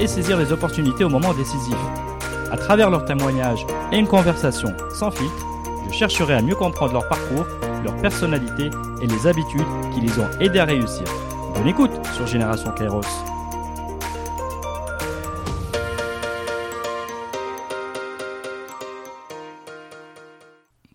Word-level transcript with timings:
et 0.00 0.06
saisir 0.06 0.36
les 0.38 0.52
opportunités 0.52 1.04
au 1.04 1.08
moment 1.08 1.34
décisif. 1.34 1.76
À 2.50 2.56
travers 2.56 2.90
leurs 2.90 3.04
témoignages 3.04 3.66
et 3.92 3.98
une 3.98 4.06
conversation 4.06 4.68
sans 4.94 5.10
filtre, 5.10 5.46
je 5.88 5.92
chercherai 5.92 6.34
à 6.34 6.42
mieux 6.42 6.54
comprendre 6.54 6.92
leur 6.92 7.08
parcours, 7.08 7.46
leur 7.84 7.96
personnalité 7.96 8.70
et 9.00 9.06
les 9.06 9.26
habitudes 9.26 9.66
qui 9.94 10.00
les 10.00 10.18
ont 10.18 10.30
aidés 10.40 10.58
à 10.58 10.64
réussir. 10.64 11.04
Bonne 11.54 11.68
écoute 11.68 11.92
sur 12.14 12.26
Génération 12.26 12.70
Kairos. 12.72 13.00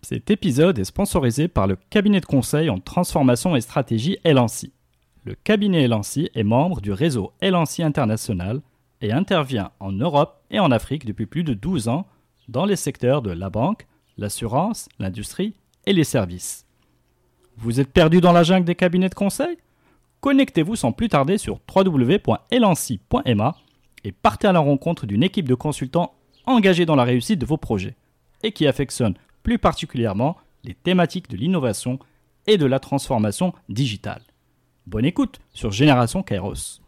Cet 0.02 0.30
épisode 0.30 0.78
est 0.78 0.84
sponsorisé 0.84 1.48
par 1.48 1.66
le 1.66 1.76
cabinet 1.88 2.20
de 2.20 2.26
conseil 2.26 2.68
en 2.68 2.78
transformation 2.78 3.56
et 3.56 3.62
stratégie 3.62 4.18
Elancy. 4.24 4.72
Le 5.24 5.34
cabinet 5.34 5.84
Elancy 5.84 6.28
est 6.34 6.42
membre 6.42 6.80
du 6.80 6.92
réseau 6.92 7.32
Elancy 7.40 7.82
International 7.82 8.60
et 9.02 9.12
intervient 9.12 9.72
en 9.80 9.92
Europe 9.92 10.40
et 10.50 10.60
en 10.60 10.70
Afrique 10.70 11.04
depuis 11.04 11.26
plus 11.26 11.44
de 11.44 11.54
12 11.54 11.88
ans 11.88 12.06
dans 12.48 12.64
les 12.64 12.76
secteurs 12.76 13.20
de 13.20 13.30
la 13.30 13.50
banque, 13.50 13.86
l'assurance, 14.16 14.88
l'industrie 14.98 15.54
et 15.86 15.92
les 15.92 16.04
services. 16.04 16.64
Vous 17.56 17.80
êtes 17.80 17.92
perdu 17.92 18.20
dans 18.20 18.32
la 18.32 18.44
jungle 18.44 18.64
des 18.64 18.74
cabinets 18.74 19.08
de 19.08 19.14
conseil? 19.14 19.58
Connectez-vous 20.20 20.76
sans 20.76 20.92
plus 20.92 21.08
tarder 21.08 21.36
sur 21.36 21.60
www.elancy.ma 21.74 23.56
et 24.04 24.12
partez 24.12 24.46
à 24.46 24.52
la 24.52 24.60
rencontre 24.60 25.06
d'une 25.06 25.22
équipe 25.22 25.48
de 25.48 25.54
consultants 25.54 26.14
engagés 26.46 26.86
dans 26.86 26.96
la 26.96 27.04
réussite 27.04 27.40
de 27.40 27.46
vos 27.46 27.56
projets 27.56 27.96
et 28.42 28.52
qui 28.52 28.66
affectionnent 28.66 29.16
plus 29.42 29.58
particulièrement 29.58 30.36
les 30.64 30.74
thématiques 30.74 31.28
de 31.28 31.36
l'innovation 31.36 31.98
et 32.46 32.56
de 32.56 32.66
la 32.66 32.78
transformation 32.78 33.52
digitale. 33.68 34.22
Bonne 34.86 35.04
écoute 35.04 35.40
sur 35.52 35.70
Génération 35.70 36.22
Kairos. 36.22 36.81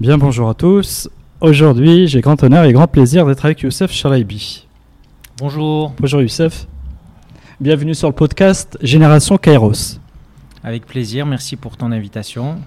Bien 0.00 0.16
bonjour 0.16 0.48
à 0.48 0.54
tous. 0.54 1.10
Aujourd'hui, 1.40 2.06
j'ai 2.06 2.20
grand 2.20 2.40
honneur 2.44 2.62
et 2.62 2.72
grand 2.72 2.86
plaisir 2.86 3.26
d'être 3.26 3.44
avec 3.44 3.62
Youssef 3.62 3.90
Chalaibi. 3.90 4.64
Bonjour. 5.38 5.92
Bonjour 5.98 6.22
Youssef. 6.22 6.68
Bienvenue 7.60 7.96
sur 7.96 8.06
le 8.06 8.14
podcast 8.14 8.78
Génération 8.80 9.38
Kairos. 9.38 9.98
Avec 10.62 10.86
plaisir, 10.86 11.26
merci 11.26 11.56
pour 11.56 11.76
ton 11.76 11.90
invitation. 11.90 12.58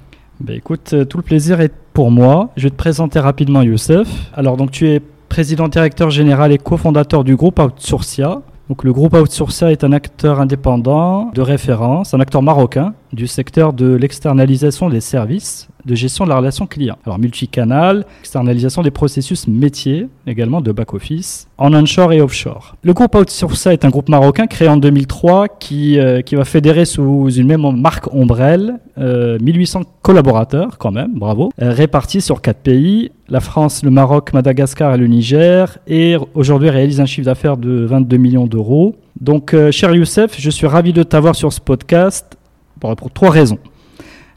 Ben 0.42 0.58
écoute, 0.58 0.92
euh, 0.92 1.06
tout 1.06 1.16
le 1.16 1.24
plaisir 1.24 1.62
est 1.62 1.72
pour 1.94 2.12
moi. 2.12 2.50
Je 2.58 2.64
vais 2.64 2.70
te 2.70 2.76
présenter 2.76 3.22
rapidement 3.22 3.62
Youssef. 3.62 4.10
Alors 4.34 4.58
donc 4.58 4.72
tu 4.72 4.90
es 4.90 5.00
président 5.30 5.70
directeur 5.70 6.10
général 6.10 6.52
et 6.52 6.58
cofondateur 6.58 7.24
du 7.24 7.38
groupe 7.38 7.60
Outsourcia. 7.60 8.42
Donc 8.68 8.84
le 8.84 8.92
groupe 8.92 9.14
Outsourcia 9.14 9.72
est 9.72 9.86
un 9.86 9.94
acteur 9.94 10.42
indépendant 10.42 11.32
de 11.34 11.42
référence, 11.42 12.14
un 12.14 12.20
acteur 12.20 12.42
marocain 12.42 12.94
du 13.14 13.26
secteur 13.26 13.72
de 13.72 13.94
l'externalisation 13.96 14.90
des 14.90 15.00
services 15.00 15.70
de 15.86 15.96
gestion 15.96 16.26
de 16.26 16.30
la 16.30 16.38
relation 16.38 16.66
client. 16.68 16.98
Alors 17.06 17.20
multicanal, 17.20 18.06
externalisation 18.20 18.82
des 18.82 18.92
processus 18.92 19.48
métiers, 19.48 20.08
également 20.28 20.62
de 20.62 20.72
back-office, 20.72 21.48
en 21.58 21.74
onshore 21.74 22.14
et 22.14 22.22
offshore. 22.22 22.76
Le 22.84 22.94
groupe 22.94 23.16
Outsourcia 23.16 23.74
est 23.74 23.86
un 23.86 23.90
groupe 23.90 24.10
marocain 24.10 24.48
créé 24.48 24.68
en 24.68 24.78
2003 24.78 25.48
qui, 25.48 26.00
euh, 26.00 26.22
qui 26.22 26.36
va 26.36 26.46
fédérer 26.46 26.86
sous 26.86 27.30
une 27.32 27.48
même 27.48 27.80
marque 27.80 28.14
ombrelle 28.14 28.80
1800 28.98 29.80
euh, 29.80 29.84
collaborateurs 30.02 30.78
quand 30.78 30.92
même, 30.92 31.14
bravo, 31.16 31.52
euh, 31.62 31.72
répartis 31.72 32.22
sur 32.22 32.42
quatre 32.42 32.60
pays, 32.60 33.12
la 33.30 33.40
France, 33.40 33.84
le 33.84 33.92
Maroc, 33.92 34.34
Madagascar 34.34 34.94
et 34.96 34.98
le 34.98 35.08
Niger, 35.08 35.78
et 35.88 36.18
aujourd'hui 36.34 36.70
réalise 36.70 37.00
un 37.00 37.06
chiffre 37.06 37.26
d'affaires 37.26 37.58
de 37.58 37.86
22 37.86 38.18
millions 38.18 38.48
d'euros. 38.48 38.96
Donc 39.20 39.56
cher 39.72 39.94
Youssef, 39.94 40.40
je 40.40 40.50
suis 40.50 40.68
ravi 40.68 40.94
de 40.94 41.04
t'avoir 41.04 41.36
sur 41.36 41.54
ce 41.54 41.60
podcast 41.60 42.38
pour 42.80 43.12
trois 43.12 43.30
raisons. 43.30 43.60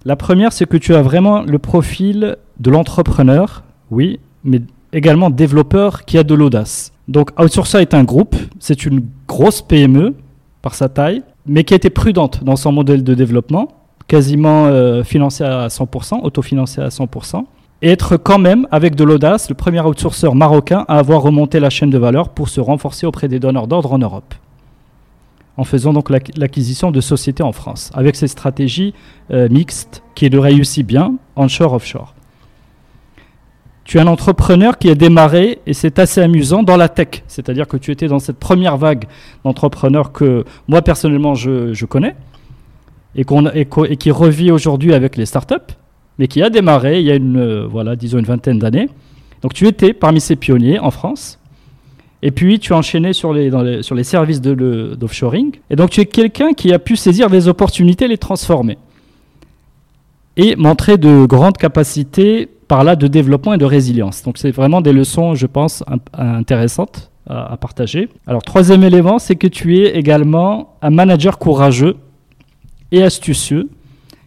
La 0.07 0.17
première, 0.17 0.53
c'est 0.53 0.69
que 0.69 0.77
tu 0.77 0.95
as 0.95 1.01
vraiment 1.01 1.43
le 1.43 1.59
profil 1.59 2.37
de 2.61 2.71
l'entrepreneur, 2.71 3.63
oui, 3.91 4.21
mais 4.45 4.61
également 4.93 5.31
développeur 5.31 6.05
qui 6.05 6.19
a 6.19 6.25
de 6.25 6.35
l'audace. 6.35 6.93
Donc 7.09 7.31
Outsourcer 7.41 7.79
est 7.79 7.95
un 7.95 8.05
groupe, 8.05 8.37
c'est 8.59 8.85
une 8.85 9.07
grosse 9.27 9.63
PME 9.63 10.15
par 10.61 10.75
sa 10.75 10.91
taille, 10.91 11.23
mais 11.47 11.65
qui 11.65 11.73
a 11.73 11.77
été 11.77 11.89
prudente 11.89 12.45
dans 12.45 12.57
son 12.57 12.71
modèle 12.71 13.03
de 13.03 13.15
développement, 13.15 13.69
quasiment 14.07 14.67
euh, 14.67 15.05
financé 15.05 15.43
à 15.43 15.69
100%, 15.69 16.21
autofinancé 16.23 16.83
à 16.83 16.89
100%, 16.89 17.45
et 17.81 17.89
être 17.89 18.19
quand 18.19 18.39
même, 18.39 18.69
avec 18.71 18.97
de 18.97 19.05
l'audace, 19.05 19.49
le 19.49 19.55
premier 19.55 19.81
outsourcer 19.81 20.29
marocain 20.35 20.85
à 20.87 20.99
avoir 20.99 21.23
remonté 21.23 21.61
la 21.61 21.71
chaîne 21.71 21.91
de 21.91 21.99
valeur 21.99 22.29
pour 22.29 22.51
se 22.51 22.61
renforcer 22.61 23.07
auprès 23.07 23.29
des 23.29 23.39
donneurs 23.39 23.69
d'ordre 23.69 23.95
en 23.95 23.99
Europe 23.99 24.35
en 25.57 25.65
faisant 25.65 25.93
donc 25.93 26.11
l'acquisition 26.11 26.91
de 26.91 27.01
sociétés 27.01 27.43
en 27.43 27.53
France, 27.53 27.91
avec 27.95 28.17
cette 28.17 28.31
stratégie 28.31 28.93
euh, 29.31 29.49
mixte 29.49 30.03
qui 30.15 30.29
le 30.29 30.39
réussit 30.39 30.87
bien, 30.87 31.15
onshore-offshore. 31.37 32.15
Tu 33.85 33.99
es 33.99 34.01
un 34.01 34.07
entrepreneur 34.07 34.79
qui 34.79 34.89
a 34.89 34.95
démarré, 34.95 35.61
et 35.67 35.75
c'est 35.75 35.99
assez 35.99 36.21
amusant, 36.23 36.63
dans 36.63 36.77
la 36.77 36.89
tech. 36.89 37.23
C'est-à-dire 37.29 37.69
que 37.69 37.77
tu 37.77 37.91
étais 37.91 38.09
dans 38.09 38.19
cette 38.19 38.39
première 38.39 38.79
vague 38.79 39.05
d'entrepreneurs 39.45 40.11
que 40.11 40.45
moi 40.69 40.81
personnellement 40.83 41.35
je, 41.35 41.85
connais, 41.85 42.17
et, 43.15 43.25
et, 43.55 43.97
qui 43.97 44.11
revit 44.11 44.51
aujourd'hui 44.51 44.95
avec 44.95 45.17
les 45.17 45.27
startups, 45.27 45.75
mais 46.19 46.29
qui 46.29 46.43
a 46.43 46.51
démarré 46.51 47.01
il 47.01 47.07
y 47.07 47.11
a 47.11 47.15
une, 47.15 47.37
euh, 47.37 47.67
voilà, 47.67 47.95
disons 47.95 48.19
une 48.19 48.25
vingtaine 48.25 48.59
d'années. 48.59 48.89
Donc 49.43 49.53
tu 49.53 49.67
étais 49.69 49.93
parmi 49.93 50.21
ces 50.21 50.37
pionniers 50.37 50.79
en 50.79 50.91
France. 50.91 51.39
Et 52.27 52.31
puis, 52.31 52.59
tu 52.59 52.73
as 52.73 52.79
enchaîné 52.79 53.13
sur 53.13 53.35
les, 53.35 53.51
les 53.51 54.05
services 54.05 54.41
d'offshoring. 54.41 55.57
et 55.69 55.77
donc, 55.77 55.91
tu 55.91 56.01
es 56.01 56.07
quelqu'un 56.07 56.55
qui 56.55 56.73
a 56.73 56.79
pu 56.79 56.97
saisir 56.97 57.29
des 57.29 57.49
opportunités 57.49 58.09
les 58.09 58.17
transformer. 58.17 58.79
Et 60.39 60.57
montrer 60.57 60.97
de 60.97 61.27
grandes 61.27 61.59
capacités 61.59 62.49
par 62.67 62.83
là 62.83 62.97
de 62.97 63.09
développement 63.09 63.53
et 63.53 63.59
de 63.59 63.67
résilience. 63.67 64.23
Donc, 64.23 64.39
c'est 64.39 64.53
vraiment 64.53 64.81
des 64.81 64.95
leçons, 64.95 65.35
je 65.35 65.47
pense, 65.47 65.85
intéressantes 66.15 67.11
à, 67.29 67.53
à 67.53 67.57
partager. 67.59 68.09
Alors, 68.27 68.43
troisième 68.43 68.85
élément, 68.85 69.19
c'est 69.19 69.37
que 69.37 69.47
tu 69.47 69.81
es 69.81 69.95
également 69.95 70.79
un 70.81 70.91
manager 70.91 71.39
courageux 71.39 71.97
et 72.91 73.03
astucieux 73.03 73.69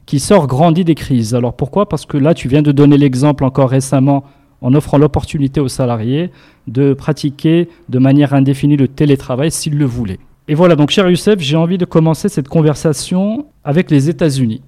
qui 0.05 0.19
sort 0.19 0.45
grandi 0.45 0.83
des 0.83 0.93
crises. 0.93 1.33
Alors, 1.33 1.55
pourquoi? 1.55 1.89
Parce 1.89 2.05
que 2.05 2.17
là, 2.17 2.35
tu 2.35 2.47
viens 2.47 2.61
de 2.61 2.71
donner 2.71 2.99
l'exemple 2.99 3.43
encore 3.43 3.71
récemment 3.71 4.23
en 4.61 4.73
offrant 4.73 4.97
l'opportunité 4.97 5.59
aux 5.59 5.67
salariés 5.67 6.31
de 6.67 6.93
pratiquer 6.93 7.69
de 7.89 7.99
manière 7.99 8.33
indéfinie 8.33 8.77
le 8.77 8.87
télétravail 8.87 9.51
s'ils 9.51 9.77
le 9.77 9.85
voulaient. 9.85 10.19
Et 10.47 10.55
voilà, 10.55 10.75
donc 10.75 10.91
cher 10.91 11.09
Youssef, 11.09 11.39
j'ai 11.39 11.57
envie 11.57 11.77
de 11.77 11.85
commencer 11.85 12.29
cette 12.29 12.47
conversation 12.47 13.45
avec 13.63 13.91
les 13.91 14.09
États-Unis. 14.09 14.61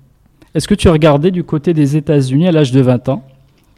Est-ce 0.54 0.68
que 0.68 0.76
tu 0.76 0.90
regardé 0.90 1.32
du 1.32 1.44
côté 1.44 1.74
des 1.74 1.96
États-Unis 1.96 2.48
à 2.48 2.52
l'âge 2.52 2.72
de 2.72 2.82
20 2.82 3.10
ans? 3.10 3.24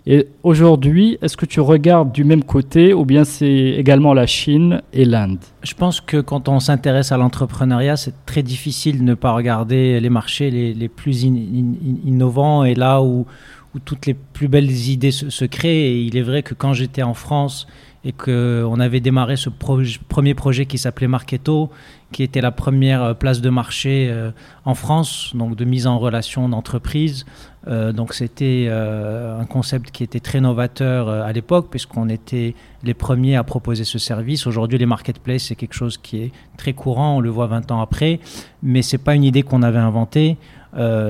Et 0.08 0.28
aujourd'hui, 0.42 1.20
est-ce 1.22 1.38
que 1.38 1.46
tu 1.46 1.60
regardes 1.60 2.12
du 2.12 2.24
même 2.24 2.44
côté 2.44 2.92
ou 2.92 3.06
bien 3.06 3.24
c'est 3.24 3.76
également 3.78 4.16
la 4.16 4.26
Chine 4.26 4.82
et 4.94 5.06
l'Inde? 5.06 5.38
Je 5.62 5.76
pense 5.76 6.02
que 6.02 6.18
quand 6.20 6.50
on 6.50 6.60
s'intéresse 6.60 7.12
à 7.12 7.18
l'entrepreneuriat, 7.18 7.98
c'est 7.98 8.26
très 8.26 8.42
difficile 8.42 9.00
de 9.00 9.04
ne 9.04 9.14
pas 9.14 9.32
regarder 9.34 10.00
les 10.00 10.09
marchés 10.09 10.50
les, 10.50 10.90
plus 10.90 11.24
innovants 11.24 12.64
et 12.64 12.74
là 12.74 13.03
où, 13.03 13.28
où 13.76 13.79
toutes 13.79 14.06
les 14.06 14.14
plus 14.14 14.47
belles 14.47 14.72
idées 14.72 15.12
se, 15.12 15.46
créent. 15.46 15.91
Et 15.91 16.02
il 16.02 16.18
est 16.18 16.22
vrai 16.22 16.44
que 16.44 16.53
quand 16.53 16.73
j'étais 16.73 17.03
en 17.03 17.14
France 17.14 17.68
et 18.03 18.14
qu'on 18.14 18.79
avait 18.79 19.00
démarré 19.00 19.35
ce 19.35 19.50
premier 19.50 20.34
projet 20.34 20.66
qui 20.66 20.79
s'appelait 20.79 21.08
Marketo, 21.08 21.70
qui 22.12 22.23
était 22.23 22.41
la 22.41 22.52
première 22.52 23.03
euh, 23.03 23.14
place 23.14 23.41
de 23.41 23.50
marché 23.50 24.09
euh, 24.09 24.32
en 24.66 24.73
France, 24.73 25.32
donc 25.35 25.56
de 25.56 25.66
mise 25.66 25.85
en 25.85 26.00
relation 26.00 26.50
d'entreprise. 26.50 27.26
Euh, 27.68 27.91
donc 27.91 28.16
c'était 28.16 28.70
un 28.72 29.46
concept 29.46 29.91
qui 29.91 30.03
était 30.03 30.20
très 30.20 30.41
novateur 30.41 31.09
à 31.09 31.32
l'époque, 31.32 31.68
puisqu'on 31.70 32.09
était 32.09 32.56
les 32.84 32.96
premiers 32.96 33.35
à 33.35 33.44
proposer 33.44 33.84
ce 33.84 34.00
service. 34.00 34.47
Aujourd'hui, 34.47 34.79
les 34.79 34.88
marketplaces, 34.88 35.44
c'est 35.44 35.56
quelque 35.56 35.76
chose 35.76 36.00
qui 36.00 36.18
est 36.23 36.32
très 36.58 36.73
courant, 36.73 37.18
on 37.18 37.20
le 37.20 37.29
voit 37.29 37.46
20 37.46 37.72
ans 37.72 37.82
après, 37.82 38.20
mais 38.64 38.82
c'est 38.82 38.97
pas 38.97 39.14
une 39.14 39.23
idée 39.23 39.44
qu'on 39.44 39.62
avait 39.62 39.79
inventée, 39.79 40.38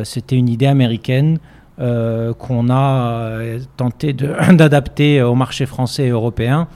c'était 0.04 0.36
une 0.36 0.50
idée 0.50 0.66
américaine. 0.66 1.40
Euh, 1.82 2.36
qu'on 2.36 2.70
a 2.70 3.40
euh, 3.40 3.60
tenté 3.76 4.14
d'adapter 4.54 5.24
au 5.24 5.34
marché 5.34 5.66
français 5.66 6.06
et 6.06 6.10
européen. 6.10 6.68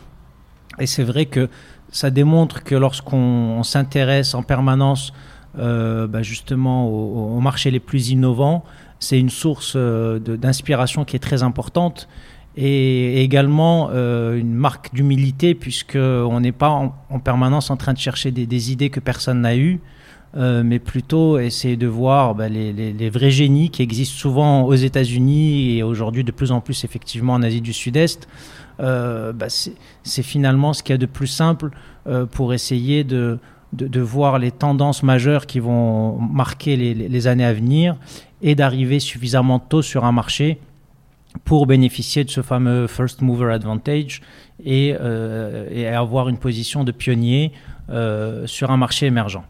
Et 0.79 0.87
c'est 0.87 1.03
vrai 1.03 1.27
que 1.27 1.47
ça 1.91 2.09
démontre 2.09 2.63
que 2.63 2.73
lorsqu'on 2.73 3.61
s'intéresse 3.61 4.33
en 4.33 4.41
permanence 4.41 5.13
euh, 5.59 6.07
bah, 6.07 6.23
justement 6.23 6.87
aux, 6.87 7.39
marchés 7.39 7.69
les 7.69 7.79
plus 7.79 8.09
innovants, 8.09 8.63
c'est 8.99 9.19
une 9.19 9.29
source 9.29 9.77
d'inspiration 9.77 11.05
qui 11.05 11.15
est 11.15 11.19
très 11.19 11.43
importante 11.43 12.07
et 12.57 13.21
également 13.21 13.91
une 13.91 14.53
marque 14.53 14.91
d'humilité 14.95 15.53
puisqu'on 15.53 16.39
n'est 16.39 16.51
pas 16.51 16.69
en, 16.69 17.19
permanence 17.19 17.69
en 17.69 17.77
train 17.77 17.93
de 17.93 17.99
chercher 17.99 18.31
des, 18.31 18.47
des 18.47 18.71
idées 18.71 18.89
que 18.89 19.01
personne 19.01 19.41
n'a 19.41 19.55
eues. 19.55 19.81
Euh, 20.37 20.63
mais 20.65 20.79
plutôt 20.79 21.39
essayer 21.39 21.77
de 21.77 21.87
voir 21.87 22.35
bah, 22.35 22.49
les, 22.49 23.09
vrais 23.09 23.31
génies 23.31 23.69
qui 23.69 23.81
existent 23.81 24.17
souvent 24.17 24.63
aux 24.63 24.75
États-Unis 24.75 25.77
et 25.77 25.83
aujourd'hui 25.83 26.25
de 26.25 26.31
plus 26.31 26.51
en 26.51 26.59
plus 26.59 26.83
effectivement 26.83 27.33
en 27.33 27.41
Asie 27.41 27.61
du 27.61 27.71
Sud-Est. 27.71 28.27
Euh, 28.81 29.31
bah, 29.31 29.47
c'est 29.49 30.23
finalement 30.23 30.73
ce 30.73 30.83
qu'il 30.83 30.93
y 30.93 30.95
a 30.95 30.97
de 30.97 31.05
plus 31.05 31.27
simple 31.27 31.69
euh, 32.07 32.25
pour 32.25 32.53
essayer 32.53 33.05
de, 33.05 33.39
de, 33.71 34.01
voir 34.01 34.37
les 34.37 34.51
tendances 34.51 35.03
majeures 35.03 35.45
qui 35.45 35.61
vont 35.61 36.19
marquer 36.19 36.75
les, 36.75 37.27
années 37.27 37.45
à 37.45 37.53
venir 37.53 37.95
et 38.41 38.55
d'arriver 38.55 38.99
suffisamment 38.99 39.59
tôt 39.59 39.81
sur 39.81 40.03
un 40.03 40.11
marché 40.11 40.59
pour 41.45 41.65
bénéficier 41.65 42.25
de 42.25 42.29
ce 42.29 42.41
fameux 42.41 42.87
first 42.87 43.21
mover 43.21 43.53
advantage 43.53 44.21
et, 44.65 44.93
et 45.71 45.87
avoir 45.87 46.27
une 46.27 46.37
position 46.37 46.83
de 46.83 46.91
pionnier 46.91 47.53
sur 48.45 48.71
un 48.71 48.77
marché 48.77 49.05
émergent. 49.05 49.43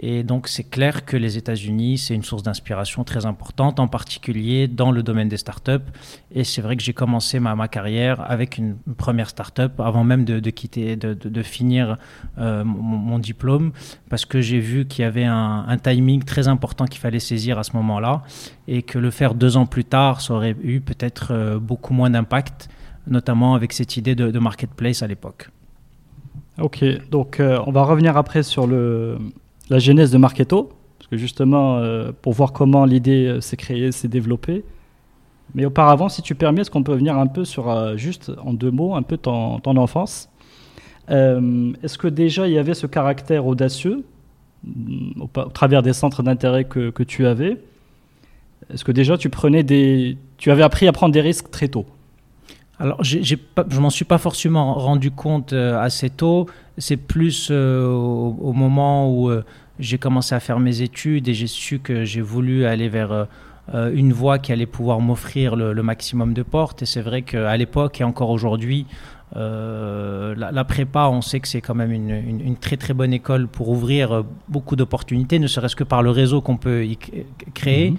Et 0.00 0.24
donc 0.24 0.48
c'est 0.48 0.64
clair 0.64 1.04
que 1.04 1.16
les 1.16 1.38
États-Unis, 1.38 1.98
c'est 1.98 2.14
une 2.14 2.24
source 2.24 2.42
d'inspiration 2.42 3.04
très 3.04 3.26
importante, 3.26 3.78
en 3.78 3.86
particulier 3.86 4.66
dans 4.66 4.90
le 4.90 5.02
domaine 5.04 5.28
des 5.28 5.36
startups. 5.36 5.84
Et 6.32 6.42
c'est 6.42 6.62
vrai 6.62 6.76
que 6.76 6.82
j'ai 6.82 6.92
commencé 6.92 7.38
ma, 7.38 7.54
ma, 7.54 7.68
carrière 7.68 8.28
avec 8.28 8.58
une 8.58 8.76
première 8.96 9.30
startup 9.30 9.78
avant 9.78 10.02
même 10.02 10.24
de, 10.24 10.50
quitter, 10.50 10.96
de, 10.96 11.14
de, 11.14 11.42
finir 11.42 11.96
euh, 12.38 12.64
mon, 12.64 13.18
diplôme, 13.20 13.72
parce 14.10 14.24
que 14.24 14.40
j'ai 14.40 14.58
vu 14.58 14.86
qu'il 14.86 15.02
y 15.02 15.06
avait 15.06 15.24
un, 15.24 15.78
timing 15.82 16.24
très 16.24 16.48
important 16.48 16.86
qu'il 16.86 17.00
fallait 17.00 17.20
saisir 17.20 17.58
à 17.58 17.62
ce 17.62 17.72
moment-là, 17.76 18.22
et 18.66 18.82
que 18.82 18.98
le 18.98 19.10
faire 19.10 19.34
deux 19.34 19.56
ans 19.56 19.66
plus 19.66 19.84
tard, 19.84 20.20
ça 20.20 20.34
aurait 20.34 20.56
eu 20.62 20.80
peut-être 20.80 21.28
euh, 21.30 21.58
beaucoup 21.58 21.94
moins 21.94 22.10
d'impact, 22.10 22.68
notamment 23.06 23.54
avec 23.54 23.72
cette 23.72 23.96
idée 23.96 24.14
de, 24.14 24.38
marketplace 24.38 25.02
à 25.02 25.06
l'époque. 25.06 25.50
Ok, 26.58 26.84
donc 27.10 27.40
euh, 27.40 27.60
on 27.66 27.72
va 27.72 27.84
revenir 27.84 28.16
après 28.16 28.42
sur 28.42 28.66
le 28.66 29.18
la 29.70 29.78
genèse 29.78 30.10
de 30.10 30.18
Marketo, 30.18 30.70
parce 30.98 31.08
que 31.08 31.16
justement, 31.16 31.78
euh, 31.78 32.12
pour 32.22 32.32
voir 32.32 32.52
comment 32.52 32.84
l'idée 32.84 33.26
euh, 33.26 33.40
s'est 33.40 33.56
créée, 33.56 33.92
s'est 33.92 34.08
développée. 34.08 34.64
Mais 35.54 35.64
auparavant, 35.64 36.08
si 36.08 36.22
tu 36.22 36.34
permets, 36.34 36.62
est-ce 36.62 36.70
qu'on 36.70 36.82
peut 36.82 36.94
venir 36.94 37.16
un 37.16 37.26
peu 37.26 37.44
sur, 37.44 37.70
euh, 37.70 37.96
juste 37.96 38.32
en 38.42 38.52
deux 38.52 38.70
mots, 38.70 38.94
un 38.94 39.02
peu 39.02 39.16
ton, 39.16 39.60
enfance? 39.64 40.28
Est-ce 41.08 41.98
que 41.98 42.08
déjà 42.08 42.48
il 42.48 42.54
y 42.54 42.58
avait 42.58 42.72
ce 42.72 42.86
caractère 42.86 43.46
audacieux 43.46 44.04
mm, 44.64 45.22
au, 45.22 45.28
travers 45.50 45.82
des 45.82 45.92
centres 45.92 46.22
d'intérêt 46.22 46.64
que, 46.64 46.90
que, 46.90 47.02
tu 47.02 47.26
avais? 47.26 47.58
Est-ce 48.72 48.84
que 48.84 48.92
déjà 48.92 49.18
tu 49.18 49.28
prenais 49.28 49.62
des, 49.62 50.16
tu 50.38 50.50
avais 50.50 50.62
appris 50.62 50.88
à 50.88 50.92
prendre 50.92 51.12
des 51.12 51.20
risques 51.20 51.50
très 51.50 51.68
tôt? 51.68 51.84
Alors, 52.80 52.98
j'ai 53.02 53.36
pas, 53.36 53.64
je 53.68 53.78
m'en 53.78 53.90
suis 53.90 54.04
pas 54.04 54.18
forcément 54.18 54.74
rendu 54.74 55.10
compte 55.10 55.52
assez 55.52 56.10
tôt. 56.10 56.46
C'est 56.76 56.96
plus 56.96 57.48
euh, 57.50 57.86
au, 57.86 58.52
moment 58.52 59.08
où 59.08 59.30
euh, 59.30 59.44
j'ai 59.78 59.98
commencé 59.98 60.34
à 60.34 60.40
faire 60.40 60.58
mes 60.58 60.82
études 60.82 61.28
et 61.28 61.34
j'ai 61.34 61.46
su 61.46 61.78
que 61.78 62.04
j'ai 62.04 62.20
voulu 62.20 62.64
aller 62.64 62.88
vers 62.88 63.12
euh, 63.72 63.94
une 63.94 64.12
voie 64.12 64.40
qui 64.40 64.50
allait 64.50 64.66
pouvoir 64.66 65.00
m'offrir 65.00 65.54
le, 65.54 65.82
maximum 65.82 66.34
de 66.34 66.42
portes. 66.42 66.82
Et 66.82 66.86
c'est 66.86 67.00
vrai 67.00 67.22
qu'à 67.22 67.56
l'époque 67.56 68.00
et 68.00 68.04
encore 68.04 68.30
aujourd'hui, 68.30 68.86
la, 69.36 70.64
prépa, 70.64 71.08
on 71.08 71.20
sait 71.20 71.40
que 71.40 71.48
c'est 71.48 71.60
quand 71.60 71.74
même 71.74 71.92
une, 71.92 72.56
très 72.56 72.76
très 72.76 72.94
bonne 72.94 73.12
école 73.12 73.46
pour 73.48 73.68
ouvrir 73.68 74.24
beaucoup 74.48 74.76
d'opportunités, 74.76 75.40
ne 75.40 75.48
serait-ce 75.48 75.74
que 75.74 75.84
par 75.84 76.02
le 76.02 76.10
réseau 76.10 76.40
qu'on 76.40 76.56
peut 76.56 76.84
y 76.84 76.98
créer. 77.54 77.92
Mhm. 77.92 77.96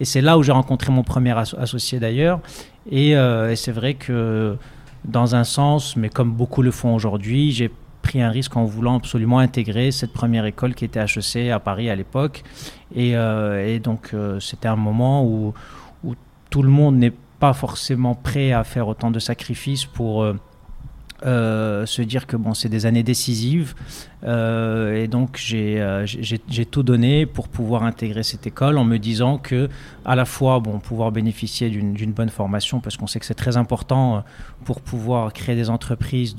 Et 0.00 0.04
c'est 0.04 0.20
là 0.20 0.38
où 0.38 0.42
j'ai 0.42 0.52
rencontré 0.52 0.92
mon 0.92 1.02
premier 1.02 1.32
associé 1.32 1.98
d'ailleurs. 1.98 2.40
Et, 2.90 3.10
et 3.10 3.56
c'est 3.56 3.72
vrai 3.72 3.94
que 3.94 4.56
dans 5.04 5.34
un 5.34 5.44
sens, 5.44 5.96
mais 5.96 6.08
comme 6.08 6.32
beaucoup 6.32 6.62
le 6.62 6.70
font 6.70 6.94
aujourd'hui, 6.94 7.50
j'ai 7.52 7.70
pris 8.02 8.22
un 8.22 8.30
risque 8.30 8.56
en 8.56 8.64
voulant 8.64 8.96
absolument 8.96 9.38
intégrer 9.38 9.90
cette 9.90 10.12
première 10.12 10.46
école 10.46 10.74
qui 10.74 10.84
était 10.84 11.00
HEC 11.00 11.50
à 11.50 11.58
Paris 11.58 11.90
à 11.90 11.96
l'époque. 11.96 12.42
Et, 12.94 13.16
euh, 13.16 13.78
donc 13.78 14.10
euh, 14.14 14.40
c'était 14.40 14.68
un 14.68 14.76
moment 14.76 15.24
où, 15.24 15.54
tout 16.50 16.62
le 16.62 16.70
monde 16.70 16.96
n'est 16.96 17.12
pas 17.40 17.52
forcément 17.52 18.14
prêt 18.14 18.52
à 18.52 18.64
faire 18.64 18.88
autant 18.88 19.10
de 19.10 19.18
sacrifices 19.18 19.84
pour... 19.84 20.22
Euh, 20.22 20.34
euh, 21.26 21.84
se 21.84 22.00
dire 22.00 22.28
que 22.28 22.36
bon, 22.36 22.54
c'est 22.54 22.68
des 22.68 22.86
années 22.86 23.02
décisives. 23.02 23.74
Euh, 24.22 25.02
et 25.02 25.08
donc, 25.08 25.40
euh, 25.52 26.06
j'ai 26.06 26.66
tout 26.66 26.84
donné 26.84 27.26
pour 27.26 27.48
pouvoir 27.48 27.82
intégrer 27.82 28.22
cette 28.22 28.46
école 28.46 28.78
en 28.78 28.84
me 28.84 28.98
disant 28.98 29.38
que, 29.38 29.68
à 30.04 30.14
la 30.14 30.24
fois, 30.24 30.60
bon, 30.60 30.78
pouvoir 30.78 31.10
bénéficier 31.10 31.70
d'une 31.70 32.12
bonne 32.12 32.28
formation, 32.28 32.80
parce 32.80 32.96
qu'on 32.96 33.08
sait 33.08 33.18
que 33.18 33.26
c'est 33.26 33.34
très 33.34 33.56
important 33.56 34.22
pour 34.64 34.80
pouvoir 34.80 35.32
créer 35.32 35.56
des 35.56 35.70
entreprises, 35.70 36.36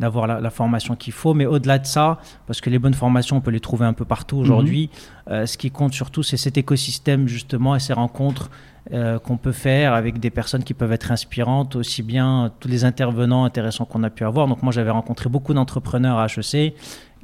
d'avoir 0.00 0.26
la, 0.26 0.40
la, 0.40 0.50
formation 0.50 0.96
qu'il 0.96 1.12
faut. 1.12 1.34
Mais 1.34 1.44
au-delà 1.44 1.78
de 1.78 1.86
ça, 1.86 2.18
parce 2.46 2.62
que 2.62 2.70
les 2.70 2.78
bonnes 2.78 2.94
formations, 2.94 3.36
on 3.36 3.40
peut 3.42 3.50
les 3.50 3.60
trouver 3.60 3.84
un 3.84 3.92
peu 3.92 4.06
partout 4.06 4.38
aujourd'hui, 4.38 4.88
mhm. 5.30 5.46
ce 5.46 5.58
qui 5.58 5.70
compte 5.70 5.92
surtout, 5.92 6.22
c'est 6.22 6.38
cet 6.38 6.56
écosystème, 6.56 7.28
justement, 7.28 7.76
et 7.76 7.80
ces 7.80 7.92
rencontres 7.92 8.50
euh, 8.92 9.18
qu'on 9.18 9.36
peut 9.36 9.52
faire 9.52 9.94
avec 9.94 10.20
des 10.20 10.30
personnes 10.30 10.62
qui 10.62 10.74
peuvent 10.74 10.92
être 10.92 11.10
inspirantes, 11.10 11.74
aussi 11.74 12.02
bien 12.02 12.52
tous 12.60 12.68
les 12.68 12.84
intervenants 12.84 13.44
intéressants 13.44 13.84
qu'on 13.84 14.02
a 14.04 14.10
pu 14.10 14.24
avoir. 14.24 14.46
Donc 14.46 14.62
moi 14.62 14.72
j'avais 14.72 14.90
rencontré 14.90 15.28
beaucoup 15.28 15.54
d'entrepreneurs 15.54 16.18
à 16.18 16.26
HEC 16.26 16.74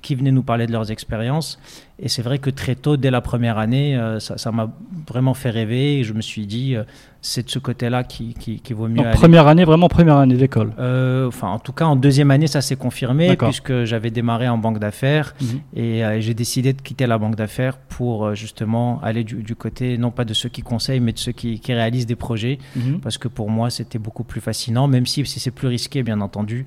qui 0.03 0.15
venaient 0.17 0.33
nous 0.33 0.43
parler 0.43 0.67
de 0.67 0.73
leurs 0.73 0.91
expériences. 0.91 1.61
Et 2.05 2.09
c'est 2.09 2.23
vrai 2.23 2.39
que 2.39 2.51
très 2.51 2.75
tôt, 2.75 2.97
dès 2.97 3.13
la 3.13 3.21
première 3.21 3.59
année, 3.59 3.97
euh, 3.97 4.19
ça 4.19 4.51
m'a 4.51 4.69
vraiment 5.09 5.35
fait 5.35 5.51
rêver. 5.51 6.01
Et 6.01 6.05
je 6.05 6.13
me 6.15 6.21
suis 6.21 6.47
dit, 6.47 6.75
euh, 6.75 6.83
c'est 7.21 7.47
de 7.47 7.51
ce 7.51 7.61
côté-là 7.61 8.03
qui, 8.03 8.35
qui, 8.35 8.73
vaut 8.73 8.89
mieux. 8.89 9.05
Première 9.13 9.47
année, 9.47 9.65
vraiment 9.65 9.87
première 9.87 10.17
année 10.17 10.35
d'école 10.35 10.73
euh, 10.81 11.29
Enfin, 11.29 11.47
en 11.51 11.61
tout 11.61 11.73
cas, 11.73 11.85
en 11.85 11.95
deuxième 11.95 12.33
année, 12.33 12.49
ça 12.49 12.61
s'est 12.61 12.75
confirmé, 12.75 13.37
puisque 13.37 13.85
j'avais 13.85 14.11
démarré 14.11 14.49
en 14.49 14.59
banque 14.59 14.81
d'affaires 14.81 15.37
mhm. 15.41 15.61
et 15.77 16.21
j'ai 16.21 16.35
décidé 16.35 16.73
de 16.73 16.83
quitter 16.83 17.07
la 17.07 17.19
banque 17.19 17.37
d'affaires 17.37 17.79
pour 17.79 18.35
justement 18.35 19.01
aller 19.03 19.23
du, 19.23 19.55
côté, 19.55 19.97
non 19.97 20.11
pas 20.11 20.25
de 20.25 20.35
ceux 20.35 20.49
qui 20.49 20.63
conseillent, 20.63 20.99
mais 20.99 21.13
de 21.13 21.19
ceux 21.19 21.31
qui, 21.31 21.61
réalisent 21.69 22.07
des 22.07 22.17
projets, 22.17 22.59
mhm. 22.75 22.99
parce 22.99 23.17
que 23.17 23.29
pour 23.29 23.49
moi, 23.49 23.71
c'était 23.71 24.01
beaucoup 24.01 24.25
plus 24.25 24.41
fascinant, 24.41 24.89
même 24.89 25.07
si, 25.07 25.25
si 25.25 25.39
c'est 25.39 25.53
plus 25.53 25.69
risqué, 25.69 26.03
bien 26.03 26.21
entendu. 26.21 26.65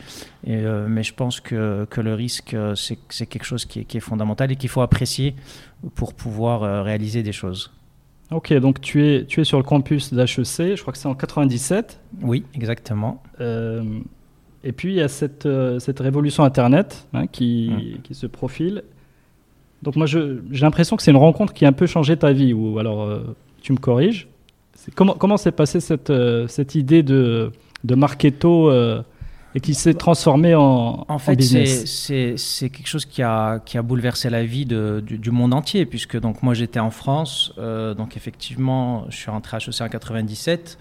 Et, 0.48 0.64
mais 0.88 1.04
je 1.04 1.14
pense 1.14 1.42
que, 1.42 1.86
que 1.90 2.00
le 2.00 2.14
risque, 2.14 2.56
c'est 2.76 3.26
quelque 3.26 3.44
chose 3.44 3.66
qui 3.66 3.82
est, 3.82 3.84
qui 3.84 3.98
est 3.98 4.00
fondamental 4.00 4.50
et 4.54 4.56
qu'il 4.56 4.70
faut 4.70 4.82
apprécier 4.82 5.25
pour 5.96 6.14
pouvoir 6.14 6.64
euh, 6.64 6.82
réaliser 6.82 7.24
des 7.24 7.32
choses. 7.32 7.72
Ok, 8.32 8.54
donc 8.54 8.82
tu 8.82 9.06
es, 9.06 9.26
tu 9.26 9.42
es 9.42 9.44
sur 9.44 9.58
le 9.58 9.64
campus 9.64 10.14
d'HEC, 10.14 10.76
je 10.76 10.82
crois 10.82 10.92
que 10.92 10.98
c'est 10.98 11.08
en 11.08 11.16
97. 11.16 12.00
Oui, 12.22 12.44
exactement. 12.56 13.22
Euh, 13.40 13.84
et 14.64 14.72
puis 14.72 14.94
il 14.94 14.96
y 14.96 15.02
a 15.02 15.08
cette, 15.08 15.46
euh, 15.46 15.78
cette 15.80 16.00
révolution 16.00 16.44
Internet 16.44 17.08
hein, 17.14 17.28
qui, 17.28 17.72
mm. 17.72 18.02
qui, 18.02 18.16
se 18.16 18.26
profile. 18.26 18.84
Donc 19.84 19.96
moi 19.96 20.08
j'ai 20.08 20.40
l'impression 20.52 20.96
que 20.96 21.04
c'est 21.04 21.12
une 21.12 21.18
rencontre 21.18 21.54
qui 21.54 21.66
a 21.66 21.68
un 21.68 21.74
peu 21.74 21.86
changé 21.86 22.18
ta 22.18 22.32
vie, 22.32 22.54
ou 22.54 22.80
alors 22.80 23.22
tu 23.62 23.72
me 23.72 23.78
corriges. 23.78 24.28
Comment, 24.96 25.14
comment 25.14 25.38
s'est 25.38 25.52
passée 25.52 25.80
cette, 25.80 26.12
cette 26.48 26.74
idée 26.74 27.04
de, 27.04 27.52
de 27.84 27.96
Marketo 27.96 28.72
et 29.56 29.62
qui 29.62 29.74
s'est 29.74 29.94
transformé 29.94 30.54
en, 30.54 31.06
en 31.08 31.18
fait, 31.18 31.42
c'est 31.42 32.70
quelque 32.70 32.88
chose 32.88 33.06
qui 33.06 33.24
a, 33.24 33.60
qui 33.60 33.78
a 33.78 33.82
bouleversé 33.82 34.30
la 34.30 34.44
vie 34.44 34.66
de, 34.66 35.02
du, 35.02 35.32
monde 35.32 35.54
entier, 35.54 35.86
puisque 35.86 36.20
donc 36.20 36.44
moi 36.44 36.54
j'étais 36.54 36.82
en 36.82 36.92
France, 36.92 37.54
euh, 37.58 37.94
donc 37.94 38.18
effectivement 38.18 39.06
je 39.10 39.16
suis 39.16 39.32
rentré 39.32 39.56
à 39.56 39.60
HEC 39.60 39.82
en 39.82 39.88
97. 39.88 40.78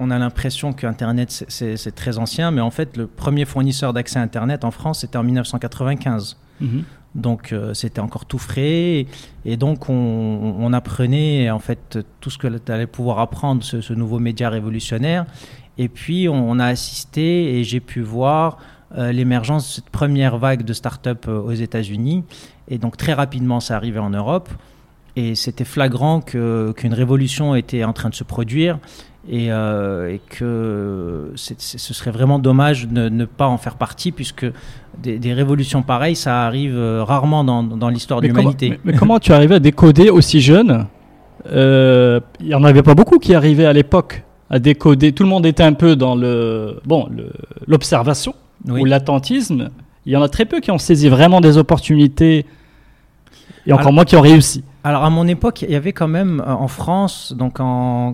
On 0.00 0.10
a 0.10 0.18
l'impression 0.18 0.72
que 0.72 0.86
Internet 0.86 1.44
c'est 1.48 1.94
très 1.94 2.16
ancien, 2.16 2.50
mais 2.50 2.62
en 2.62 2.70
fait 2.70 2.96
le 2.96 3.06
premier 3.06 3.44
fournisseur 3.44 3.92
d'accès 3.92 4.18
à 4.18 4.22
Internet 4.22 4.64
en 4.64 4.70
France 4.70 5.00
c'était 5.00 5.18
en 5.18 5.24
1995. 5.24 6.38
Mhm. 6.60 6.84
Donc 7.14 7.52
euh, 7.52 7.74
c'était 7.74 8.00
encore 8.00 8.24
tout 8.24 8.38
frais 8.38 9.06
et, 9.44 9.56
donc 9.56 9.88
on, 9.88 10.54
on, 10.58 10.72
apprenait 10.72 11.50
en 11.50 11.58
fait 11.58 11.98
tout 12.20 12.30
ce 12.30 12.38
que 12.38 12.46
tu 12.46 12.70
allais 12.70 12.86
pouvoir 12.86 13.18
apprendre 13.18 13.62
ce, 13.64 13.80
ce 13.80 13.92
nouveau 13.94 14.18
média 14.18 14.50
révolutionnaire 14.50 15.24
et 15.78 15.88
puis, 15.88 16.28
on, 16.28 16.58
a 16.58 16.66
assisté 16.66 17.58
et 17.58 17.64
j'ai 17.64 17.78
pu 17.78 18.00
voir 18.00 18.58
euh, 18.96 19.12
l'émergence 19.12 19.68
de 19.68 19.74
cette 19.76 19.90
première 19.90 20.36
vague 20.36 20.64
de 20.64 20.72
start-up 20.72 21.26
euh, 21.28 21.40
aux 21.40 21.52
États-Unis. 21.52 22.24
Et 22.66 22.78
donc, 22.78 22.96
très 22.96 23.12
rapidement, 23.12 23.60
ça 23.60 23.76
arrivait 23.76 24.00
en 24.00 24.10
Europe. 24.10 24.48
Et 25.14 25.36
c'était 25.36 25.64
flagrant 25.64 26.20
qu'une 26.20 26.94
révolution 26.94 27.54
était 27.54 27.84
en 27.84 27.92
train 27.92 28.08
de 28.08 28.14
se 28.14 28.24
produire 28.24 28.78
et, 29.28 29.50
euh, 29.50 30.16
que 30.30 31.32
ce 31.34 31.94
serait 31.94 32.12
vraiment 32.12 32.38
dommage 32.38 32.86
de 32.86 33.08
ne 33.08 33.24
pas 33.24 33.48
en 33.48 33.58
faire 33.58 33.76
partie 33.76 34.12
puisque 34.12 34.46
des, 35.02 35.32
révolutions 35.32 35.82
pareilles, 35.82 36.14
ça 36.14 36.46
arrive 36.46 36.78
rarement 36.78 37.42
dans, 37.42 37.88
l'histoire 37.88 38.20
de 38.20 38.28
l'humanité. 38.28 38.70
Mais, 38.70 38.92
mais, 38.92 38.92
comment 38.92 39.18
tu 39.18 39.32
arrivais 39.32 39.56
à 39.56 39.60
décoder 39.60 40.08
aussi 40.08 40.40
jeune? 40.40 40.86
Il 41.50 42.22
n'y 42.40 42.54
en 42.54 42.62
avait 42.62 42.84
pas 42.84 42.94
beaucoup 42.94 43.18
qui 43.18 43.34
arrivaient 43.34 43.66
à 43.66 43.72
l'époque 43.72 44.22
à 44.50 44.58
décoder. 44.58 45.12
Tout 45.12 45.22
le 45.24 45.28
monde 45.28 45.46
était 45.46 45.62
un 45.62 45.74
peu 45.74 45.96
dans 45.96 46.14
le 46.14 46.80
bon 46.86 47.08
l'observation 47.66 48.34
ou 48.68 48.84
l'attentisme. 48.84 49.70
Il 50.06 50.12
y 50.12 50.16
en 50.16 50.22
a 50.22 50.28
très 50.28 50.44
peu 50.46 50.60
qui 50.60 50.70
ont 50.70 50.78
saisi 50.78 51.08
vraiment 51.08 51.40
des 51.40 51.58
opportunités 51.58 52.46
et 53.66 53.72
encore 53.72 53.92
moins 53.92 54.04
qui 54.04 54.16
ont 54.16 54.20
réussi. 54.22 54.64
Alors 54.84 55.04
à 55.04 55.10
mon 55.10 55.26
époque, 55.28 55.62
il 55.62 55.70
y 55.70 55.74
avait 55.74 55.92
quand 55.92 56.08
même 56.08 56.40
euh, 56.46 56.52
en 56.54 56.68
France, 56.68 57.34
donc 57.36 57.60
en 57.60 58.12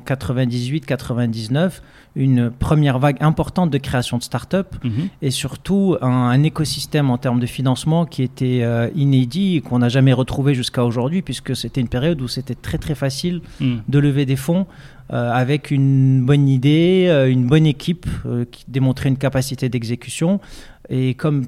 98-99, 0.58 1.80
une 2.16 2.50
première 2.50 2.98
vague 2.98 3.16
importante 3.20 3.70
de 3.70 3.78
création 3.78 4.18
de 4.18 4.22
start-up 4.22 4.74
Mhm. 4.84 5.08
et 5.22 5.30
surtout 5.30 5.96
un, 6.00 6.08
un 6.08 6.42
écosystème 6.44 7.10
en 7.10 7.18
termes 7.18 7.40
de 7.40 7.46
financement 7.46 8.06
qui 8.06 8.22
était 8.22 8.60
euh, 8.62 8.88
inédit 8.94 9.56
et 9.56 9.60
qu'on 9.60 9.80
n'a 9.80 9.88
jamais 9.88 10.12
retrouvé 10.12 10.54
jusqu'à 10.54 10.84
aujourd'hui 10.84 11.22
puisque 11.22 11.56
c'était 11.56 11.80
une 11.80 11.88
période 11.88 12.20
où 12.22 12.28
c'était 12.28 12.54
très 12.54 12.78
très 12.78 12.94
facile 12.94 13.40
Mm. 13.60 13.74
de 13.88 13.98
lever 13.98 14.26
des 14.26 14.36
fonds 14.36 14.66
euh, 15.12 15.30
avec 15.30 15.70
une 15.70 16.24
bonne 16.24 16.48
idée, 16.48 17.06
euh, 17.08 17.30
une 17.30 17.46
bonne 17.46 17.66
équipe 17.66 18.06
euh, 18.24 18.46
qui 18.50 18.64
démontrait 18.68 19.10
une 19.10 19.18
capacité 19.18 19.68
d'exécution. 19.68 20.40
Et 20.88 21.14
comme 21.14 21.46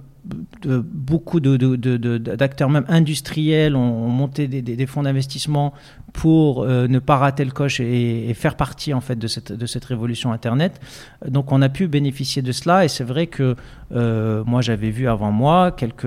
beaucoup 0.65 1.41
d'acteurs, 1.41 2.71
même 2.71 2.85
industriels, 2.89 3.77
ont, 3.77 4.07
ont 4.07 4.09
monté 4.09 4.49
des, 4.49 4.87
fonds 4.87 5.03
d'investissement 5.03 5.73
pour 6.13 6.63
euh, 6.63 6.89
ne 6.89 6.99
pas 6.99 7.17
rater 7.17 7.45
le 7.45 7.51
coche 7.51 7.81
et, 7.81 8.33
faire 8.35 8.57
partie 8.57 8.95
en 8.95 9.01
fait 9.01 9.17
de 9.17 9.27
cette, 9.27 9.85
révolution 9.85 10.33
Internet. 10.33 10.81
Donc 11.27 11.53
on 11.53 11.63
a 11.63 11.69
pu 11.69 11.89
bénéficier 11.89 12.43
de 12.43 12.53
cela 12.53 12.85
et 12.85 12.89
c'est 12.89 13.05
vrai 13.05 13.27
que 13.27 13.55
euh, 13.93 14.43
moi 14.45 14.63
j'avais 14.63 14.91
vu 14.91 15.09
avant 15.09 15.31
moi 15.31 15.71
quelques 15.71 16.07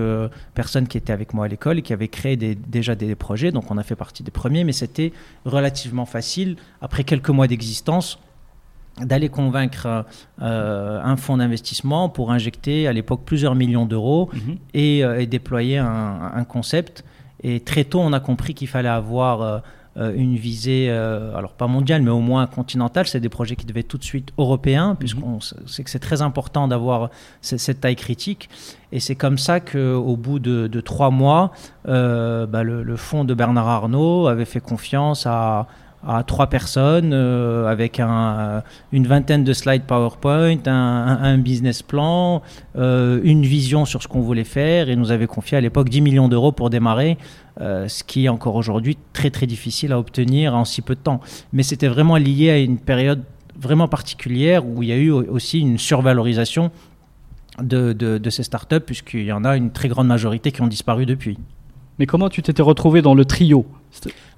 personnes 0.53 0.88
qui 0.88 0.97
étaient 0.97 1.13
avec 1.13 1.33
moi 1.33 1.45
à 1.45 1.47
l'école 1.47 1.79
et 1.79 1.81
qui 1.81 1.93
avaient 1.93 2.07
créé 2.07 2.35
déjà 2.35 2.95
des 2.95 3.15
projets. 3.15 3.51
Donc 3.51 3.71
on 3.71 3.77
a 3.77 3.83
fait 3.83 3.95
partie 3.95 4.23
des 4.23 4.31
premiers, 4.31 4.63
mais 4.63 4.73
c'était 4.73 5.13
relativement 5.45 6.05
facile 6.05 6.55
après 6.81 7.03
quelques 7.03 7.29
mois 7.29 7.47
d'existence 7.47 8.19
d'aller 9.06 9.29
convaincre 9.29 10.06
euh, 10.41 11.01
un 11.03 11.15
fonds 11.18 11.38
d'investissement 11.38 12.10
pour 12.10 12.32
injecter 12.32 12.88
à 12.88 12.94
l'époque 12.94 13.22
plusieurs 13.25 13.56
millions 13.56 13.86
d'euros 13.86 14.29
Mhm. 14.34 14.58
et, 14.74 15.03
euh, 15.03 15.20
et 15.20 15.25
déployer 15.27 15.77
un, 15.77 16.32
un 16.36 16.44
concept. 16.44 17.03
Et 17.44 17.60
très 17.62 17.84
tôt, 17.86 18.00
on 18.01 18.12
a 18.13 18.20
compris 18.20 18.53
qu'il 18.53 18.68
fallait 18.68 18.89
avoir 18.89 19.41
euh, 19.41 19.60
une 20.15 20.36
visée, 20.36 20.89
alors 20.89 21.51
pas 21.53 21.68
mondiale, 21.68 22.01
mais 22.03 22.12
au 22.12 22.20
moins 22.22 22.46
continentale. 22.48 23.06
C'est 23.08 23.20
des 23.20 23.27
projets 23.27 23.56
qui 23.58 23.65
devaient 23.65 23.82
être 23.82 23.88
tout 23.89 23.98
de 23.98 24.03
suite 24.03 24.32
européens, 24.38 24.96
puisqu'on 24.98 25.39
sait 25.41 25.84
que 25.84 25.89
c'est 25.89 26.00
très 26.00 26.22
important 26.22 26.68
d'avoir 26.70 27.10
ce- 27.41 27.58
cette 27.58 27.82
taille 27.82 27.98
critique. 27.98 28.50
Et 28.94 29.00
c'est 29.01 29.15
comme 29.15 29.38
ça 29.38 29.60
qu'au 29.60 30.15
bout 30.15 30.39
de, 30.39 30.68
de 30.68 30.79
trois 30.82 31.10
mois, 31.10 31.51
bah, 31.86 32.63
le, 32.63 32.84
le 32.84 32.96
fonds 32.98 33.25
de 33.25 33.34
Bernard 33.34 33.68
Arnault 33.68 34.27
avait 34.27 34.46
fait 34.46 34.62
confiance 34.62 35.25
à, 35.25 35.68
à 36.08 36.24
trois 36.24 36.48
personnes 36.48 37.12
euh, 37.13 37.68
avec 37.68 38.00
euh, 38.00 38.62
une 38.91 39.06
vingtaine 39.06 39.44
de 39.44 39.53
slides 39.53 39.84
PowerPoint, 39.84 40.60
un, 40.65 41.38
business 41.38 41.82
plan, 41.82 42.41
euh, 42.77 43.20
une 43.24 43.44
vision 43.44 43.86
sur 43.86 44.01
ce 44.01 44.08
qu'on 44.08 44.22
voulait 44.22 44.44
faire 44.44 44.89
et 44.89 44.96
nous 44.96 45.12
avait 45.12 45.27
confié 45.27 45.58
à 45.58 45.62
l'époque 45.62 45.89
10 45.89 46.01
millions 46.01 46.29
d'euros 46.29 46.51
pour 46.51 46.70
démarrer, 46.70 47.18
ce 47.60 48.03
qui 48.06 48.25
est 48.25 48.29
encore 48.29 48.56
aujourd'hui 48.56 48.98
très 49.12 49.29
très 49.29 49.46
difficile 49.46 49.91
à 49.91 50.00
obtenir 50.00 50.56
en 50.56 50.63
si 50.63 50.82
peu 50.82 50.96
de 50.96 51.01
temps. 51.01 51.20
Mais 51.51 51.63
c'était 51.63 51.89
vraiment 51.89 52.15
lié 52.15 52.50
à 52.51 52.58
une 52.58 52.77
période 52.77 53.24
vraiment 53.60 53.89
particulière 53.89 54.65
où 54.65 54.82
il 54.82 54.89
y 54.89 54.94
a 54.94 54.98
eu 54.98 55.12
aussi 55.12 55.60
une 55.60 55.77
survalorisation 55.77 56.72
de 57.62 58.29
ces 58.29 58.44
startups 58.44 58.79
puisqu'il 58.79 59.25
y 59.25 59.34
en 59.34 59.44
a 59.44 59.58
une 59.58 59.72
très 59.72 59.89
grande 59.89 60.08
majorité 60.08 60.53
qui 60.53 60.62
ont 60.62 60.68
disparu 60.68 61.06
depuis. 61.06 61.38
Mais 62.00 62.06
comment 62.06 62.29
tu 62.29 62.41
t'étais 62.41 62.62
retrouvé 62.62 63.01
dans 63.01 63.13
le 63.13 63.25
trio? 63.25 63.65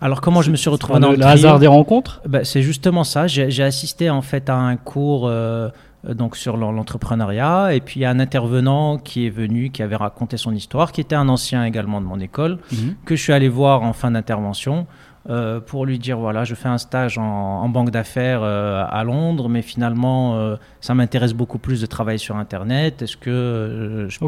Alors 0.02 0.22
comment 0.22 0.42
je 0.42 0.50
me 0.52 0.56
suis 0.56 0.70
retrouvé 0.70 1.00
dans 1.00 1.12
le, 1.12 1.24
hasard 1.24 1.60
des 1.60 1.68
rencontres? 1.68 2.22
Bah, 2.28 2.44
c'est 2.44 2.62
justement 2.62 3.04
ça. 3.04 3.28
J'ai 3.28 3.64
assisté 3.64 4.10
en 4.10 4.22
fait 4.22 4.50
à 4.50 4.56
un 4.56 4.76
cours 4.78 5.28
euh, 5.28 5.70
donc 6.08 6.36
sur 6.38 6.58
l'en- 6.58 6.72
l'entrepreneuriat. 6.72 7.76
Et 7.76 7.82
puis 7.82 8.00
il 8.00 8.04
y 8.04 8.06
a 8.06 8.10
un 8.10 8.20
intervenant 8.20 8.98
qui 8.98 9.28
est 9.28 9.30
venu, 9.30 9.70
qui 9.70 9.84
avait 9.84 9.96
raconté 9.96 10.38
son 10.38 10.54
histoire, 10.54 10.92
qui 10.92 11.02
était 11.02 11.16
un 11.16 11.30
ancien 11.30 11.64
également 11.66 12.02
de 12.02 12.06
mon 12.08 12.20
école, 12.20 12.58
que 13.06 13.16
je 13.16 13.22
suis 13.22 13.34
allé 13.34 13.50
voir 13.50 13.84
en 13.84 13.94
fin 13.94 14.12
d'intervention 14.12 14.88
euh, 15.30 15.60
pour 15.60 15.86
lui 15.86 16.00
dire 16.00 16.18
voilà, 16.18 16.44
je 16.46 16.56
fais 16.56 16.68
un 16.70 16.80
stage 16.80 17.18
en, 17.20 17.24
en 17.24 17.70
banque 17.70 17.92
d'affaires 17.92 18.42
euh, 18.44 18.84
à 18.90 19.04
Londres, 19.04 19.50
mais 19.50 19.62
finalement 19.62 20.36
euh, 20.38 20.56
ça 20.80 20.96
m'intéresse 20.96 21.34
beaucoup 21.34 21.60
plus 21.60 21.80
de 21.80 21.86
travailler 21.86 22.18
sur 22.18 22.38
Internet. 22.38 23.02
Est-ce 23.04 23.18
que 23.18 24.08
je 24.10 24.20
peux 24.20 24.26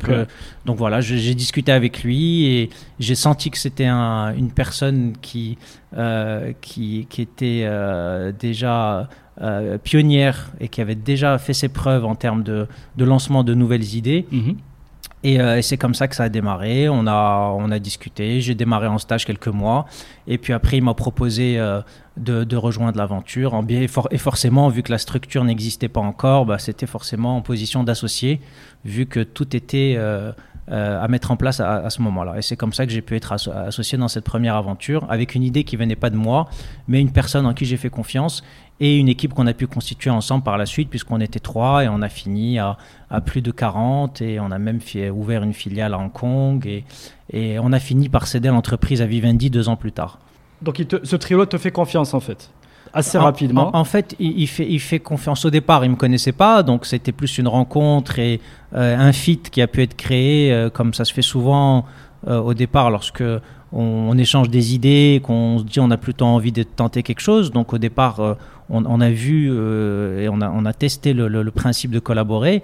donc 0.65 0.77
voilà, 0.77 1.01
j'ai 1.01 1.33
discuté 1.33 1.71
avec 1.71 2.03
lui 2.03 2.45
et 2.45 2.69
j'ai 2.99 3.15
senti 3.15 3.49
que 3.49 3.57
c'était 3.57 3.87
un- 3.87 4.35
une 4.35 4.51
personne 4.51 5.13
qui, 5.21 5.57
qui, 6.61 7.07
qui 7.09 7.21
était 7.21 7.67
déjà 8.39 9.09
pionnière 9.83 10.51
et 10.59 10.67
qui 10.67 10.81
avait 10.81 10.95
déjà 10.95 11.37
fait 11.37 11.53
ses 11.53 11.69
preuves 11.69 12.05
en 12.05 12.15
termes 12.15 12.43
de, 12.43 12.67
de 12.97 13.05
lancement 13.05 13.43
de 13.43 13.53
nouvelles 13.53 13.95
idées. 13.95 14.25
Mhm. 14.31 14.57
Et, 15.23 15.39
euh, 15.39 15.57
et 15.57 15.61
c'est 15.61 15.77
comme 15.77 15.95
ça 15.95 16.07
que 16.07 16.15
ça 16.15 16.23
a 16.23 16.29
démarré. 16.29 16.89
On 16.89 17.07
a, 17.07 17.53
on 17.57 17.71
a 17.71 17.79
discuté. 17.79 18.41
J'ai 18.41 18.55
démarré 18.55 18.87
en 18.87 18.97
stage 18.97 19.25
quelques 19.25 19.47
mois. 19.47 19.85
Et 20.27 20.37
puis 20.37 20.53
après, 20.53 20.77
il 20.77 20.83
m'a 20.83 20.93
proposé 20.93 21.57
euh, 21.57 21.81
de, 22.17 22.55
rejoindre 22.57 22.97
l'aventure. 22.97 23.59
Et, 23.69 23.87
for- 23.87 24.09
et 24.11 24.17
forcément, 24.17 24.67
vu 24.69 24.83
que 24.83 24.91
la 24.91 24.97
structure 24.97 25.43
n'existait 25.43 25.87
pas 25.87 26.01
encore, 26.01 26.45
bah, 26.45 26.59
c'était 26.59 26.87
forcément 26.87 27.37
en 27.37 27.41
position 27.41 27.83
d'associé, 27.83 28.41
vu 28.83 29.05
que 29.05 29.21
tout 29.21 29.55
était 29.55 29.95
euh, 29.97 30.33
à 30.67 31.07
mettre 31.07 31.31
en 31.31 31.37
place 31.37 31.59
à, 31.59 31.89
ce 31.89 32.01
moment-là. 32.01 32.37
Et 32.37 32.41
c'est 32.41 32.55
comme 32.55 32.73
ça 32.73 32.85
que 32.85 32.91
j'ai 32.91 33.01
pu 33.01 33.15
être 33.15 33.31
asso- 33.33 33.51
associé 33.51 33.97
dans 33.97 34.07
cette 34.07 34.23
première 34.25 34.55
aventure, 34.55 35.05
avec 35.09 35.35
une 35.35 35.43
idée 35.43 35.63
qui 35.63 35.75
venait 35.77 35.95
pas 35.97 36.09
de 36.09 36.15
moi, 36.17 36.47
mais 36.87 37.01
une 37.01 37.11
personne 37.11 37.45
en 37.45 37.53
qui 37.53 37.65
j'ai 37.65 37.77
fait 37.77 37.89
confiance 37.89 38.43
et 38.85 38.97
une 38.97 39.07
équipe 39.07 39.33
qu'on 39.33 39.47
a 39.47 39.53
pu 39.53 39.65
constituer 39.67 40.09
ensemble 40.09 40.43
par 40.43 40.57
la 40.57 40.65
suite, 40.65 40.89
puisqu'on 40.89 41.21
était 41.21 41.39
trois 41.39 41.83
et 41.85 41.87
on 41.87 42.01
a 42.01 42.09
fini 42.09 42.59
à, 42.59 42.77
à 43.09 43.21
plus 43.21 43.41
de 43.41 43.51
40 43.51 44.21
et 44.21 44.39
on 44.41 44.51
a 44.51 44.59
même 44.59 44.81
fait- 44.81 45.09
ouvert 45.09 45.41
une 45.43 45.53
filiale 45.53 45.93
à 45.93 45.97
Hong 45.99 46.11
Kong 46.11 46.65
et, 46.67 46.83
et 47.31 47.59
on 47.59 47.71
a 47.71 47.79
fini 47.79 48.09
par 48.09 48.27
céder 48.27 48.49
l'entreprise 48.49 49.01
à 49.01 49.05
Vivendi 49.05 49.49
deux 49.49 49.69
ans 49.69 49.77
plus 49.77 49.91
tard. 49.93 50.19
Donc 50.61 50.79
il 50.79 50.85
te- 50.87 51.05
ce 51.05 51.15
trio 51.15 51.45
te 51.45 51.57
fait 51.57 51.71
confiance 51.71 52.13
en 52.13 52.19
fait 52.19 52.49
Assez 52.95 53.17
En- 53.17 53.23
rapidement. 53.23 53.71
En, 53.75 53.79
en 53.79 53.83
fait, 53.85 54.15
il, 54.19 54.39
il 54.41 54.47
fait, 54.47 54.67
il 54.69 54.79
fait 54.79 54.99
confiance 54.99 55.45
au 55.45 55.49
départ. 55.49 55.83
Il 55.85 55.91
me 55.91 55.95
connaissait 55.95 56.31
pas, 56.33 56.61
donc 56.61 56.85
c'était 56.85 57.11
plus 57.13 57.37
une 57.39 57.47
rencontre 57.47 58.19
et 58.19 58.39
euh, 58.75 58.97
un 58.97 59.11
fit 59.13 59.39
qui 59.39 59.61
a 59.63 59.67
pu 59.67 59.81
être 59.81 59.95
créé, 59.95 60.53
euh, 60.53 60.69
comme 60.69 60.93
ça 60.93 61.03
se 61.05 61.11
fait 61.13 61.23
souvent 61.23 61.85
euh, 62.27 62.39
au 62.39 62.53
départ 62.53 62.91
lorsque 62.91 63.23
on, 63.73 64.17
échange 64.17 64.49
des 64.49 64.75
idées, 64.75 65.21
qu'on 65.23 65.59
se 65.59 65.63
dit 65.63 65.79
on 65.79 65.91
a 65.91 65.97
plutôt 65.97 66.25
envie 66.25 66.51
de 66.51 66.63
tenter 66.63 67.03
quelque 67.03 67.19
chose. 67.21 67.51
Donc 67.51 67.73
au 67.73 67.77
départ, 67.77 68.19
euh, 68.19 68.35
on, 68.69 69.01
a 69.01 69.09
vu 69.09 69.49
euh, 69.51 70.21
et 70.21 70.29
on 70.29 70.41
a, 70.41 70.73
testé 70.73 71.13
le, 71.13 71.51
principe 71.51 71.91
de 71.91 71.99
collaborer. 71.99 72.61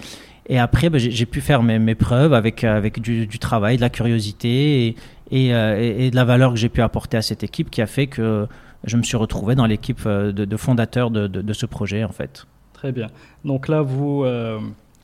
Et 0.47 0.57
après, 0.57 0.89
ben, 0.89 0.99
j'ai 0.99 1.25
pu 1.25 1.41
faire 1.41 1.61
mes, 1.63 1.95
preuves 1.95 2.33
avec, 2.33 2.63
avec 2.63 2.99
du, 3.01 3.27
travail, 3.39 3.77
de 3.77 3.81
la 3.81 3.89
curiosité 3.89 4.95
euh, 5.33 5.77
et- 5.79 6.09
de 6.11 6.15
la 6.15 6.25
valeur 6.25 6.51
que 6.51 6.57
j'ai 6.57 6.69
pu 6.69 6.81
apporter 6.81 7.17
à 7.17 7.21
cette 7.21 7.43
équipe 7.43 7.69
qui 7.69 7.81
a 7.81 7.87
fait 7.87 8.07
que 8.07 8.47
je 8.85 8.97
me 8.97 9.03
suis 9.03 9.17
retrouvé 9.17 9.55
dans 9.55 9.65
l'équipe 9.65 10.07
de, 10.07 10.57
fondateurs 10.57 11.11
de, 11.11 11.27
de- 11.27 11.41
de 11.41 11.53
ce 11.53 11.65
projet 11.65 12.03
en 12.03 12.11
fait. 12.11 12.45
Très 12.73 12.91
bien. 12.91 13.07
Donc 13.43 13.67
là, 13.67 13.81
vous. 13.81 14.25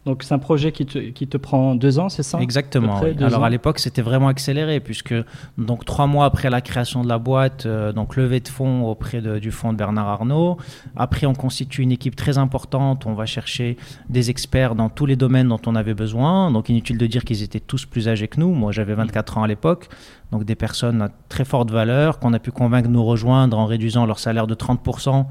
Donc 0.05 0.21
c'est 0.24 0.33
un 0.33 0.39
projet 0.39 0.71
qui 0.71 0.85
te, 0.85 1.00
qui 1.00 1.27
te 1.27 1.38
prend 1.38 1.74
deux 1.75 1.97
ans, 2.00 2.09
c'est 2.09 2.21
ça? 2.24 2.39
Exactement. 2.39 3.00
Près 3.00 3.15
oui. 3.17 3.24
Alors 3.24 3.41
ans. 3.41 3.43
à 3.45 3.50
l'époque, 3.50 3.79
c'était 3.79 4.01
vraiment 4.01 4.27
accéléré 4.27 4.79
puisque 4.79 5.15
donc 5.57 5.83
trois 5.85 6.05
mois 6.07 6.25
après 6.25 6.50
la 6.50 6.62
création 6.62 7.03
de 7.03 7.07
la 7.09 7.17
boîte, 7.17 7.65
euh, 7.65 7.91
donc 7.91 8.15
levée 8.15 8.39
de 8.39 8.47
fonds 8.47 8.83
auprès 8.83 9.21
de- 9.21 9.39
du 9.39 9.51
fonds 9.51 9.74
de 9.74 9.77
Bernard 9.77 10.07
Arnault. 10.07 10.57
Après, 10.95 11.25
on 11.25 11.33
constitue 11.33 11.81
une 11.81 11.91
équipe 11.91 12.15
très 12.15 12.38
importante. 12.38 13.05
On 13.05 13.13
va 13.13 13.25
chercher 13.25 13.77
des 14.09 14.29
experts 14.29 14.75
dans 14.75 14.89
tous 14.89 15.05
les 15.07 15.15
domaines 15.15 15.47
dont 15.47 15.62
on 15.65 15.75
avait 15.75 15.93
besoin. 15.95 16.51
Donc 16.51 16.69
inutile 16.69 16.97
de 16.97 17.07
dire 17.07 17.24
qu'ils 17.25 17.41
étaient 17.43 17.59
tous 17.59 17.85
plus 17.85 18.07
âgés 18.07 18.27
que 18.27 18.39
nous. 18.39 18.53
Moi, 18.53 18.71
j'avais 18.71 18.93
24 18.93 19.38
ans 19.39 19.43
à 19.43 19.47
l'époque. 19.47 19.89
Donc 20.31 20.43
des 20.43 20.55
personnes 20.55 21.01
à 21.03 21.09
très 21.29 21.45
forte 21.45 21.69
valeur 21.71 22.19
qu'on 22.19 22.33
a 22.33 22.39
pu 22.39 22.51
convaincre 22.51 22.88
de 22.89 22.93
nous 22.93 23.03
rejoindre 23.05 23.57
en 23.57 23.65
réduisant 23.65 24.05
leur 24.05 24.19
salaire 24.19 24.47
de 24.47 24.55
30% 24.55 25.25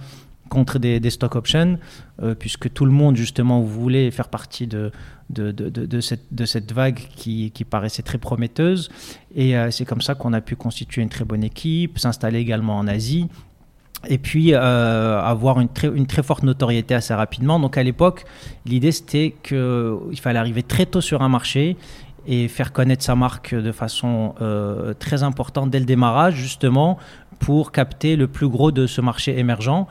contre 0.49 0.79
des, 0.79 1.01
des 1.01 1.11
stock 1.11 1.37
options, 1.37 1.79
euh, 2.23 2.35
puisque 2.35 2.73
tout 2.73 2.85
le 2.85 2.93
monde 2.93 3.17
justement 3.17 3.61
voulait 3.61 4.11
faire 4.11 4.29
partie 4.29 4.67
de, 4.67 4.93
de, 5.31 5.51
de, 5.53 5.69
de- 5.71 6.01
cette, 6.47 6.73
vague 6.73 7.01
qui, 7.17 7.51
qui 7.51 7.65
paraissait 7.65 8.03
très 8.03 8.19
prometteuse. 8.19 8.91
Et 9.35 9.57
euh, 9.57 9.71
c'est 9.71 9.85
comme 9.85 10.03
ça 10.03 10.15
qu'on 10.15 10.33
a 10.33 10.41
pu 10.41 10.55
constituer 10.55 11.03
une 11.03 11.09
très 11.09 11.25
bonne 11.25 11.43
équipe, 11.43 11.99
s'installer 11.99 12.39
également 12.39 12.77
en 12.77 12.87
Asie. 12.87 13.29
Et 14.07 14.19
puis 14.19 14.53
euh, 14.53 15.21
avoir 15.23 15.61
une 15.61 15.69
très, 15.69 15.89
une 15.89 16.07
très 16.07 16.23
forte 16.23 16.43
notoriété 16.43 16.95
assez 16.95 17.15
rapidement. 17.15 17.59
Donc 17.59 17.79
à 17.79 17.83
l'époque, 17.83 18.25
l'idée 18.67 18.93
c'était 18.93 19.35
qu'il 19.43 20.21
fallait 20.21 20.39
arriver 20.39 20.63
très 20.63 20.85
tôt 20.85 21.01
sur 21.01 21.23
un 21.23 21.31
marché 21.31 21.79
et 22.27 22.49
faire 22.49 22.73
connaître 22.73 23.03
sa 23.03 23.15
marque 23.15 23.55
de 23.55 23.73
façon 23.73 24.35
très 24.99 25.23
importante 25.23 25.71
dès 25.71 25.79
le 25.79 25.85
démarrage, 25.85 26.35
justement, 26.37 26.97
pour 27.39 27.71
capter 27.71 28.17
le 28.17 28.29
plus 28.29 28.49
gros 28.49 28.73
de 28.73 28.87
ce 28.87 29.03
marché 29.03 29.39
émergent. 29.39 29.87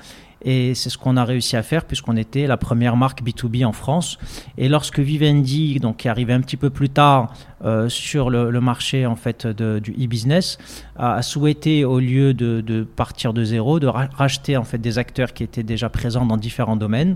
Et 0.45 0.75
c'est 0.75 0.89
ce 0.89 0.97
qu'on 0.97 1.15
a 1.17 1.23
réussi 1.23 1.55
à 1.55 1.63
faire 1.63 1.85
puisqu'on 1.85 2.17
était 2.17 2.47
la 2.47 2.57
première 2.57 2.95
marque 2.97 3.23
B2B 3.23 3.65
en 3.65 3.71
France. 3.71 4.17
Et 4.57 4.67
lorsque 4.67 4.99
Vivendi, 4.99 5.79
donc 5.79 5.97
qui 5.97 6.07
est 6.07 6.11
arrivé 6.11 6.33
un 6.33 6.41
petit 6.41 6.57
peu 6.57 6.69
plus 6.69 6.89
tard 6.89 7.33
euh, 7.63 7.87
sur 7.87 8.29
le, 8.29 8.51
le 8.51 8.59
marché 8.61 9.05
en 9.05 9.15
fait 9.15 9.47
de- 9.47 9.79
du 9.79 9.91
e-business, 9.91 10.57
a, 10.97 11.13
a 11.15 11.21
souhaité 11.21 11.85
au 11.85 11.99
lieu 11.99 12.33
de, 12.33 12.61
de 12.61 12.83
partir 12.83 13.33
de 13.33 13.43
zéro, 13.43 13.79
de 13.79 13.87
ra- 13.87 14.09
racheter 14.13 14.57
en 14.57 14.63
fait 14.65 14.79
des 14.79 14.97
acteurs 14.97 15.33
qui 15.33 15.43
étaient 15.43 15.63
déjà 15.63 15.89
présents 15.89 16.25
dans 16.25 16.37
différents 16.37 16.75
domaines. 16.75 17.15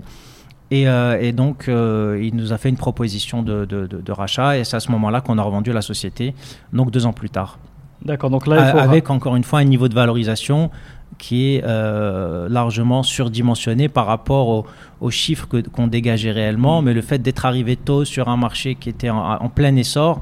Et, 0.70 0.86
euh, 0.86 1.18
et 1.20 1.32
donc, 1.32 1.68
euh, 1.68 2.20
il 2.22 2.34
nous 2.36 2.52
a 2.52 2.58
fait 2.58 2.68
une 2.68 2.76
proposition 2.76 3.42
de, 3.42 3.64
de- 3.64 3.86
de- 3.86 4.00
de 4.02 4.12
rachat, 4.12 4.58
et 4.58 4.64
c'est 4.64 4.76
à 4.76 4.80
ce 4.80 4.90
moment-là 4.92 5.22
qu'on 5.22 5.38
a 5.38 5.42
revendu 5.42 5.72
la 5.72 5.80
société, 5.80 6.34
donc 6.74 6.90
deux 6.90 7.06
ans 7.06 7.14
plus 7.14 7.30
tard. 7.30 7.58
D'accord, 8.04 8.28
donc 8.30 8.46
là, 8.46 8.66
il 8.68 8.72
faut... 8.72 8.78
avec 8.78 9.08
encore 9.10 9.34
une 9.34 9.44
fois 9.44 9.60
un 9.60 9.64
niveau 9.64 9.88
de 9.88 9.94
valorisation 9.94 10.70
qui 11.16 11.54
est 11.54 11.64
euh, 11.64 12.48
largement 12.48 13.02
surdimensionné 13.02 13.88
par 13.88 14.06
rapport 14.06 14.66
aux 15.00 15.10
chiffres 15.10 15.46
qu'on 15.72 15.86
dégageait 15.86 16.32
réellement. 16.32 16.82
Mais 16.82 16.94
le 16.94 17.02
fait 17.02 17.18
d'être 17.18 17.46
arrivé 17.46 17.76
tôt 17.76 18.04
sur 18.04 18.28
un 18.28 18.36
marché 18.36 18.74
qui 18.74 18.88
était 18.88 19.10
en, 19.10 19.48
plein 19.48 19.74
essor 19.76 20.20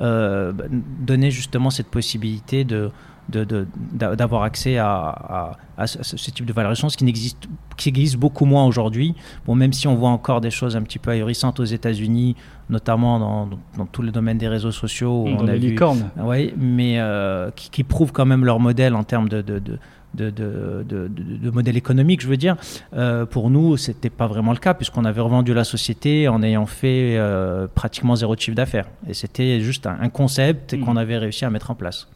euh, 0.00 0.52
donnait 1.00 1.30
justement 1.30 1.70
cette 1.70 1.88
possibilité 1.88 2.64
de, 2.64 2.90
d'avoir 3.28 4.42
accès 4.42 4.78
à, 4.78 5.56
ce 5.86 6.30
type 6.30 6.46
de 6.46 6.52
valorisation, 6.52 6.88
ce 6.88 6.96
qui 6.96 7.08
existe, 7.08 7.48
qui 7.76 7.88
existe 7.88 8.16
beaucoup 8.16 8.44
moins 8.44 8.66
aujourd'hui. 8.66 9.14
Bon, 9.46 9.54
même 9.54 9.72
si 9.72 9.88
on 9.88 9.94
voit 9.96 10.10
encore 10.10 10.40
des 10.40 10.50
choses 10.50 10.76
un 10.76 10.82
petit 10.82 10.98
peu 10.98 11.10
ahurissantes 11.10 11.58
aux 11.58 11.64
États-Unis, 11.64 12.36
notamment 12.70 13.18
dans, 13.18 13.48
dans, 13.76 13.86
tout 13.86 14.02
le 14.02 14.12
domaine 14.12 14.38
des 14.38 14.48
réseaux 14.48 14.70
sociaux. 14.70 15.24
Où 15.24 15.28
on 15.28 15.48
a 15.48 15.52
les 15.52 15.58
licornes. 15.58 16.10
Oui, 16.18 16.54
mais 16.56 16.98
euh, 16.98 17.50
qui, 17.50 17.70
qui, 17.70 17.84
prouvent 17.84 18.12
quand 18.12 18.26
même 18.26 18.44
leur 18.44 18.60
modèle 18.60 18.94
en 18.94 19.02
termes 19.02 19.28
de, 19.28 19.42
de, 19.42 19.58
de, 19.58 19.78
de, 20.16 21.50
modèle 21.50 21.76
économique, 21.76 22.20
je 22.20 22.28
veux 22.28 22.36
dire. 22.36 22.56
Euh, 22.94 23.26
pour 23.26 23.50
nous, 23.50 23.76
ce 23.76 23.90
n'était 23.90 24.10
pas 24.10 24.26
vraiment 24.26 24.52
le 24.52 24.58
cas, 24.58 24.74
puisqu'on 24.74 25.04
avait 25.04 25.20
revendu 25.20 25.54
la 25.54 25.64
société 25.64 26.28
en 26.28 26.42
ayant 26.42 26.66
fait 26.66 27.16
euh, 27.16 27.66
pratiquement 27.72 28.16
zéro 28.16 28.34
de 28.34 28.40
chiffre 28.40 28.56
d'affaires. 28.56 28.88
Et 29.08 29.14
c'était 29.14 29.60
juste 29.60 29.86
un, 29.86 30.08
concept 30.08 30.74
mmh. 30.74 30.80
qu'on 30.80 30.96
avait 30.96 31.18
réussi 31.18 31.44
à 31.44 31.50
mettre 31.50 31.70
en 31.70 31.74
place. 31.74 32.08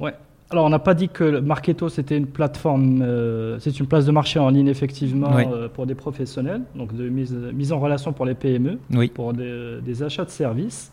Ouais. 0.00 0.14
Alors, 0.50 0.64
on 0.64 0.68
n'a 0.68 0.78
pas 0.78 0.94
dit 0.94 1.08
que 1.08 1.40
Marketo, 1.40 1.88
c'était 1.88 2.16
une 2.16 2.28
plateforme, 2.28 3.02
euh, 3.02 3.58
c'est 3.58 3.80
une 3.80 3.86
place 3.86 4.06
de 4.06 4.12
marché 4.12 4.38
en 4.38 4.48
ligne, 4.48 4.68
effectivement, 4.68 5.30
pour 5.74 5.86
des 5.86 5.96
professionnels, 5.96 6.62
donc 6.76 6.94
de 6.94 7.08
mise, 7.08 7.32
mise, 7.32 7.72
en 7.72 7.80
relation 7.80 8.12
pour 8.12 8.26
les 8.26 8.34
PME, 8.34 8.78
pour 9.14 9.32
des, 9.32 10.02
achats 10.04 10.24
de 10.24 10.30
services. 10.30 10.92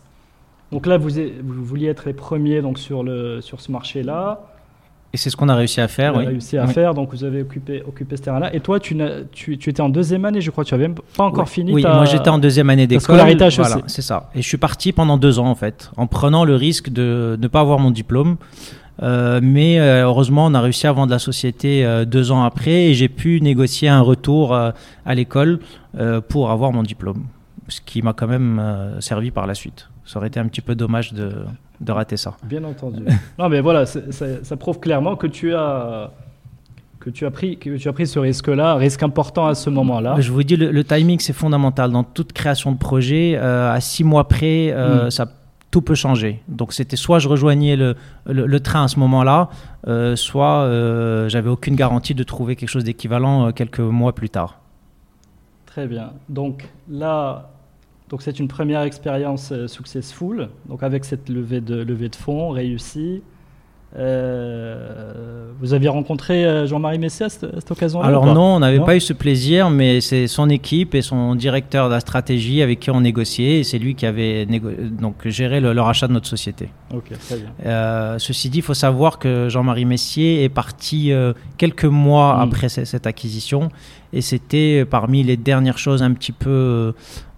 Donc 0.72 0.86
là, 0.86 0.98
vous, 0.98 1.10
vous, 1.10 1.64
vouliez 1.64 1.86
être 1.86 2.06
les 2.06 2.14
premiers 2.14 2.62
donc, 2.62 2.80
sur, 2.80 3.04
le, 3.04 3.40
sur 3.40 3.60
ce 3.60 3.70
marché-là. 3.70 4.53
Et 5.14 5.16
c'est 5.16 5.30
ce 5.30 5.36
qu'on 5.36 5.48
a 5.48 5.54
réussi 5.54 5.80
à 5.80 5.86
faire. 5.86 6.14
Vous 6.14 6.18
oui. 6.18 6.26
réussi 6.26 6.58
à 6.58 6.66
faire, 6.66 6.92
donc 6.92 7.10
vous 7.12 7.22
avez 7.22 7.42
occupé, 7.42 7.84
occupé 7.86 8.16
ce 8.16 8.22
terrain-là. 8.22 8.52
Et 8.52 8.58
toi, 8.58 8.80
tu, 8.80 8.98
tu, 9.30 9.56
tu, 9.58 9.70
étais 9.70 9.80
en 9.80 9.88
deuxième 9.88 10.24
année, 10.24 10.40
je 10.40 10.50
crois, 10.50 10.64
tu 10.64 10.74
n'avais 10.74 10.92
pas 11.16 11.22
encore 11.22 11.48
fini 11.48 11.72
Oui, 11.72 11.82
moi 11.82 12.04
j'étais 12.04 12.30
en 12.30 12.38
deuxième 12.38 12.68
année 12.68 12.88
d'école. 12.88 13.02
scolarité 13.02 13.48
voilà, 13.56 13.76
c'est 13.86 14.02
ça. 14.02 14.28
Et 14.34 14.42
je 14.42 14.48
suis 14.48 14.56
parti 14.56 14.90
pendant 14.90 15.16
deux 15.16 15.38
ans, 15.38 15.46
en 15.46 15.54
fait, 15.54 15.92
en 15.96 16.08
prenant 16.08 16.44
le 16.44 16.56
risque 16.56 16.90
de 16.90 17.38
ne 17.40 17.46
pas 17.46 17.60
avoir 17.60 17.78
mon 17.78 17.92
diplôme. 17.92 18.38
Euh, 19.04 19.38
mais 19.40 19.78
euh, 19.78 20.04
heureusement, 20.04 20.46
on 20.46 20.54
a 20.54 20.60
réussi 20.60 20.88
à 20.88 20.92
vendre 20.92 21.12
la 21.12 21.20
société 21.20 21.84
euh, 21.84 22.04
deux 22.04 22.32
ans 22.32 22.42
après 22.42 22.86
et 22.86 22.94
j'ai 22.94 23.08
pu 23.08 23.40
négocier 23.40 23.88
un 23.88 24.00
retour 24.00 24.52
à 24.52 25.14
l'école 25.14 25.60
pour 26.28 26.50
avoir 26.50 26.72
mon 26.72 26.82
diplôme, 26.82 27.26
ce 27.68 27.80
qui 27.80 28.02
m'a 28.02 28.14
quand 28.14 28.26
même 28.26 28.60
servi 28.98 29.30
par 29.30 29.46
la 29.46 29.54
suite. 29.54 29.88
Ça 30.04 30.18
aurait 30.18 30.28
été 30.28 30.40
un 30.40 30.46
petit 30.46 30.60
peu 30.60 30.74
dommage 30.74 31.12
de, 31.12 31.32
de 31.80 31.92
rater 31.92 32.16
ça. 32.16 32.36
Bien 32.42 32.64
entendu. 32.64 33.04
non, 33.38 33.48
mais 33.48 33.60
voilà, 33.60 33.86
ça, 33.86 34.00
ça, 34.42 34.56
prouve 34.56 34.80
clairement 34.80 35.16
que 35.16 35.26
tu 35.26 35.54
as 35.54 36.10
que 37.00 37.10
tu 37.10 37.26
as 37.26 37.30
pris, 37.30 37.58
que 37.58 37.76
tu 37.76 37.88
as 37.88 37.92
pris 37.92 38.06
ce 38.06 38.18
risque-là, 38.18 38.76
risque 38.76 39.02
important 39.02 39.46
à 39.46 39.54
ce 39.54 39.68
moment-là. 39.68 40.16
Je 40.20 40.32
vous 40.32 40.42
dis, 40.42 40.56
le, 40.56 40.84
timing, 40.84 41.20
c'est 41.20 41.34
fondamental. 41.34 41.90
Dans 41.90 42.02
toute 42.02 42.32
création 42.32 42.72
de 42.72 42.78
projet, 42.78 43.36
à 43.36 43.78
six 43.80 44.04
mois 44.04 44.26
près, 44.26 44.72
hmm. 44.72 45.10
ça 45.10 45.26
tout 45.74 45.82
peut 45.82 45.96
changer. 45.96 46.40
Donc 46.46 46.72
c'était 46.72 46.94
soit 46.94 47.18
je 47.18 47.28
rejoignais 47.28 47.74
le, 47.74 47.96
le, 48.26 48.60
train 48.60 48.84
à 48.84 48.88
ce 48.88 49.00
moment-là, 49.00 49.48
euh, 49.88 50.14
soit 50.14 50.62
euh, 50.62 51.28
j'avais 51.28 51.50
aucune 51.50 51.74
garantie 51.74 52.14
de 52.14 52.22
trouver 52.22 52.54
quelque 52.54 52.68
chose 52.68 52.84
d'équivalent 52.84 53.48
euh, 53.48 53.50
quelques 53.50 53.80
mois 53.80 54.14
plus 54.14 54.30
tard. 54.30 54.60
Très 55.66 55.88
bien. 55.88 56.12
Donc 56.28 56.68
là, 56.88 57.50
donc 58.14 58.22
c'est 58.22 58.38
une 58.38 58.46
première 58.46 58.82
expérience 58.82 59.52
successful, 59.66 60.48
donc 60.68 60.84
avec 60.84 61.04
cette 61.04 61.28
levée 61.28 61.60
de, 61.60 61.74
levée 61.74 62.08
de 62.08 62.14
fonds 62.14 62.50
réussie. 62.50 63.22
Euh, 63.96 65.50
vous 65.60 65.72
aviez 65.72 65.88
rencontré 65.88 66.44
euh, 66.44 66.66
Jean-Marie 66.68 67.00
Messier 67.00 67.26
à 67.26 67.28
cette, 67.28 67.70
occasion-là 67.70 68.06
Alors 68.06 68.26
non, 68.26 68.54
on 68.54 68.58
n'avait 68.60 68.78
pas 68.78 68.94
eu 68.94 69.00
ce 69.00 69.12
plaisir, 69.12 69.68
mais 69.68 70.00
c'est 70.00 70.28
son 70.28 70.48
équipe 70.48 70.94
et 70.94 71.02
son 71.02 71.34
directeur 71.34 71.88
de 71.88 71.94
la 71.94 71.98
stratégie 71.98 72.62
avec 72.62 72.78
qui 72.78 72.92
on 72.92 73.00
négociait, 73.00 73.58
et 73.58 73.64
c'est 73.64 73.80
lui 73.80 73.96
qui 73.96 74.06
avait 74.06 74.46
donc 74.46 75.26
géré 75.26 75.60
le, 75.60 75.80
rachat 75.80 76.06
de 76.06 76.12
notre 76.12 76.28
société. 76.28 76.68
Ok, 76.94 77.18
très 77.18 77.36
bien. 77.38 77.50
Euh, 77.66 78.16
ceci 78.20 78.48
dit, 78.48 78.58
il 78.58 78.62
faut 78.62 78.74
savoir 78.74 79.18
que 79.18 79.48
Jean-Marie 79.48 79.86
Messier 79.86 80.44
est 80.44 80.48
parti 80.48 81.10
quelques 81.58 81.84
mois 81.84 82.36
hmm. 82.36 82.42
après 82.42 82.68
cette 82.68 83.08
acquisition, 83.08 83.70
et 84.14 84.20
c'était 84.20 84.84
parmi 84.84 85.24
les 85.24 85.36
dernières 85.36 85.78
choses 85.78 86.02
un 86.02 86.12
petit 86.12 86.32
peu 86.32 86.50
euh, 86.50 86.92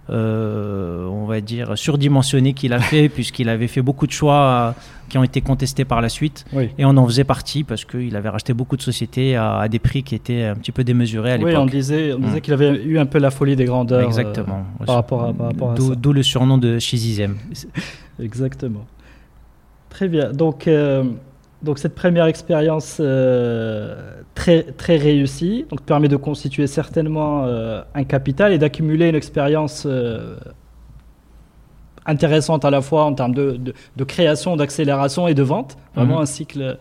on 0.09 1.25
va 1.25 1.41
dire, 1.41 1.77
surdimensionné 1.77 2.53
qu'il 2.53 2.73
a 2.73 2.79
fait, 2.79 3.09
puisqu'il 3.13 3.49
avait 3.49 3.67
fait 3.67 3.81
beaucoup 3.81 4.07
de 4.07 4.11
choix 4.11 4.35
euh, 4.35 4.71
qui 5.09 5.17
ont 5.17 5.23
été 5.23 5.41
contestés 5.41 5.85
par 5.85 6.01
la 6.01 6.09
suite. 6.09 6.45
Et 6.77 6.85
on 6.85 6.95
en 6.97 7.05
faisait 7.05 7.23
partie 7.23 7.63
parce 7.63 7.85
qu'il 7.85 8.15
avait 8.15 8.29
racheté 8.29 8.53
beaucoup 8.53 8.77
de 8.77 8.81
sociétés 8.81 9.35
à, 9.35 9.67
des 9.69 9.79
prix 9.79 10.03
qui 10.03 10.15
étaient 10.15 10.43
un 10.43 10.55
petit 10.55 10.71
peu 10.71 10.83
démesurés 10.83 11.33
à 11.33 11.37
l'époque. 11.37 11.53
Oui, 11.53 11.59
on 11.59 11.65
disait, 11.65 12.13
on 12.13 12.19
disait 12.19 12.37
mm. 12.37 12.41
qu'il 12.41 12.53
avait 12.53 12.83
eu 12.83 12.99
un 12.99 13.05
peu 13.05 13.19
la 13.19 13.31
folie 13.31 13.55
des 13.55 13.65
grandeurs. 13.65 14.01
Euh, 14.01 14.07
Exactement. 14.07 14.65
par 14.85 14.95
rapport 14.95 15.23
à, 15.23 15.33
par 15.33 15.47
rapport 15.47 15.71
à 15.71 15.75
D'où 15.75 16.13
le 16.13 16.23
surnom 16.23 16.57
de 16.57 16.79
Chizizem. 16.79 17.37
Exactement. 18.19 18.85
Très 19.89 20.07
bien. 20.07 20.31
Donc, 20.31 20.67
donc 21.61 21.79
cette 21.79 21.95
première 21.95 22.25
expérience 22.25 23.01
très, 24.37 24.63
très 24.63 24.97
réussi, 24.97 25.65
donc 25.69 25.81
permet 25.81 26.07
de 26.07 26.15
constituer 26.15 26.67
certainement 26.67 27.45
euh, 27.45 27.81
un 27.95 28.03
capital 28.03 28.53
et 28.53 28.59
d'accumuler 28.59 29.09
une 29.09 29.15
expérience 29.15 29.83
euh, 29.87 30.37
intéressante 32.05 32.63
à 32.63 32.69
la 32.69 32.81
fois 32.81 33.05
en 33.05 33.13
termes 33.13 33.33
de, 33.33 33.59
de, 33.95 34.03
création, 34.03 34.55
d'accélération 34.55 35.27
et 35.27 35.33
de 35.33 35.41
vente. 35.41 35.75
Vraiment 35.95 36.17
mhm. 36.17 36.21
un 36.21 36.25
cycle 36.25 36.77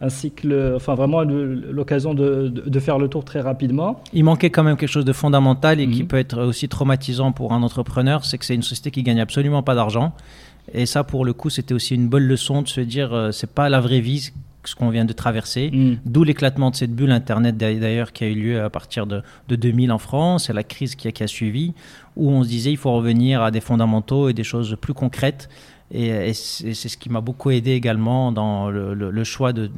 un 0.00 0.10
cycle, 0.10 0.74
enfin 0.76 0.94
vraiment 0.94 1.22
l'occasion 1.22 2.14
de, 2.14 2.46
de, 2.46 2.78
faire 2.78 2.98
le 2.98 3.08
tour 3.08 3.24
très 3.24 3.40
rapidement. 3.40 4.00
Il 4.12 4.22
manquait 4.22 4.50
quand 4.50 4.62
même 4.62 4.76
quelque 4.76 4.88
chose 4.88 5.04
de 5.04 5.12
fondamental 5.12 5.80
et 5.80 5.88
qui 5.88 6.02
mhm. 6.02 6.08
peut 6.08 6.18
être 6.18 6.40
aussi 6.44 6.68
traumatisant 6.68 7.32
pour 7.32 7.52
un 7.52 7.64
entrepreneur, 7.64 8.24
c'est 8.24 8.38
que 8.38 8.44
c'est 8.44 8.54
une 8.54 8.62
société 8.62 8.92
qui 8.92 9.02
gagne 9.02 9.20
absolument 9.20 9.64
pas 9.64 9.74
d'argent. 9.74 10.12
Et 10.72 10.86
ça, 10.86 11.04
pour 11.04 11.24
le 11.24 11.32
coup, 11.32 11.50
c'était 11.50 11.74
aussi 11.74 11.94
une 11.94 12.08
bonne 12.08 12.24
leçon 12.24 12.62
de 12.62 12.68
se 12.68 12.80
dire, 12.80 13.12
euh, 13.12 13.32
c'est 13.32 13.50
pas 13.50 13.68
la 13.68 13.80
vraie 13.80 14.00
vie 14.00 14.30
ce 14.64 14.74
qu'on 14.74 14.90
vient 14.90 15.04
de 15.06 15.12
traverser, 15.12 15.70
mm. 15.70 16.00
d'où 16.04 16.24
l'éclatement 16.24 16.70
de 16.70 16.76
cette 16.76 16.94
bulle 16.94 17.12
Internet 17.12 17.56
d'ailleurs 17.56 18.12
qui 18.12 18.24
a 18.24 18.26
eu 18.26 18.34
lieu 18.34 18.62
à 18.62 18.68
partir 18.68 19.06
de, 19.06 19.22
2000 19.48 19.90
en 19.92 19.98
France 19.98 20.50
et 20.50 20.52
la 20.52 20.64
crise 20.64 20.94
qui 20.94 21.08
a, 21.08 21.12
qui 21.12 21.22
a, 21.22 21.26
suivi, 21.26 21.72
où 22.16 22.30
on 22.30 22.42
se 22.42 22.48
disait 22.48 22.70
il 22.70 22.76
faut 22.76 22.92
revenir 22.92 23.42
à 23.42 23.50
des 23.50 23.60
fondamentaux 23.60 24.28
et 24.28 24.34
des 24.34 24.44
choses 24.44 24.76
plus 24.78 24.94
concrètes. 24.94 25.48
Et, 25.90 26.34
c'est 26.34 26.74
ce 26.74 26.96
qui 26.98 27.08
m'a 27.08 27.22
beaucoup 27.22 27.50
aidé 27.50 27.72
également 27.72 28.30
dans 28.30 28.68
le, 28.68 29.24
choix 29.24 29.54
de, 29.54 29.70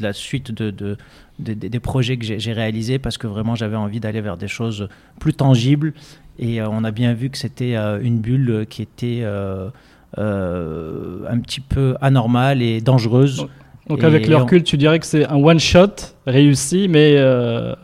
la 0.00 0.14
suite 0.14 0.52
de, 0.52 0.96
des 1.38 1.80
projets 1.80 2.16
que 2.16 2.24
j'ai 2.24 2.52
réalisés 2.52 2.98
parce 2.98 3.18
que 3.18 3.26
vraiment 3.26 3.54
j'avais 3.54 3.76
envie 3.76 4.00
d'aller 4.00 4.22
vers 4.22 4.38
des 4.38 4.48
choses 4.48 4.88
plus 5.20 5.34
tangibles. 5.34 5.92
Et 6.38 6.60
euh, 6.60 6.68
on 6.70 6.84
a 6.84 6.90
bien 6.90 7.14
vu 7.14 7.30
que 7.30 7.38
c'était 7.38 7.76
euh, 7.76 8.00
une 8.00 8.18
bulle 8.18 8.66
qui 8.70 8.82
était 8.82 9.20
euh, 9.22 9.68
un 10.16 11.38
petit 11.40 11.60
peu 11.60 11.96
anormale 12.00 12.62
et 12.62 12.80
dangereuse. 12.80 13.46
Donc 13.88 14.04
avec 14.04 14.26
le 14.26 14.36
recul, 14.36 14.62
tu 14.62 14.76
dirais 14.76 14.98
que 14.98 15.06
c'est 15.06 15.26
un 15.26 15.36
one-shot 15.36 16.14
réussi, 16.26 16.88
mais... 16.88 17.14
Euh, 17.16 17.74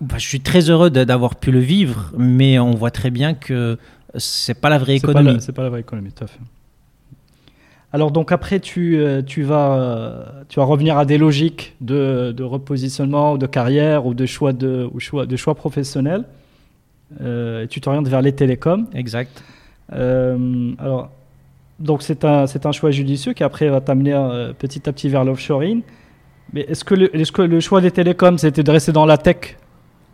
bah, 0.00 0.16
je 0.18 0.26
suis 0.26 0.40
très 0.40 0.68
heureux 0.70 0.90
d'avoir 0.90 1.36
pu 1.36 1.50
le 1.52 1.58
vivre, 1.58 2.12
mais 2.16 2.58
on 2.58 2.72
voit 2.72 2.90
très 2.90 3.10
bien 3.10 3.34
que 3.34 3.78
c'est 4.14 4.58
pas 4.60 4.68
la 4.68 4.78
vraie 4.78 4.96
économie. 4.96 5.38
C'est 5.40 5.52
pas, 5.52 5.62
la 5.62 5.70
vraie 5.70 5.80
économie, 5.80 6.12
tout 6.12 6.24
à 6.24 6.26
fait. 6.26 6.40
Alors 7.92 8.10
donc 8.10 8.30
après, 8.30 8.60
tu, 8.60 8.98
euh, 8.98 9.22
tu, 9.22 9.42
vas, 9.42 10.44
tu 10.48 10.58
vas 10.58 10.64
revenir 10.64 10.98
à 10.98 11.04
des 11.06 11.18
logiques 11.18 11.76
de, 11.80 12.32
de 12.32 12.42
repositionnement, 12.42 13.38
de 13.38 13.46
carrière 13.46 14.06
ou 14.06 14.12
de 14.12 14.26
choix, 14.26 14.52
de, 14.52 14.88
ou 14.92 15.00
choix, 15.00 15.24
de 15.24 15.36
choix 15.36 15.54
professionnels. 15.54 16.24
Euh, 17.20 17.64
et 17.64 17.68
tu 17.68 17.80
t'orientes 17.80 18.08
vers 18.08 18.22
les 18.22 18.32
télécoms. 18.32 18.86
Exact. 18.92 19.42
Alors, 19.92 21.10
donc 21.78 22.02
c'est 22.02 22.24
un, 22.24 22.44
un 22.64 22.72
choix 22.72 22.90
judicieux 22.90 23.32
qui 23.32 23.44
après 23.44 23.68
va 23.68 23.80
t'amener 23.80 24.14
euh, 24.14 24.52
petit 24.52 24.88
à 24.88 24.92
petit 24.92 25.08
vers 25.08 25.24
l'offshoring. 25.24 25.82
Mais 26.52 26.62
est-ce 26.62 26.84
que, 26.84 26.94
le, 26.94 27.14
est 27.14 27.30
que 27.30 27.42
le 27.42 27.60
choix 27.60 27.80
des 27.80 27.90
télécoms, 27.90 28.38
c'était 28.38 28.62
de 28.62 28.70
rester 28.70 28.92
dans 28.92 29.04
la 29.04 29.18
tech 29.18 29.56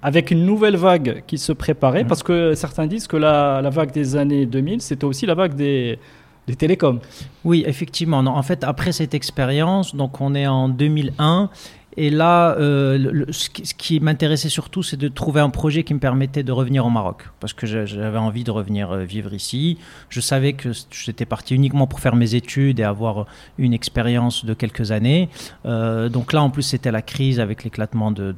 avec 0.03 0.31
une 0.31 0.45
nouvelle 0.45 0.77
vague 0.77 1.23
qui 1.27 1.39
se 1.39 1.53
préparait? 1.53 2.05
Mmh. 2.05 2.09
Parce 2.09 2.23
que 2.23 2.55
certains 2.55 2.87
disent 2.87 3.07
que 3.07 3.17
la, 3.17 3.61
la 3.63 3.71
vague 3.71 3.93
des 3.93 4.17
années 4.17 4.47
2000, 4.47 4.81
c'était 4.81 5.05
aussi 5.05 5.27
la 5.27 5.35
vague 5.35 5.55
des, 5.55 5.99
des 6.47 6.57
télécoms. 6.57 7.01
Oui, 7.45 7.65
effectivement. 7.67 8.19
en 8.19 8.43
fait, 8.43 8.65
après 8.65 8.93
cette 8.93 9.15
expérience, 9.15 9.95
donc 9.95 10.21
on 10.21 10.35
est 10.35 10.47
en 10.47 10.69
2001 10.69 11.51
Et 11.97 12.11
là, 12.11 12.57
euh, 12.59 13.27
ce 13.31 13.51
qui, 13.51 14.01
m'intéressait 14.01 14.49
surtout, 14.49 14.83
c'est 14.83 14.97
de 14.97 15.09
trouver 15.09 15.41
un 15.41 15.51
projet 15.51 15.85
qui 15.85 15.93
me 15.93 15.99
permettait 15.99 16.43
de 16.43 16.53
revenir 16.53 16.87
au 16.87 16.91
Maroc. 16.91 17.25
Parce 17.39 17.53
que 17.53 17.67
j'avais 17.67 18.19
envie 18.19 18.45
de 18.45 18.51
revenir 18.51 18.91
euh, 18.91 19.05
vivre 19.05 19.35
ici. 19.35 19.77
Je 20.09 20.21
savais 20.21 20.55
que 20.55 20.71
j'étais 20.91 21.27
parti 21.27 21.55
uniquement 21.55 21.87
pour 21.87 22.01
faire 22.01 22.17
mes 22.17 22.35
études 22.35 22.81
et 22.81 22.83
avoir 22.83 23.27
une 23.59 23.75
expérience 23.75 24.45
de 24.45 24.55
quelques 24.55 24.91
années. 24.91 25.29
Euh, 25.67 26.09
donc 26.09 26.33
là, 26.33 26.43
en 26.43 26.49
plus, 26.49 26.63
c'était 26.63 26.91
la 26.91 27.03
crise 27.03 27.41
avec 27.41 27.63
l'éclatement 27.63 28.11
de, 28.11 28.35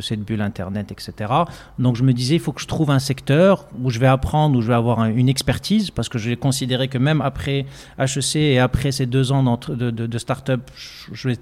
cette 0.00 0.20
bulle 0.20 0.42
Internet, 0.42 0.92
etc. 0.92 1.32
Donc 1.78 1.96
je 1.96 2.04
me 2.04 2.12
disais, 2.12 2.36
il 2.36 2.40
faut 2.40 2.52
que 2.52 2.60
je 2.60 2.68
trouve 2.68 2.90
un 2.90 3.00
secteur 3.00 3.66
où 3.82 3.90
je 3.90 3.98
vais 3.98 4.06
apprendre, 4.06 4.58
où 4.58 4.62
je 4.62 4.68
vais 4.68 4.74
avoir 4.74 5.04
une 5.06 5.28
expertise. 5.28 5.90
Parce 5.90 6.08
que 6.08 6.18
j'ai 6.18 6.36
considéré 6.36 6.86
que 6.86 6.98
même 6.98 7.20
après 7.20 7.66
HEC 7.98 8.36
et 8.36 8.58
après 8.60 8.92
ces 8.92 9.06
deux 9.06 9.32
ans 9.32 9.42
de, 9.42 10.18
start-up, 10.18 10.70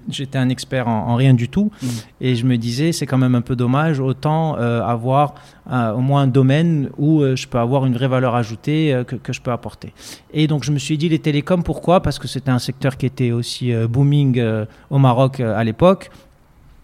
j'étais 0.09 0.37
un 0.37 0.49
expert 0.49 0.87
en, 0.87 1.09
en 1.09 1.15
rien 1.15 1.34
du 1.35 1.49
tout. 1.49 1.71
Mm. 1.81 1.87
Et 2.21 2.35
je 2.35 2.45
me 2.45 2.57
disais, 2.57 2.91
c'est 2.91 3.05
quand 3.05 3.17
même 3.17 3.35
un 3.35 3.41
peu 3.41 3.55
dommage, 3.55 3.99
autant 3.99 4.57
euh, 4.57 4.81
avoir 4.81 5.35
euh, 5.71 5.93
au 5.93 5.99
moins 5.99 6.23
un 6.23 6.27
domaine 6.27 6.89
où 6.97 7.21
euh, 7.21 7.35
je 7.35 7.47
peux 7.47 7.59
avoir 7.59 7.85
une 7.85 7.93
vraie 7.93 8.07
valeur 8.07 8.35
ajoutée 8.35 9.03
que, 9.07 9.15
que, 9.15 9.33
je 9.33 9.41
peux 9.41 9.51
apporter. 9.51 9.93
Et 10.33 10.47
donc 10.47 10.63
je 10.63 10.71
me 10.71 10.79
suis 10.79 10.97
dit 10.97 11.09
les 11.09 11.19
télécoms, 11.19 11.63
pourquoi? 11.63 12.01
Parce 12.01 12.19
que 12.19 12.27
c'était 12.27 12.51
un 12.51 12.59
secteur 12.59 12.97
qui 12.97 13.05
était 13.05 13.31
aussi 13.31 13.73
booming 13.89 14.41
au 14.89 14.97
Maroc 14.97 15.39
à 15.39 15.63
l'époque. 15.63 16.09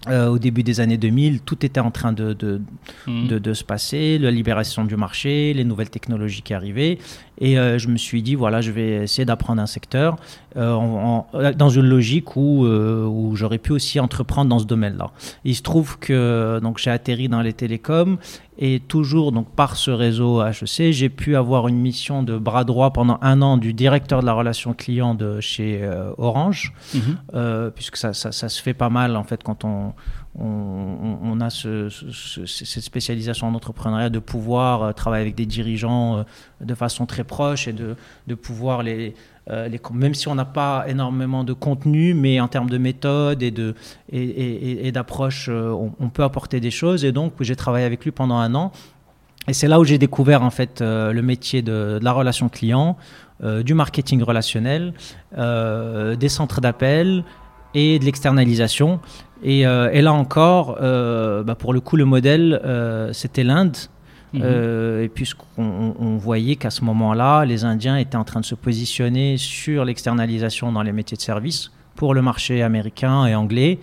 Euh, 0.10 0.30
au 0.30 0.40
début 0.40 0.64
des 0.64 0.80
années 0.80 0.98
2000, 0.98 1.42
tout 1.42 1.64
était 1.64 1.80
en 1.80 1.92
train 1.92 2.12
de, 2.12 2.34
de, 2.34 2.60
de, 3.06 3.38
de, 3.38 3.54
se 3.54 3.64
passer, 3.64 4.18
la 4.18 4.32
libération 4.32 4.84
du 4.84 4.96
marché, 4.96 5.54
les 5.54 5.64
nouvelles 5.64 5.92
technologies 5.92 6.42
qui 6.42 6.56
arrivaient. 6.56 6.98
Et 7.40 7.60
euh, 7.60 7.78
je 7.78 7.88
me 7.88 7.98
suis 7.98 8.24
dit, 8.24 8.34
voilà, 8.34 8.62
je 8.62 8.72
vais 8.72 9.04
essayer 9.04 9.26
d'apprendre 9.26 9.62
un 9.62 9.68
secteur 9.68 10.16
euh, 10.58 10.74
en, 10.74 11.28
dans 11.56 11.70
une 11.70 11.86
logique 11.86 12.36
où, 12.36 12.66
où 12.66 13.36
j'aurais 13.36 13.60
pu 13.60 13.74
aussi 13.74 14.00
entreprendre 14.00 14.50
dans 14.50 14.58
ce 14.58 14.66
domaine-là. 14.66 15.12
Il 15.46 15.56
se 15.56 15.62
trouve 15.62 16.00
que 16.00 16.60
donc 16.64 16.80
j'ai 16.80 16.90
atterri 16.90 17.30
dans 17.30 17.42
les 17.42 17.54
télécoms 17.54 18.18
et 18.58 18.80
toujours 18.80 19.32
donc 19.32 19.50
par 19.56 19.76
ce 19.76 19.92
réseau 19.92 20.42
HEC, 20.44 20.92
j'ai 20.92 21.10
pu 21.10 21.36
avoir 21.36 21.68
une 21.68 21.78
mission 21.78 22.22
de 22.22 22.38
bras 22.38 22.64
droit 22.64 22.92
pendant 22.92 23.18
un 23.22 23.42
an 23.42 23.58
du 23.58 23.74
directeur 23.74 24.22
de 24.22 24.26
la 24.26 24.34
relation 24.34 24.74
client 24.74 25.16
de 25.16 25.40
chez 25.40 25.90
Orange, 26.18 26.74
mm-hmm. 26.94 27.72
puisque 27.72 27.98
ça, 27.98 28.14
ça, 28.14 28.32
ça, 28.32 28.50
se 28.50 28.62
fait 28.62 28.74
pas 28.74 28.90
mal 28.90 29.16
en 29.16 29.24
fait 29.24 29.42
quand 29.42 29.64
on 29.64 29.94
on, 30.40 31.42
a 31.42 31.50
cette 31.50 32.84
spécialisation 32.84 33.48
en 33.48 33.54
entrepreneuriat 33.54 34.10
de 34.10 34.20
pouvoir 34.20 34.84
euh, 34.84 34.92
travailler 34.94 35.24
avec 35.24 35.36
des 35.36 35.46
dirigeants 35.46 36.20
euh, 36.20 36.24
de 36.62 36.74
façon 36.74 37.06
très 37.06 37.24
proche 37.24 37.68
et 37.68 37.74
de, 37.74 37.96
pouvoir 38.36 38.82
les, 38.82 39.14
euh, 39.50 39.68
les, 39.68 39.82
même 39.94 40.14
si 40.14 40.30
on 40.30 40.36
n'a 40.36 40.46
pas 40.46 40.86
énormément 40.88 41.44
de 41.44 41.52
contenu, 41.52 42.14
mais 42.14 42.40
en 42.40 42.48
termes 42.48 42.70
de 42.70 42.78
méthode 42.78 43.44
et 43.44 43.52
de 43.52 43.76
et, 44.12 44.92
d'approche, 44.94 45.50
on, 45.50 46.10
peut 46.10 46.24
apporter 46.24 46.60
des 46.60 46.72
choses. 46.72 47.04
Et 47.04 47.12
donc, 47.12 47.34
j'ai 47.42 47.56
travaillé 47.56 47.86
avec 47.86 48.04
lui 48.06 48.12
pendant 48.12 48.38
un 48.38 48.56
an. 48.56 48.72
Et 49.48 49.54
c'est 49.54 49.68
là 49.68 49.80
où 49.80 49.84
j'ai 49.84 49.98
découvert 49.98 50.44
en 50.44 50.52
fait 50.52 50.82
le 50.82 51.22
métier 51.22 51.62
de, 51.62 52.00
la 52.02 52.12
relation 52.14 52.48
client, 52.48 52.96
du 53.44 53.74
marketing 53.74 54.22
relationnel, 54.22 54.94
des 55.36 56.30
centres 56.30 56.62
d'appel 56.62 57.24
et 57.74 58.00
de 58.00 58.06
l'externalisation. 58.06 59.00
Euh, 59.46 59.90
et, 59.92 60.02
là 60.02 60.14
encore, 60.14 60.78
euh, 60.82 61.44
bah, 61.44 61.56
pour 61.56 61.74
le 61.74 61.80
coup, 61.80 61.98
le 61.98 62.06
modèle, 62.06 62.60
euh, 62.64 63.14
c'était 63.14 63.44
l'Inde. 63.44 63.78
Mhm. 64.34 64.44
et 65.04 65.10
puisqu'on 65.10 65.94
on 66.00 66.16
voyait 66.16 66.56
qu'à 66.56 66.70
ce 66.70 66.86
moment-là, 66.86 67.44
les 67.44 67.66
Indiens 67.66 67.98
étaient 67.98 68.16
en 68.16 68.24
train 68.24 68.40
de 68.40 68.46
se 68.46 68.56
positionner 68.56 69.36
sur 69.36 69.84
l'externalisation 69.84 70.72
dans 70.72 70.84
les 70.84 70.94
métiers 70.94 71.18
de 71.18 71.22
service 71.22 71.70
pour 71.96 72.14
le 72.14 72.22
marché 72.22 72.64
américain 72.64 73.26
et 73.26 73.36
anglais. 73.36 73.80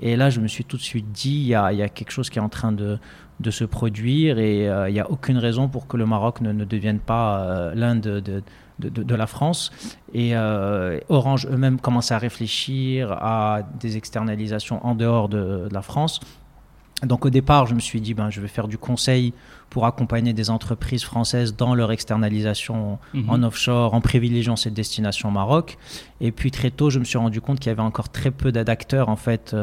Et 0.00 0.16
là, 0.16 0.28
je 0.28 0.40
me 0.40 0.48
suis 0.48 0.64
tout 0.64 0.76
de 0.76 0.82
suite 0.82 1.12
dit, 1.12 1.36
il 1.36 1.46
y 1.46 1.54
a, 1.54 1.88
quelque 1.88 2.10
chose 2.10 2.30
qui 2.30 2.40
est 2.40 2.42
en 2.42 2.48
train 2.48 2.72
de, 2.72 2.98
de 3.40 3.50
se 3.50 3.64
produire 3.64 4.38
et 4.38 4.64
il 4.64 4.92
n'y 4.92 5.00
a 5.00 5.10
aucune 5.10 5.38
raison 5.38 5.68
pour 5.68 5.86
que 5.86 5.96
le 5.96 6.06
Maroc 6.06 6.40
ne, 6.40 6.52
ne 6.52 6.64
devienne 6.64 7.00
pas 7.00 7.72
l'Inde 7.74 8.00
de, 8.00 8.42
de, 8.78 9.14
la 9.14 9.26
France. 9.26 9.70
Et 10.12 10.36
euh, 10.36 10.98
Orange 11.08 11.46
eux-mêmes 11.50 11.80
commençaient 11.80 12.14
à 12.14 12.18
réfléchir 12.18 13.12
à 13.12 13.62
des 13.80 13.96
externalisations 13.96 14.84
en 14.86 14.94
dehors 14.94 15.28
de, 15.28 15.68
la 15.70 15.82
France. 15.82 16.20
Donc 17.02 17.26
au 17.26 17.30
départ, 17.30 17.66
je 17.66 17.74
me 17.74 17.80
suis 17.80 18.00
dit, 18.00 18.14
ben, 18.14 18.30
je 18.30 18.40
vais 18.40 18.48
faire 18.48 18.68
du 18.68 18.78
conseil 18.78 19.34
pour 19.68 19.84
accompagner 19.84 20.32
des 20.32 20.48
entreprises 20.48 21.04
françaises 21.04 21.54
dans 21.54 21.74
leur 21.74 21.92
externalisation 21.92 22.98
mhm. 23.12 23.28
en 23.28 23.42
offshore, 23.42 23.92
en 23.92 24.00
privilégiant 24.00 24.56
cette 24.56 24.72
destination 24.72 25.30
Maroc. 25.30 25.76
Et 26.20 26.32
puis 26.32 26.50
très 26.50 26.70
tôt, 26.70 26.88
je 26.88 26.98
me 26.98 27.04
suis 27.04 27.18
rendu 27.18 27.40
compte 27.40 27.60
qu'il 27.60 27.68
y 27.68 27.72
avait 27.72 27.82
encore 27.82 28.08
très 28.08 28.30
peu 28.30 28.50
d'acteurs 28.50 29.10
en 29.10 29.16
fait 29.16 29.54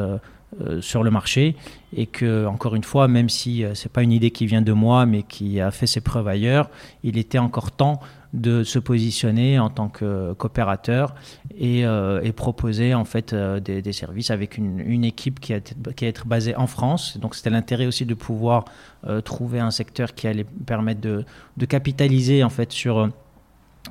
euh, 0.60 0.64
euh, 0.64 0.80
sur 0.80 1.02
le 1.02 1.10
marché 1.10 1.56
et 1.96 2.06
que 2.06 2.46
encore 2.46 2.74
une 2.74 2.84
fois, 2.84 3.06
même 3.08 3.28
si 3.28 3.64
c'est 3.74 3.92
pas 3.92 4.02
une 4.02 4.12
idée 4.12 4.30
qui 4.30 4.46
vient 4.46 4.62
de 4.62 4.72
moi, 4.72 5.06
mais 5.06 5.22
qui 5.22 5.60
a 5.60 5.70
fait 5.70 5.86
ses 5.86 6.00
preuves 6.00 6.26
ailleurs, 6.26 6.68
il 7.04 7.18
était 7.18 7.38
encore 7.38 7.70
temps 7.70 8.00
de 8.34 8.64
se 8.64 8.80
positionner 8.80 9.60
en 9.60 9.70
tant 9.70 9.88
que 9.88 10.32
coopérateur 10.32 11.14
et, 11.56 11.86
euh, 11.86 12.20
et 12.22 12.32
proposer 12.32 12.92
en 12.92 13.04
fait 13.04 13.32
euh, 13.32 13.60
des, 13.60 13.92
services 13.92 14.32
avec 14.32 14.58
une, 14.58 15.04
équipe 15.04 15.38
qui, 15.38 15.54
a, 15.54 15.60
qui 15.60 16.04
être 16.04 16.26
basée 16.26 16.56
en 16.56 16.66
France. 16.66 17.16
Donc 17.18 17.36
c'était 17.36 17.50
l'intérêt 17.50 17.86
aussi 17.86 18.04
de 18.04 18.14
pouvoir 18.14 18.64
euh, 19.06 19.20
trouver 19.20 19.60
un 19.60 19.70
secteur 19.70 20.14
qui 20.14 20.26
allait 20.26 20.46
permettre 20.66 21.00
de, 21.00 21.24
de 21.56 21.66
capitaliser 21.66 22.42
en 22.42 22.50
fait 22.50 22.72
sur 22.72 23.08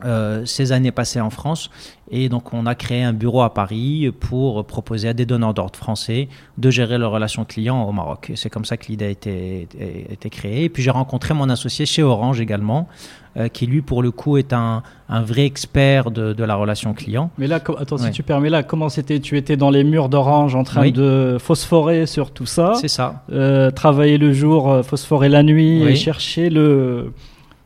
euh, 0.03 0.43
ces 0.45 0.71
années 0.71 0.91
passées 0.91 1.21
en 1.21 1.29
France. 1.29 1.69
Et 2.09 2.27
donc, 2.27 2.51
on 2.51 2.65
a 2.65 2.73
créé 2.73 3.03
un 3.03 3.13
bureau 3.13 3.43
à 3.43 3.53
Paris 3.53 4.11
pour 4.19 4.65
proposer 4.65 5.07
à 5.07 5.13
des 5.13 5.25
donneurs 5.25 5.53
d'ordre 5.53 5.77
français 5.77 6.29
de 6.57 6.69
gérer 6.71 6.97
leurs 6.97 7.11
relations 7.11 7.45
clients 7.45 7.83
au 7.83 7.91
Maroc. 7.91 8.31
Et 8.31 8.35
c'est 8.35 8.49
comme 8.49 8.65
ça 8.65 8.75
que 8.75 8.87
l'idée 8.87 9.05
a 9.05 9.09
été, 9.09 9.67
été, 10.09 10.29
créée. 10.31 10.63
Et 10.63 10.69
puis, 10.69 10.81
j'ai 10.81 10.89
rencontré 10.89 11.35
mon 11.35 11.47
associé 11.47 11.85
chez 11.85 12.01
Orange 12.01 12.41
également, 12.41 12.87
euh, 13.37 13.47
qui 13.49 13.67
lui, 13.67 13.81
pour 13.81 14.01
le 14.01 14.09
coup, 14.09 14.37
est 14.37 14.51
un, 14.51 14.81
un 15.09 15.21
vrai 15.21 15.45
expert 15.45 16.09
de, 16.09 16.33
de, 16.33 16.43
la 16.43 16.55
relation 16.55 16.93
client. 16.93 17.29
Mais 17.37 17.47
là, 17.47 17.61
attends, 17.77 17.99
si 17.99 18.09
tu 18.09 18.23
permets, 18.23 18.49
là, 18.49 18.63
comment 18.63 18.89
c'était? 18.89 19.19
Tu 19.19 19.37
étais 19.37 19.57
dans 19.57 19.69
les 19.69 19.83
murs 19.83 20.09
d'Orange 20.09 20.55
en 20.55 20.63
train 20.63 20.89
de 20.89 21.37
phosphorer 21.39 22.07
sur 22.07 22.31
tout 22.31 22.47
ça. 22.47 22.73
C'est 22.81 22.87
ça. 22.87 23.23
Euh, 23.31 23.69
travailler 23.69 24.17
le 24.17 24.33
jour, 24.33 24.83
phosphorer 24.83 25.29
la 25.29 25.43
nuit 25.43 25.83
et 25.83 25.95
chercher 25.95 26.49
le 26.49 27.13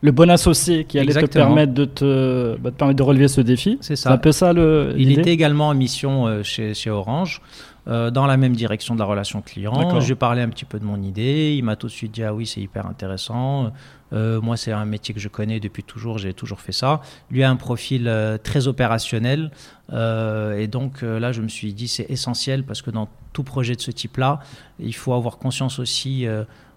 le 0.02 0.12
bon 0.12 0.30
associé 0.30 0.86
qui 0.86 1.00
allait 1.00 1.14
te 1.14 1.26
permettre 1.26 1.74
de 1.74 1.86
te, 1.86 2.56
bah, 2.58 2.72
permettre 2.72 2.98
de 2.98 3.04
relever 3.04 3.28
ce 3.28 3.42
défi. 3.42 3.78
C'est 3.82 3.96
ça. 3.96 4.12
un 4.12 4.18
peu 4.18 4.32
ça 4.32 4.54
le. 4.54 4.94
Il 4.98 5.18
était 5.18 5.32
également 5.32 5.70
en 5.70 5.74
mission 5.74 6.28
euh, 6.28 6.44
chez, 6.44 6.74
chez, 6.74 6.90
Orange. 6.90 7.42
Euh, 7.88 8.12
dans 8.12 8.26
la 8.26 8.36
même 8.36 8.54
direction 8.54 8.96
de 8.96 9.00
la 9.00 9.06
relation 9.06 9.42
client. 9.42 10.02
J'ai 10.02 10.16
parlé 10.16 10.42
un 10.42 10.50
petit 10.50 10.66
peu 10.66 10.78
de 10.78 10.84
mon 10.84 11.02
idée. 11.02 11.56
Il 11.58 11.64
m'a 11.64 11.78
tout 11.78 11.88
de 11.88 11.92
suite 11.92 12.12
dit 12.12 12.22
Ah 12.22 12.34
oui, 12.34 12.46
c'est 12.46 12.60
hyper 12.60 12.86
intéressant. 12.86 13.72
Euh, 14.12 14.42
moi, 14.42 14.58
c'est 14.58 14.74
un 14.74 14.84
métier 14.84 15.14
que 15.14 15.22
je 15.22 15.30
connais 15.30 15.62
depuis 15.62 15.84
toujours. 15.84 16.18
J'ai 16.18 16.34
toujours 16.34 16.60
fait 16.60 16.74
ça. 16.74 17.00
Lui 17.32 17.44
a 17.44 17.50
un 17.50 17.56
profil 17.56 18.12
très 18.44 18.68
opérationnel. 18.68 19.52
et 19.94 20.68
donc 20.68 21.02
là, 21.02 21.32
je 21.32 21.42
me 21.42 21.48
suis 21.48 21.74
dit 21.74 21.88
C'est 21.88 22.10
essentiel 22.10 22.66
parce 22.66 22.82
que 22.82 22.92
dans 22.92 23.08
tout 23.32 23.44
projet 23.44 23.74
de 23.74 23.82
ce 23.82 23.92
type-là, 23.92 24.40
il 24.80 24.94
faut 24.94 25.14
avoir 25.14 25.38
conscience 25.38 25.80
aussi 25.80 26.28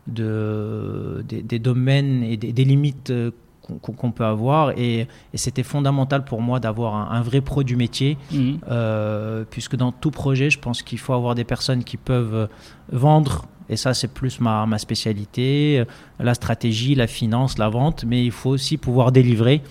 de, 0.06 1.24
des, 1.28 1.58
domaines 1.58 2.22
et 2.22 2.36
des, 2.36 2.64
limites 2.64 3.10
euh, 3.10 3.30
qu'on 3.82 4.10
peut 4.10 4.24
avoir. 4.24 4.72
Et, 4.78 5.06
c'était 5.34 5.62
fondamental 5.62 6.24
pour 6.24 6.42
moi 6.42 6.60
d'avoir 6.60 7.12
un, 7.12 7.22
vrai 7.22 7.40
pro 7.40 7.62
du 7.62 7.76
métier 7.76 8.16
mhm. 8.32 8.58
euh, 8.70 9.44
puisque 9.48 9.76
dans 9.76 9.92
tout 9.92 10.10
projet 10.10 10.50
je 10.50 10.58
pense 10.58 10.82
qu'il 10.82 10.98
faut 10.98 11.12
avoir 11.12 11.34
des 11.34 11.44
personnes 11.44 11.84
qui 11.84 11.96
peuvent 11.96 12.48
vendre. 12.90 13.46
Et 13.68 13.76
ça 13.76 13.94
c'est 13.94 14.12
plus 14.12 14.40
ma, 14.40 14.66
ma, 14.66 14.78
spécialité 14.78 15.84
la 16.18 16.34
stratégie 16.34 16.96
la 16.96 17.06
finance 17.06 17.58
la 17.58 17.68
vente. 17.68 18.04
Mais 18.04 18.24
il 18.24 18.32
faut 18.32 18.50
aussi 18.50 18.76
pouvoir 18.76 19.12
délivrer 19.12 19.62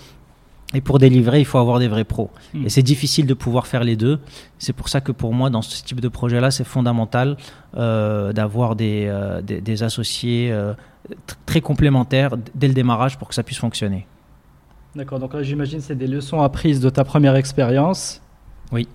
et 0.74 0.82
pour 0.82 1.00
délivrer, 1.00 1.40
il 1.40 1.46
faut 1.46 1.58
avoir 1.58 1.80
des 1.80 1.88
vrais 1.88 2.04
pros. 2.04 2.30
Hmm. 2.54 2.66
Et 2.66 2.70
c'est 2.70 2.84
difficile 2.84 3.26
de 3.26 3.34
pouvoir 3.34 3.66
faire 3.66 3.84
les 3.84 3.96
deux. 3.96 4.20
C'est 4.60 4.74
pour 4.74 4.88
ça 4.88 5.02
que 5.02 5.12
pour 5.12 5.34
moi, 5.34 5.50
dans 5.50 5.64
ce 5.64 5.84
type 5.84 6.00
de 6.00 6.08
projet-là, 6.08 6.52
c'est 6.52 6.64
fondamental 6.64 7.38
euh, 7.76 8.34
d'avoir 8.34 8.76
des, 8.76 9.08
euh, 9.08 9.42
des, 9.42 9.84
associés 9.84 10.52
euh, 10.52 10.74
très 11.48 11.62
complémentaires 11.62 12.36
dès 12.54 12.68
le 12.68 12.76
démarrage 12.76 13.18
pour 13.18 13.28
que 13.28 13.34
ça 13.34 13.42
puisse 13.42 13.58
fonctionner. 13.58 14.06
D'accord, 14.96 15.20
donc 15.20 15.34
là 15.34 15.44
j'imagine 15.44 15.82
c'est 15.82 15.96
des 15.96 16.08
leçons 16.08 16.42
apprises 16.42 16.80
de 16.80 16.90
ta 16.90 17.04
première 17.04 17.36
expérience. 17.36 18.22
Oui. 18.72 18.88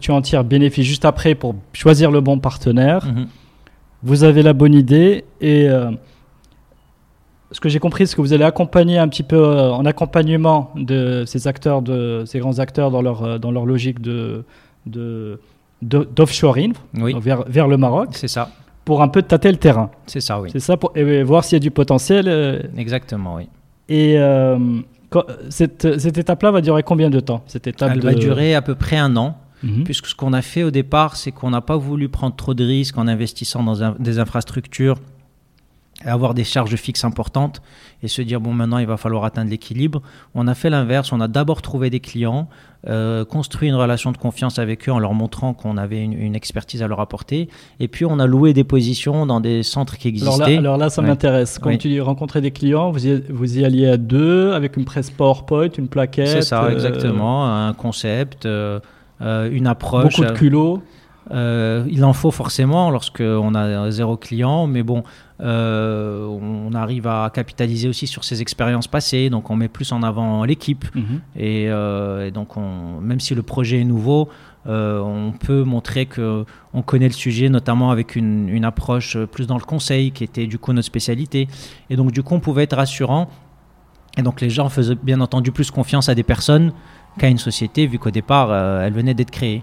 Tu 0.00 0.10
en 0.10 0.22
tires 0.22 0.44
bénéfice 0.44 0.86
juste 0.86 1.04
après 1.04 1.34
pour 1.34 1.54
choisir 1.72 2.10
le 2.10 2.20
bon 2.20 2.38
partenaire. 2.38 3.04
Mhm. 3.04 3.26
Vous 4.02 4.24
avez 4.24 4.42
la 4.42 4.52
bonne 4.52 4.74
idée 4.74 5.24
et 5.40 5.68
ce 7.52 7.60
que 7.60 7.68
j'ai 7.68 7.78
compris, 7.78 8.06
c'est 8.06 8.16
que 8.16 8.20
vous 8.20 8.32
allez 8.32 8.44
accompagner 8.44 8.98
un 8.98 9.08
petit 9.08 9.22
peu 9.22 9.36
euh, 9.36 9.72
en 9.72 9.84
accompagnement 9.84 10.72
de 10.74 11.24
ces 11.26 11.46
acteurs, 11.46 11.82
de 11.82 12.24
ces 12.26 12.38
grands 12.40 12.58
acteurs 12.58 12.90
dans 12.90 13.02
leur 13.02 13.22
euh, 13.22 13.38
dans 13.38 13.50
leur 13.52 13.66
logique 13.66 14.00
de 14.00 14.44
d'offshoring 15.82 16.72
vers, 16.94 17.44
vers 17.48 17.68
le 17.68 17.76
Maroc. 17.76 18.08
C'est 18.12 18.28
ça. 18.28 18.50
Pour 18.84 19.02
un 19.02 19.08
peu 19.08 19.22
tâter 19.22 19.50
le 19.50 19.58
terrain. 19.58 19.90
C'est 20.06 20.20
ça, 20.20 20.40
oui. 20.40 20.48
C'est 20.52 20.60
ça 20.60 20.76
pour 20.76 20.92
et 20.96 21.22
voir 21.22 21.44
s'il 21.44 21.56
y 21.56 21.56
a 21.56 21.60
du 21.60 21.70
potentiel. 21.70 22.26
Euh. 22.28 22.62
Exactement, 22.76 23.36
oui. 23.36 23.48
Et 23.88 24.16
cette, 25.48 25.98
cette 26.00 26.18
étape-là 26.18 26.50
va 26.50 26.60
durer 26.60 26.82
combien 26.82 27.10
de 27.10 27.20
temps 27.20 27.42
Cette 27.46 27.66
étape 27.66 27.92
Elle 27.92 28.00
va 28.00 28.14
durer 28.14 28.54
à 28.54 28.62
peu 28.62 28.74
près 28.74 28.96
un 28.96 29.16
an. 29.16 29.38
mhm. 29.62 29.84
puisque 29.84 30.06
ce 30.06 30.14
qu'on 30.14 30.32
a 30.32 30.42
fait 30.42 30.62
au 30.62 30.70
départ, 30.70 31.16
c'est 31.16 31.30
qu'on 31.32 31.50
n'a 31.50 31.60
pas 31.60 31.76
voulu 31.76 32.08
prendre 32.08 32.34
trop 32.34 32.54
de 32.54 32.64
risques 32.64 32.98
en 32.98 33.06
investissant 33.06 33.62
dans 33.62 33.94
des 33.98 34.18
infrastructures 34.18 34.96
avoir 36.04 36.34
des 36.34 36.44
charges 36.44 36.76
fixes 36.76 37.04
importantes 37.04 37.62
et 38.02 38.08
se 38.08 38.20
dire 38.20 38.40
bon 38.40 38.52
maintenant 38.52 38.78
il 38.78 38.86
va 38.86 38.96
falloir 38.96 39.24
atteindre 39.24 39.50
l'équilibre. 39.50 40.02
On 40.34 40.46
a 40.46 40.54
fait 40.54 40.68
l'inverse, 40.68 41.12
on 41.12 41.20
a 41.20 41.28
d'abord 41.28 41.62
trouvé 41.62 41.88
des 41.88 42.00
clients, 42.00 42.48
euh, 42.86 43.24
construit 43.24 43.68
une 43.68 43.74
relation 43.74 44.12
de 44.12 44.18
confiance 44.18 44.58
avec 44.58 44.88
eux 44.88 44.92
en 44.92 44.98
leur 44.98 45.14
montrant 45.14 45.54
qu'on 45.54 45.76
avait 45.76 46.02
une, 46.02 46.36
expertise 46.36 46.82
à 46.82 46.88
leur 46.88 47.00
apporter 47.00 47.48
et 47.80 47.88
puis 47.88 48.04
on 48.04 48.18
a 48.18 48.26
loué 48.26 48.52
des 48.52 48.64
positions 48.64 49.24
dans 49.24 49.40
des 49.40 49.62
centres 49.62 49.96
qui 49.96 50.08
existaient. 50.08 50.58
Alors 50.58 50.76
là, 50.76 50.90
ça 50.90 51.00
m'intéresse. 51.00 51.58
Quand 51.58 51.76
tu 51.78 52.00
rencontrais 52.00 52.42
des 52.42 52.50
clients, 52.50 52.90
vous 52.90 53.06
y, 53.06 53.22
vous 53.30 53.58
y 53.58 53.64
alliez 53.64 53.88
à 53.88 53.96
deux 53.96 54.52
avec 54.52 54.76
une 54.76 54.84
presse 54.84 55.10
PowerPoint, 55.10 55.70
une 55.78 55.88
plaquette. 55.88 56.28
C'est 56.28 56.42
ça, 56.42 56.64
euh, 56.64 56.72
exactement, 56.72 57.46
un 57.46 57.72
concept, 57.72 58.44
euh, 58.44 58.80
une 59.20 59.66
approche. 59.66 60.16
Beaucoup 60.16 60.32
de 60.32 60.36
culot. 60.36 60.82
il 61.32 62.04
en 62.04 62.12
faut 62.12 62.30
forcément 62.30 62.90
lorsqu'on 62.90 63.54
a 63.54 63.90
zéro 63.90 64.18
client, 64.18 64.66
mais 64.66 64.82
bon, 64.82 65.02
euh, 65.40 66.26
on 66.26 66.72
arrive 66.72 67.06
à 67.06 67.30
capitaliser 67.32 67.88
aussi 67.88 68.06
sur 68.06 68.24
ses 68.24 68.40
expériences 68.40 68.88
passées, 68.88 69.28
donc 69.28 69.50
on 69.50 69.56
met 69.56 69.68
plus 69.68 69.92
en 69.92 70.02
avant 70.02 70.44
l'équipe. 70.44 70.84
Mhm. 70.94 71.20
Euh, 71.38 72.26
et, 72.26 72.30
donc, 72.30 72.56
on, 72.56 73.00
même 73.00 73.20
si 73.20 73.34
le 73.34 73.42
projet 73.42 73.80
est 73.80 73.84
nouveau, 73.84 74.28
euh, 74.66 75.00
on 75.00 75.32
peut 75.32 75.62
montrer 75.62 76.06
que 76.06 76.44
on 76.72 76.82
connaît 76.82 77.08
le 77.08 77.14
sujet, 77.14 77.48
notamment 77.48 77.90
avec 77.90 78.16
une, 78.16 78.48
une, 78.48 78.64
approche 78.64 79.16
plus 79.26 79.46
dans 79.46 79.58
le 79.58 79.64
conseil, 79.64 80.10
qui 80.10 80.24
était 80.24 80.46
du 80.46 80.58
coup 80.58 80.72
notre 80.72 80.86
spécialité. 80.86 81.48
Et 81.90 81.96
donc, 81.96 82.12
du 82.12 82.22
coup, 82.22 82.34
on 82.34 82.40
pouvait 82.40 82.64
être 82.64 82.76
rassurant. 82.76 83.28
Et 84.18 84.22
donc, 84.22 84.40
les 84.40 84.50
gens 84.50 84.68
faisaient 84.70 84.94
bien 84.94 85.20
entendu 85.20 85.52
plus 85.52 85.70
confiance 85.70 86.08
à 86.08 86.14
des 86.14 86.22
personnes 86.22 86.72
qu'à 87.18 87.28
une 87.28 87.38
société, 87.38 87.86
vu 87.86 87.98
qu'au 87.98 88.10
départ, 88.10 88.54
elle 88.82 88.92
venait 88.92 89.14
d'être 89.14 89.30
créée. 89.30 89.62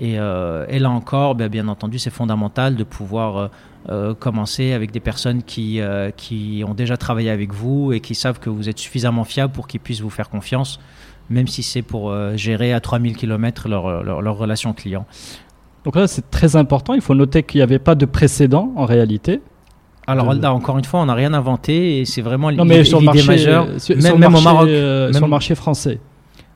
Et, 0.00 0.14
et, 0.14 0.78
là 0.78 0.90
encore, 0.90 1.34
bien, 1.34 1.48
bien 1.48 1.68
entendu, 1.68 1.98
c'est 1.98 2.10
fondamental 2.10 2.76
de 2.76 2.84
pouvoir 2.84 3.50
euh, 3.88 4.14
commencer 4.14 4.74
avec 4.74 4.92
des 4.92 5.00
personnes 5.00 5.42
qui, 5.42 5.80
euh, 5.80 6.12
qui 6.16 6.62
ont 6.64 6.72
déjà 6.72 6.96
travaillé 6.96 7.30
avec 7.30 7.52
vous 7.52 7.92
et 7.92 7.98
qui 7.98 8.14
savent 8.14 8.38
que 8.38 8.48
vous 8.48 8.68
êtes 8.68 8.78
suffisamment 8.78 9.24
fiable 9.24 9.52
pour 9.52 9.66
qu'ils 9.66 9.80
puissent 9.80 10.02
vous 10.02 10.10
faire 10.10 10.30
confiance, 10.30 10.78
même 11.30 11.48
si 11.48 11.64
c'est 11.64 11.82
pour 11.82 12.10
euh, 12.10 12.36
gérer 12.36 12.72
à 12.72 12.78
3000 12.78 13.16
km 13.16 13.68
leur, 13.68 14.04
leur, 14.04 14.36
relation 14.36 14.72
client. 14.72 15.04
Donc 15.84 15.96
là, 15.96 16.06
c'est 16.06 16.30
très 16.30 16.54
important. 16.54 16.94
Il 16.94 17.00
faut 17.00 17.16
noter 17.16 17.42
qu'il 17.42 17.58
n'y 17.58 17.62
avait 17.64 17.80
pas 17.80 17.96
de 17.96 18.06
précédent 18.06 18.72
en 18.76 18.84
réalité. 18.84 19.40
Alors 20.06 20.32
là, 20.32 20.54
encore 20.54 20.78
une 20.78 20.84
fois, 20.84 21.00
on 21.00 21.06
n'a 21.06 21.14
rien 21.14 21.34
inventé 21.34 21.98
et 21.98 22.04
c'est 22.04 22.22
vraiment 22.22 22.50
l'idée 22.50 22.84
majeure. 23.24 23.66
Sur, 23.78 23.96
même, 23.96 24.16
même 24.16 24.34
au 24.36 24.40
Maroc. 24.40 24.68
sur 24.68 25.24
le 25.24 25.26
marché 25.26 25.56
français. 25.56 25.98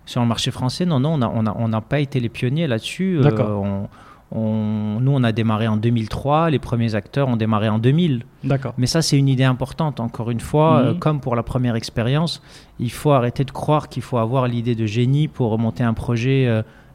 Sur 0.07 0.21
le 0.23 0.27
marché 0.27 0.51
français, 0.51 0.87
non, 0.87 1.01
non, 1.01 1.15
on 1.15 1.19
n'a 1.19 1.31
on 1.35 1.47
a, 1.47 1.55
on 1.59 1.73
a 1.73 1.81
pas 1.81 2.01
été 2.01 2.21
les 2.21 2.29
pionniers 2.29 2.67
là-dessus. 2.67 3.19
D'accord 3.23 3.89
nous, 4.35 5.13
on 5.13 5.23
a 5.23 5.33
démarré 5.33 5.69
en 5.69 5.77
2003, 5.77 6.51
les 6.51 6.59
premiers 6.59 6.95
acteurs 6.95 7.29
ont 7.29 7.37
démarré 7.37 7.69
en 7.69 7.79
2000. 7.79 8.25
D'accord. 8.45 8.75
Mais 8.77 8.87
ça, 8.87 9.03
c'est 9.03 9.17
une 9.17 9.29
idée 9.29 9.45
importante. 9.45 10.01
Encore 10.01 10.31
une 10.31 10.41
fois, 10.41 10.83
mhm. 10.83 10.89
euh, 10.89 10.95
comme 10.95 11.21
pour 11.21 11.37
la 11.37 11.43
première 11.43 11.77
expérience, 11.77 12.43
il 12.79 12.91
faut 12.91 13.13
arrêter 13.13 13.45
de 13.45 13.51
croire 13.51 13.89
qu'il 13.89 14.03
faut 14.03 14.19
avoir 14.19 14.49
l'idée 14.49 14.75
de 14.75 14.87
génie 14.87 15.29
pour 15.29 15.51
remonter 15.51 15.85
un 15.85 15.95
projet 15.95 16.47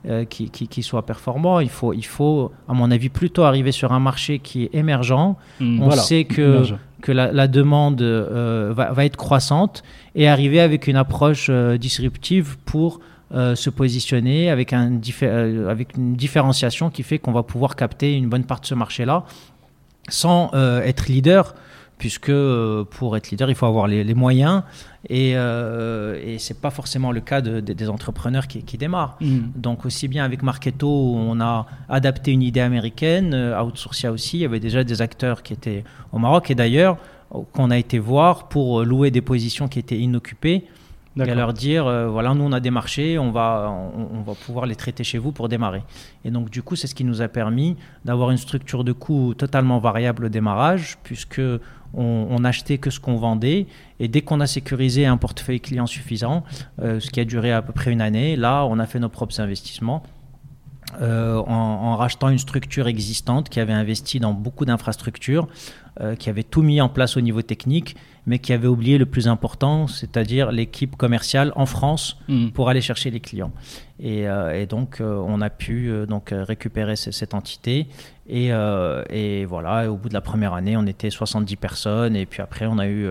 euh, 0.05 0.21
euh, 0.21 0.25
qui, 0.25 0.49
qui, 0.49 0.83
soit 0.83 1.05
performant. 1.05 1.59
Il 1.59 1.69
faut, 1.69 1.93
il 1.93 2.05
faut, 2.05 2.51
à 2.67 2.73
mon 2.73 2.91
avis, 2.91 3.09
plutôt 3.09 3.43
arriver 3.43 3.71
sur 3.71 3.91
un 3.91 3.99
marché 3.99 4.39
qui 4.39 4.63
est 4.63 4.75
émergent. 4.75 5.35
Mhm. 5.59 5.83
on 5.83 5.91
sait 5.91 6.23
que, 6.25 6.63
que 7.01 7.11
la, 7.11 7.47
demande 7.47 8.01
va, 8.01 8.91
va, 8.91 9.05
être 9.05 9.17
croissante 9.17 9.83
et 10.15 10.27
arriver 10.27 10.59
avec 10.59 10.87
une 10.87 10.97
approche 10.97 11.49
disruptive 11.49 12.57
pour 12.65 12.99
euh, 13.33 13.55
se 13.55 13.69
positionner 13.69 14.49
avec, 14.49 14.73
un 14.73 14.99
euh, 15.23 15.69
avec 15.69 15.95
une 15.95 16.15
différenciation 16.17 16.89
qui 16.89 17.01
fait 17.01 17.17
qu'on 17.17 17.31
va 17.31 17.43
pouvoir 17.43 17.77
capter 17.77 18.13
une 18.13 18.27
bonne 18.27 18.43
part 18.43 18.59
de 18.59 18.65
ce 18.65 18.75
marché-là 18.75 19.23
sans 20.09 20.51
euh, 20.53 20.81
être 20.81 21.07
leader, 21.07 21.55
puisque 22.01 22.31
pour 22.31 23.15
être 23.15 23.29
leader, 23.29 23.51
il 23.51 23.55
faut 23.55 23.67
avoir 23.67 23.85
les, 23.85 24.15
moyens, 24.15 24.63
et, 25.07 25.33
et 25.33 25.35
ce 26.39 26.53
n'est 26.53 26.59
pas 26.59 26.71
forcément 26.71 27.11
le 27.11 27.21
cas 27.21 27.41
des 27.41 27.89
entrepreneurs 27.89 28.47
qui, 28.47 28.77
démarrent. 28.79 29.17
Mm. 29.21 29.39
Donc 29.55 29.85
aussi 29.85 30.07
bien 30.07 30.25
avec 30.25 30.41
Marketo, 30.41 30.89
on 30.89 31.39
a 31.39 31.67
adapté 31.89 32.31
une 32.31 32.41
idée 32.41 32.59
américaine, 32.59 33.35
Outsourcia 33.35 34.11
aussi, 34.11 34.37
il 34.37 34.41
y 34.41 34.45
avait 34.45 34.59
déjà 34.59 34.83
des 34.83 34.99
acteurs 35.03 35.43
qui 35.43 35.53
étaient 35.53 35.83
au 36.11 36.17
Maroc, 36.17 36.49
et 36.49 36.55
d'ailleurs, 36.55 36.97
qu'on 37.53 37.69
a 37.69 37.77
été 37.77 37.99
voir 37.99 38.47
pour 38.49 38.83
louer 38.83 39.11
des 39.11 39.21
positions 39.21 39.67
qui 39.67 39.77
étaient 39.77 39.99
inoccupées 39.99 40.65
et 41.17 41.29
à 41.29 41.35
leur 41.35 41.53
dire 41.53 41.87
euh, 41.87 42.07
voilà 42.07 42.33
nous 42.33 42.43
on 42.43 42.51
a 42.53 42.59
des 42.59 42.71
marchés 42.71 43.19
on 43.19 43.31
va 43.31 43.69
on, 43.69 44.21
va 44.21 44.33
pouvoir 44.33 44.65
les 44.65 44.75
traiter 44.75 45.03
chez 45.03 45.17
vous 45.17 45.31
pour 45.31 45.49
démarrer 45.49 45.83
et 46.23 46.31
donc 46.31 46.49
du 46.49 46.63
coup 46.63 46.75
c'est 46.75 46.87
ce 46.87 46.95
qui 46.95 47.03
nous 47.03 47.21
a 47.21 47.27
permis 47.27 47.75
d'avoir 48.05 48.31
une 48.31 48.37
structure 48.37 48.83
de 48.83 48.93
coût 48.93 49.33
totalement 49.33 49.79
variable 49.79 50.25
au 50.25 50.29
démarrage 50.29 50.97
puisque 51.03 51.41
on, 51.93 52.39
n'achetait 52.39 52.77
que 52.77 52.89
ce 52.89 52.99
qu'on 52.99 53.15
vendait. 53.15 53.67
Et 53.99 54.08
dès 54.08 54.21
qu'on 54.21 54.39
a 54.39 54.47
sécurisé 54.47 55.06
un 55.06 55.17
portefeuille 55.17 55.60
client 55.60 55.86
suffisant 55.86 56.43
euh, 56.82 56.99
ce 56.99 57.10
qui 57.10 57.19
a 57.19 57.25
duré 57.25 57.51
à 57.51 57.62
peu 57.62 57.73
près 57.73 57.91
une 57.91 58.01
année 58.01 58.36
là 58.36 58.65
on 58.65 58.80
a 58.80 58.86
fait 58.86 58.99
nos 58.99 59.10
propres 59.10 59.39
investissements 59.39 60.04
euh, 60.99 61.38
en, 61.38 61.95
rachetant 61.95 62.30
une 62.30 62.39
structure 62.39 62.88
existante 62.88 63.49
qui 63.49 63.60
avait 63.60 63.73
investi 63.73 64.19
dans 64.19 64.34
beaucoup 64.34 64.65
d'infrastructures, 64.65 65.47
qui 66.17 66.30
avait 66.30 66.43
tout 66.43 66.62
mis 66.62 66.80
en 66.82 66.89
place 66.89 67.17
au 67.17 67.21
niveau 67.21 67.41
technique 67.41 67.95
mais 68.25 68.39
qui 68.39 68.54
avait 68.54 68.67
oublié 68.67 68.97
le 68.97 69.06
plus 69.06 69.27
important, 69.27 69.88
c'est-à-dire 69.88 70.51
l'équipe 70.51 70.95
commerciale 70.95 71.51
en 71.56 71.65
France 71.65 72.17
mm. 72.27 72.49
pour 72.49 72.69
aller 72.69 72.82
chercher 72.82 73.10
les 73.10 73.19
clients. 73.19 73.51
Et, 73.99 74.27
euh, 74.27 74.65
donc, 74.65 74.99
euh, 74.99 75.23
on 75.25 75.41
a 75.41 75.49
pu 75.49 75.89
euh, 75.89 76.06
donc 76.06 76.30
récupérer 76.32 76.95
cette 76.95 77.34
entité. 77.34 77.88
Et, 78.27 78.51
et, 79.10 79.45
voilà, 79.45 79.91
au 79.91 79.97
bout 79.97 80.08
de 80.08 80.13
la 80.13 80.21
première 80.21 80.54
année, 80.54 80.77
on 80.77 80.86
était 80.86 81.10
70 81.10 81.56
personnes. 81.58 82.15
Et 82.15 82.25
puis 82.25 82.41
après, 82.41 82.65
on 82.65 82.77
a 82.77 82.88
eu 82.88 83.10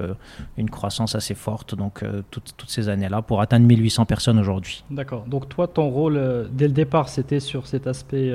une 0.56 0.70
croissance 0.70 1.14
assez 1.14 1.34
forte, 1.34 1.74
donc 1.74 2.02
toutes, 2.30 2.54
toutes 2.56 2.70
ces 2.70 2.88
années-là, 2.88 3.20
pour 3.20 3.42
atteindre 3.42 3.66
1800 3.66 4.06
personnes 4.06 4.38
aujourd'hui. 4.38 4.82
D'accord. 4.90 5.26
Donc 5.26 5.46
toi, 5.50 5.68
ton 5.68 5.90
rôle, 5.90 6.48
dès 6.52 6.68
le 6.68 6.72
départ, 6.72 7.10
c'était 7.10 7.40
sur 7.40 7.66
cet 7.66 7.86
aspect 7.86 8.32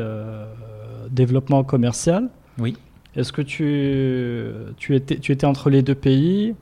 développement 1.09 1.63
commercial. 1.63 2.29
Oui. 2.59 2.77
Est-ce 3.15 3.31
que 3.31 3.41
tu, 3.41 4.51
tu, 4.77 4.95
étais, 4.95 5.17
tu 5.17 5.31
étais 5.31 5.45
entre 5.45 5.69
les 5.69 5.81
deux 5.81 5.95
pays? 5.95 6.55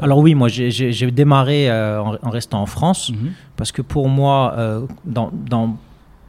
Alors 0.00 0.18
oui, 0.18 0.34
moi 0.34 0.48
j'ai 0.48 1.10
démarré 1.10 1.70
euh, 1.70 2.00
en, 2.00 2.30
restant 2.30 2.62
en 2.62 2.66
France 2.66 3.10
mhm. 3.10 3.32
parce 3.56 3.72
que 3.72 3.82
pour 3.82 4.08
moi, 4.08 4.54
euh, 4.56 4.86
dans, 5.04 5.76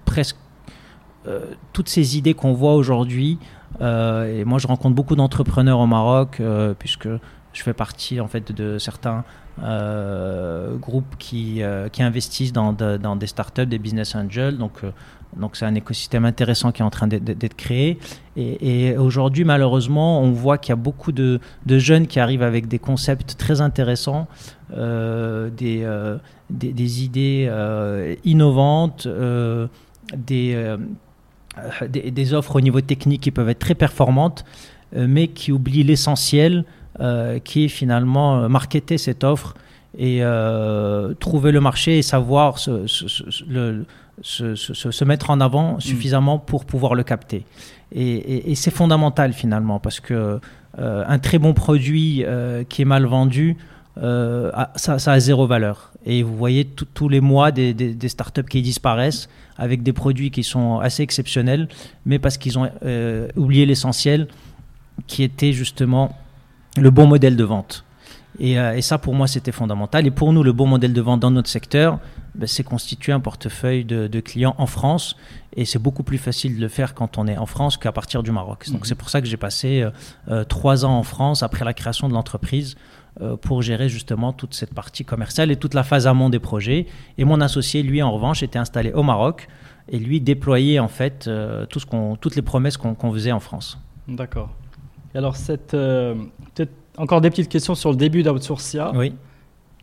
presque 0.06 0.38
euh, 1.28 1.42
toutes 1.74 1.90
ces 1.90 2.18
idées 2.18 2.34
qu'on 2.34 2.54
voit 2.54 2.76
aujourd'hui, 2.76 3.38
et 3.82 4.46
moi 4.46 4.58
je 4.58 4.68
rencontre 4.68 4.96
beaucoup 4.96 5.18
d'entrepreneurs 5.18 5.80
au 5.80 5.88
Maroc 5.88 6.42
puisque 6.80 7.10
je 7.52 7.62
fais 7.62 7.74
partie 7.74 8.22
en 8.22 8.28
fait 8.28 8.54
de 8.54 8.78
certains 8.78 9.26
groupes 10.80 11.18
qui, 11.20 11.62
qui 11.92 12.02
investissent 12.02 12.54
dans, 12.54 12.72
dans, 12.72 13.18
des 13.18 13.28
startups, 13.28 13.66
des 13.66 13.78
business 13.78 14.16
angels. 14.16 14.58
Donc 14.58 14.80
donc 15.40 15.56
c'est 15.56 15.66
un 15.66 15.76
écosystème 15.76 16.26
intéressant 16.26 16.72
qui 16.72 16.82
est 16.82 16.86
en 16.86 16.90
train 16.90 17.08
d'être 17.08 17.56
créé. 17.56 18.00
Et, 18.38 18.98
aujourd'hui, 18.98 19.44
malheureusement, 19.44 20.22
on 20.22 20.32
voit 20.32 20.58
qu'il 20.58 20.70
y 20.70 20.74
a 20.74 20.78
beaucoup 20.78 21.12
de, 21.12 21.40
jeunes 21.68 22.08
qui 22.08 22.20
arrivent 22.20 22.44
avec 22.44 22.68
des 22.68 22.80
concepts 22.80 23.36
très 23.38 23.62
intéressants, 23.62 24.28
euh, 24.74 25.50
euh, 25.62 26.18
des, 26.50 27.04
idées 27.04 27.48
euh, 27.50 28.16
innovantes, 28.24 29.08
des, 30.16 30.76
des, 31.90 32.34
offres 32.34 32.56
au 32.58 32.62
niveau 32.62 32.82
technique 32.82 33.22
qui 33.22 33.32
peuvent 33.32 33.50
être 33.50 33.60
très 33.60 33.76
performantes, 33.76 34.46
mais 34.96 35.28
qui 35.28 35.52
oublient 35.52 35.84
l'essentiel, 35.84 36.66
qui 37.44 37.66
est 37.66 37.70
finalement 37.70 38.48
marketer 38.50 38.98
cette 38.98 39.24
offre 39.24 39.56
et 39.98 40.22
trouver 41.20 41.52
le 41.52 41.62
marché 41.62 42.00
et 42.00 42.02
savoir 42.02 42.58
le 43.48 43.86
se, 44.22 45.04
mettre 45.04 45.30
en 45.30 45.42
avant 45.42 45.76
mm. 45.76 45.82
suffisamment 45.82 46.40
pour 46.40 46.66
pouvoir 46.66 46.96
le 46.96 47.04
capter. 47.04 47.46
Et, 47.92 48.56
c'est 48.56 48.72
fondamental 48.72 49.34
finalement 49.34 49.80
parce 49.80 50.00
que 50.00 50.40
euh, 50.80 51.04
un 51.08 51.20
très 51.20 51.38
bon 51.38 51.54
produit 51.54 52.24
euh, 52.26 52.64
qui 52.64 52.82
est 52.82 52.86
mal 52.86 53.06
vendu, 53.06 53.58
euh, 53.98 54.52
ça, 54.76 54.96
a 54.96 55.20
zéro 55.20 55.48
valeur. 55.48 55.92
Et 56.06 56.22
vous 56.22 56.36
voyez 56.36 56.66
tous 56.66 57.10
les 57.10 57.22
mois 57.22 57.52
des, 57.52 57.74
des, 57.74 58.10
startups 58.10 58.44
qui 58.44 58.62
disparaissent 58.62 59.30
avec 59.58 59.84
des 59.84 59.94
produits 59.94 60.32
qui 60.32 60.44
sont 60.44 60.80
assez 60.80 61.02
exceptionnels, 61.02 61.68
mais 62.06 62.20
parce 62.20 62.38
qu'ils 62.38 62.60
ont 62.60 62.70
oublié 63.36 63.66
l'essentiel 63.66 64.28
qui 65.08 65.24
était 65.24 65.54
justement 65.54 66.16
le 66.78 66.92
bon 66.92 67.08
modèle 67.08 67.38
de 67.38 67.44
vente. 67.44 67.85
Et, 68.40 68.54
et, 68.54 68.82
ça, 68.82 68.98
pour 68.98 69.14
moi, 69.14 69.28
c'était 69.28 69.52
fondamental. 69.52 70.06
Et 70.06 70.12
pour 70.12 70.34
nous, 70.34 70.44
le 70.44 70.52
bon 70.52 70.68
modèle 70.68 70.94
de 70.94 71.02
vente 71.02 71.20
dans 71.20 71.32
notre 71.32 71.50
secteur, 71.50 72.00
ben, 72.36 72.48
c'est 72.48 72.64
constituer 72.64 73.14
un 73.14 73.22
portefeuille 73.22 73.86
de, 73.86 74.20
clients 74.20 74.56
en 74.58 74.66
France. 74.66 75.16
Et 75.56 75.64
c'est 75.64 75.80
beaucoup 75.80 76.04
plus 76.04 76.18
facile 76.18 76.58
de 76.58 76.62
le 76.62 76.68
faire 76.68 76.94
quand 76.94 77.18
on 77.18 77.28
est 77.28 77.38
en 77.38 77.46
France 77.46 77.78
qu'à 77.78 77.94
partir 77.94 78.24
du 78.24 78.32
Maroc. 78.32 78.70
Donc 78.70 78.82
mhm. 78.82 78.86
c'est 78.86 78.96
pour 78.96 79.10
ça 79.10 79.22
que 79.22 79.28
j'ai 79.28 79.38
passé 79.38 79.82
euh, 79.82 79.92
euh, 80.30 80.44
trois 80.44 80.84
ans 80.84 80.98
en 80.98 81.04
France 81.04 81.44
après 81.44 81.64
la 81.64 81.74
création 81.74 82.10
de 82.10 82.14
l'entreprise. 82.14 82.76
pour 83.42 83.62
gérer 83.62 83.88
justement 83.88 84.34
toute 84.34 84.54
cette 84.54 84.74
partie 84.74 85.06
commerciale 85.06 85.50
et 85.50 85.56
toute 85.56 85.74
la 85.74 85.84
phase 85.84 86.06
amont 86.06 86.30
des 86.30 86.40
projets. 86.40 86.86
Et 87.18 87.24
mon 87.24 87.40
associé, 87.40 87.82
lui, 87.82 88.02
en 88.04 88.12
revanche, 88.12 88.44
était 88.44 88.60
installé 88.60 88.92
au 88.92 89.04
Maroc 89.04 89.48
et 89.88 90.00
lui 90.00 90.20
déployait 90.20 90.80
en 90.80 90.90
fait 90.90 91.30
tout 91.70 91.80
ce 91.80 91.86
qu'on, 91.86 92.18
toutes 92.18 92.36
les 92.36 92.42
promesses 92.42 92.76
qu'on, 92.76 93.14
faisait 93.14 93.32
en 93.32 93.40
France. 93.40 93.80
D'accord. 94.10 94.50
Alors, 95.14 95.38
cette, 95.38 95.74
encore 96.98 97.22
des 97.22 97.30
petites 97.30 97.50
questions 97.50 97.76
sur 97.76 97.92
le 97.92 97.98
début 97.98 98.24
d'Outsourcia. 98.24 98.92
Oui 98.96 99.14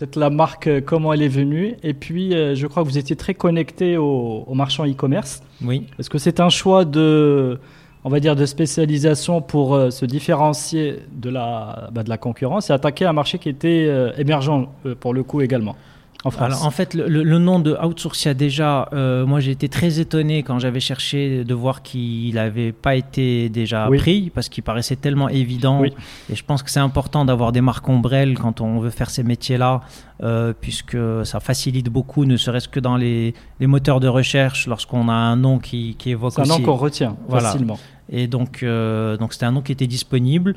peut-être 0.03 0.17
la 0.17 0.31
marque, 0.31 0.67
euh, 0.67 0.81
comment 0.85 1.13
elle 1.13 1.23
est 1.23 1.29
venue. 1.29 1.77
Et 1.83 1.95
puis, 1.95 2.35
euh, 2.35 2.55
je 2.55 2.67
crois 2.67 2.83
que 2.83 2.89
vous 2.89 2.99
étiez 2.99 3.17
très 3.17 3.35
connecté 3.35 3.97
aux 3.97 4.45
au 4.47 4.55
marchands 4.55 4.87
e-commerce. 4.87 5.43
Oui. 5.65 5.87
Est-ce 5.99 6.11
que 6.11 6.19
c'est 6.19 6.41
un 6.41 6.49
choix 6.49 6.85
de, 6.85 7.61
on 8.05 8.11
va 8.11 8.21
dire, 8.21 8.35
de 8.35 8.47
spécialisation 8.47 9.41
pour 9.41 9.75
euh, 9.75 9.91
se 9.91 10.05
différencier 10.05 11.01
de 11.13 11.31
la, 11.31 11.89
bah, 11.93 12.03
de 12.03 12.09
la 12.09 12.19
concurrence 12.19 12.71
et 12.71 12.73
attaquer 12.73 13.05
un 13.05 13.13
marché 13.13 13.39
qui 13.39 13.49
était 13.49 13.89
émergent 14.19 14.69
pour 15.01 15.15
le 15.15 15.23
coup 15.23 15.41
également? 15.41 15.77
En 16.25 16.31
Alors, 16.31 16.65
en 16.65 16.71
fait, 16.71 16.95
le, 16.95 17.39
nom 17.39 17.59
de 17.59 17.77
Outsourcia, 17.83 18.33
déjà, 18.35 18.89
euh, 18.93 19.27
moi 19.27 19.41
j'ai 19.41 19.51
été 19.51 19.69
très 19.69 19.99
étonné 19.99 20.45
quand 20.45 20.61
j'avais 20.61 20.79
cherché 20.79 21.43
de 21.43 21.55
voir 21.55 21.83
qu'il 21.83 22.35
n'avait 22.35 22.71
pas 22.71 22.95
été 22.95 23.49
déjà 23.49 23.89
pris, 23.97 24.31
parce 24.33 24.49
qu'il 24.49 24.63
paraissait 24.63 24.95
tellement 24.95 25.29
évident. 25.29 25.83
Et 25.85 25.93
je 26.33 26.45
pense 26.45 26.63
que 26.63 26.71
c'est 26.71 26.81
important 26.81 27.25
d'avoir 27.25 27.51
des 27.51 27.61
marques 27.61 27.89
ombrelles 27.89 28.39
quand 28.39 28.61
on 28.61 28.79
veut 28.79 28.91
faire 28.91 29.11
ces 29.11 29.25
métiers-là, 29.25 29.81
euh, 30.23 30.53
puisque 30.59 30.97
ça 31.25 31.41
facilite 31.41 31.89
beaucoup, 31.89 32.25
ne 32.25 32.37
serait-ce 32.37 32.69
que 32.69 32.79
dans 32.79 32.97
les, 32.97 33.35
moteurs 33.61 33.99
de 33.99 34.09
recherche, 34.09 34.69
lorsqu'on 34.69 35.09
a 35.09 35.15
un 35.15 35.37
nom 35.37 35.59
qui, 35.59 35.97
qui 35.99 36.11
évoque 36.11 36.39
aussi. 36.39 36.49
C'est 36.49 36.55
un 36.55 36.59
nom 36.59 36.65
qu'on 36.65 36.77
retient 36.77 37.17
facilement. 37.29 37.79
Et 38.11 38.29
donc, 38.29 38.63
euh, 38.63 39.17
donc 39.17 39.33
c'était 39.33 39.47
un 39.47 39.53
nom 39.53 39.63
qui 39.63 39.73
était 39.73 39.89
disponible. 39.89 40.55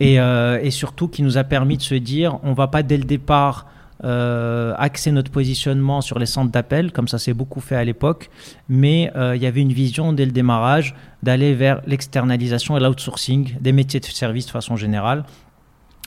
Et, 0.00 0.16
et 0.16 0.70
surtout 0.72 1.08
qui 1.08 1.22
nous 1.22 1.38
a 1.38 1.44
permis 1.44 1.76
de 1.76 1.82
se 1.82 1.94
dire, 1.94 2.38
on 2.42 2.52
va 2.52 2.66
pas 2.66 2.82
dès 2.82 2.98
le 2.98 3.04
départ 3.04 3.66
euh, 4.04 4.74
axer 4.76 5.10
notre 5.10 5.30
positionnement 5.30 6.02
sur 6.02 6.18
les 6.18 6.26
centres 6.26 6.52
d'appel, 6.52 6.92
comme 6.92 7.08
ça 7.08 7.18
s'est 7.18 7.32
beaucoup 7.32 7.60
fait 7.60 7.76
à 7.76 7.84
l'époque, 7.84 8.28
mais 8.68 9.10
euh, 9.16 9.34
il 9.36 9.42
y 9.42 9.46
avait 9.46 9.62
une 9.62 9.72
vision 9.72 10.12
dès 10.12 10.26
le 10.26 10.32
démarrage 10.32 10.94
d'aller 11.22 11.54
vers 11.54 11.80
l'externalisation 11.86 12.76
et 12.76 12.80
l'outsourcing 12.80 13.56
des 13.58 13.72
métiers 13.72 14.00
de 14.00 14.04
service 14.04 14.46
de 14.46 14.50
façon 14.50 14.76
générale. 14.76 15.24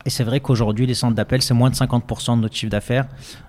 Et 0.05 0.11
c'est 0.11 0.23
vrai 0.23 0.39
qu'aujourd'hui, 0.39 0.85
les 0.85 0.93
centres 0.93 1.15
d'appel, 1.15 1.41
c'est 1.41 1.55
moins 1.55 1.71
de 1.71 1.75
50% 1.75 2.37
de 2.37 2.41
notre 2.41 2.55
chiffre 2.55 2.71
d'affaires. 2.71 3.07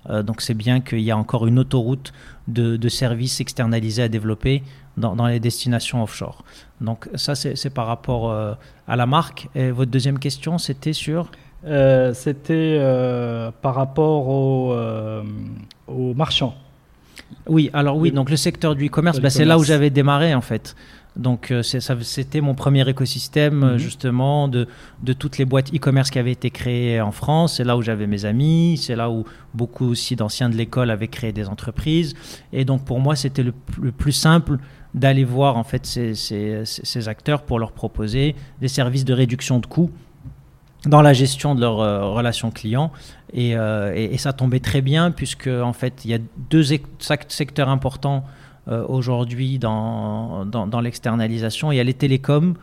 Euh, 0.09 0.23
donc 0.23 0.41
c'est 0.41 0.55
bien 0.55 0.81
qu'il 0.81 1.01
y 1.01 1.11
a 1.11 1.19
encore 1.19 1.47
une 1.47 1.59
autoroute 1.59 2.13
de, 2.49 2.89
services 2.89 3.41
externalisés 3.41 4.03
à 4.03 4.09
développer 4.09 4.63
dans, 4.97 5.15
dans, 5.15 5.27
les 5.27 5.39
destinations 5.39 6.03
offshore. 6.03 6.45
Donc 6.81 7.09
ça, 7.15 7.35
c'est 7.35 7.71
par 7.71 7.87
rapport 7.87 8.33
à 8.33 8.97
la 8.97 9.07
marque. 9.07 9.49
Et 9.55 9.71
votre 9.71 9.91
deuxième 9.91 10.19
question, 10.19 10.59
c'était 10.59 10.93
sur 10.93 11.31
euh, 11.67 12.15
c'était 12.15 12.79
euh, 12.81 13.51
par 13.61 13.75
rapport 13.75 14.29
aux, 14.29 14.73
euh, 14.73 15.23
marchands. 15.89 16.55
Oui, 17.47 17.71
alors 17.73 17.97
oui, 17.97 18.13
donc 18.13 18.31
le 18.31 18.37
secteur 18.37 18.75
du 18.75 18.87
e-commerce, 18.87 19.21
bah, 19.21 19.31
c'est 19.31 19.45
là 19.45 19.59
où 19.59 19.65
j'avais 19.65 19.91
démarré 19.91 20.35
en 20.35 20.41
fait. 20.41 20.75
Donc 21.17 21.53
c'était 21.63 22.41
mon 22.41 22.55
premier 22.55 22.89
écosystème 22.89 23.73
mhm. 23.73 23.79
justement 23.79 24.47
de, 24.47 24.69
de, 25.03 25.13
toutes 25.13 25.39
les 25.39 25.45
boîtes 25.45 25.75
e-commerce 25.75 26.09
qui 26.09 26.21
avaient 26.21 26.33
été 26.33 26.51
créées 26.51 27.01
en 27.01 27.11
France. 27.11 27.57
C'est 27.57 27.65
là 27.65 27.77
où 27.77 27.83
j'avais 27.83 28.07
mes 28.07 28.25
amis, 28.25 28.79
c'est 28.81 28.95
là 28.95 29.11
où 29.11 29.25
beaucoup 29.53 29.87
aussi 29.87 30.15
d'anciens 30.15 30.49
de 30.49 30.57
l'école 30.57 30.89
avaient 30.89 31.09
créé 31.09 31.33
des 31.33 31.49
entreprises. 31.49 32.15
Et 32.53 32.65
donc 32.65 32.85
pour 32.85 33.01
moi 33.01 33.17
c'était 33.17 33.43
le, 33.43 33.53
plus 33.91 34.13
simple 34.13 34.59
d'aller 34.95 35.25
voir 35.25 35.57
en 35.57 35.65
fait 35.65 35.85
ces, 35.85 36.15
ces, 36.15 36.63
ces, 36.65 37.09
acteurs 37.09 37.43
pour 37.43 37.59
leur 37.59 37.73
proposer 37.73 38.37
des 38.61 38.69
services 38.69 39.05
de 39.05 39.13
réduction 39.13 39.59
de 39.59 39.67
coûts 39.67 39.91
dans 40.87 41.03
la 41.03 41.13
gestion 41.13 41.55
de 41.55 41.61
leurs 41.61 41.81
euh, 41.81 42.11
relations 42.11 42.51
clients. 42.51 42.91
Euh, 43.37 43.93
et, 43.95 44.19
ça 44.19 44.33
tombait 44.33 44.61
très 44.61 44.81
bien 44.81 45.13
puisque 45.13 45.47
en 45.49 45.73
fait 45.73 46.05
il 46.05 46.11
y 46.11 46.15
a 46.15 46.19
deux 46.51 46.65
secteurs 47.29 47.69
importants 47.69 48.25
euh, 48.69 48.85
aujourd'hui 48.89 49.59
dans, 49.59 50.45
dans, 50.45 50.81
l'externalisation. 50.81 51.71
Il 51.71 51.77
y 51.77 51.81
a 51.81 51.85
les 51.85 51.95
télécoms 51.95 52.55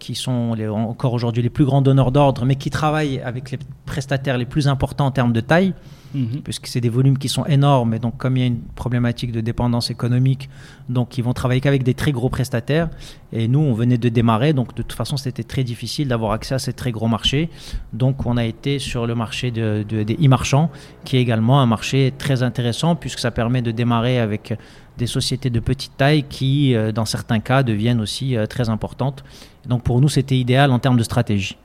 qui 0.00 0.14
sont 0.14 0.56
encore 0.72 1.12
aujourd'hui 1.12 1.42
les 1.42 1.50
plus 1.50 1.66
grands 1.66 1.82
donneurs 1.82 2.10
d'ordre, 2.10 2.46
mais 2.46 2.56
qui 2.56 2.70
travaillent 2.70 3.20
avec 3.20 3.50
les 3.50 3.58
prestataires 3.84 4.38
les 4.38 4.46
plus 4.46 4.66
importants 4.66 5.06
en 5.06 5.10
termes 5.10 5.34
de 5.34 5.40
taille. 5.40 5.74
Mhm. 6.16 6.40
puisque 6.42 6.66
c'est 6.66 6.80
des 6.80 6.88
volumes 6.88 7.18
qui 7.18 7.28
sont 7.28 7.44
énormes. 7.44 7.92
Et 7.94 7.98
donc, 7.98 8.16
comme 8.16 8.36
il 8.36 8.40
y 8.40 8.42
a 8.42 8.46
une 8.46 8.62
problématique 8.74 9.32
de 9.32 9.42
dépendance 9.42 9.90
économique, 9.90 10.48
donc 10.88 11.18
ils 11.18 11.22
vont 11.22 11.34
travailler 11.34 11.60
qu'avec 11.60 11.82
des 11.82 11.94
très 11.94 12.12
gros 12.12 12.30
prestataires. 12.30 12.88
Et 13.32 13.48
nous, 13.48 13.58
on 13.58 13.74
venait 13.74 13.98
de 13.98 14.08
démarrer, 14.08 14.52
donc 14.54 14.74
de 14.74 14.82
toute 14.82 14.94
façon, 14.94 15.16
c'était 15.16 15.42
très 15.42 15.62
difficile 15.62 16.08
d'avoir 16.08 16.32
accès 16.32 16.54
à 16.54 16.58
ces 16.58 16.72
très 16.72 16.90
gros 16.90 17.08
marchés. 17.08 17.50
Donc, 17.92 18.24
on 18.24 18.36
a 18.36 18.44
été 18.44 18.78
sur 18.78 19.06
le 19.06 19.14
marché 19.14 19.50
de, 19.50 19.82
des 19.82 20.14
e-marchands, 20.14 20.70
qui 21.04 21.18
est 21.18 21.20
également 21.20 21.60
un 21.60 21.66
marché 21.66 22.14
très 22.16 22.42
intéressant, 22.42 22.96
puisque 22.96 23.18
ça 23.18 23.30
permet 23.30 23.60
de 23.60 23.70
démarrer 23.70 24.18
avec 24.18 24.56
des 24.96 25.06
sociétés 25.06 25.50
de 25.50 25.60
petite 25.60 25.96
taille 25.98 26.22
qui, 26.22 26.74
euh, 26.74 26.92
dans 26.92 27.04
certains 27.04 27.40
cas, 27.40 27.62
deviennent 27.62 28.00
aussi 28.00 28.36
euh, 28.36 28.46
très 28.46 28.70
importantes. 28.70 29.24
Donc, 29.66 29.82
pour 29.82 30.00
nous, 30.00 30.08
c'était 30.08 30.38
idéal 30.38 30.70
en 30.70 30.78
termes 30.78 30.96
de 30.96 31.02
stratégie. 31.02 31.58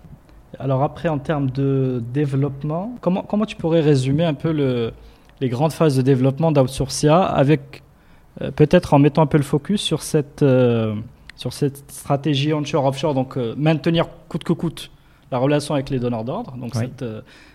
Alors 0.60 0.84
après, 0.84 1.10
en 1.10 1.18
termes 1.18 1.50
de 1.50 2.04
développement, 2.14 2.96
comment, 3.02 3.24
comment 3.24 3.46
tu 3.46 3.56
pourrais 3.56 3.82
résumer 3.82 4.26
un 4.26 4.34
peu 4.34 4.52
le, 4.52 4.92
les 5.40 5.50
grandes 5.50 5.74
phases 5.74 5.98
de 5.98 6.02
développement 6.02 6.52
d'Outsourcia 6.52 7.22
avec 7.22 7.84
euh, 8.42 8.52
peut-être 8.52 8.94
en 8.94 9.00
mettant 9.00 9.24
un 9.24 9.28
peu 9.28 9.38
le 9.38 9.44
focus 9.44 9.82
sur 9.82 10.02
cette, 10.02 10.44
euh, 10.44 10.96
sur 11.36 11.52
cette 11.54 11.92
stratégie 11.92 12.54
onshore-offshore, 12.54 13.14
donc 13.14 13.38
euh, 13.38 13.54
maintenir 13.58 14.08
coûte 14.30 14.44
que 14.44 14.54
coûte 14.54 14.92
la 15.32 15.38
relation 15.38 15.74
avec 15.74 15.90
les 15.90 16.00
donneurs 16.00 16.26
d'ordre, 16.26 16.58
donc 16.58 16.76
cette, 16.76 17.06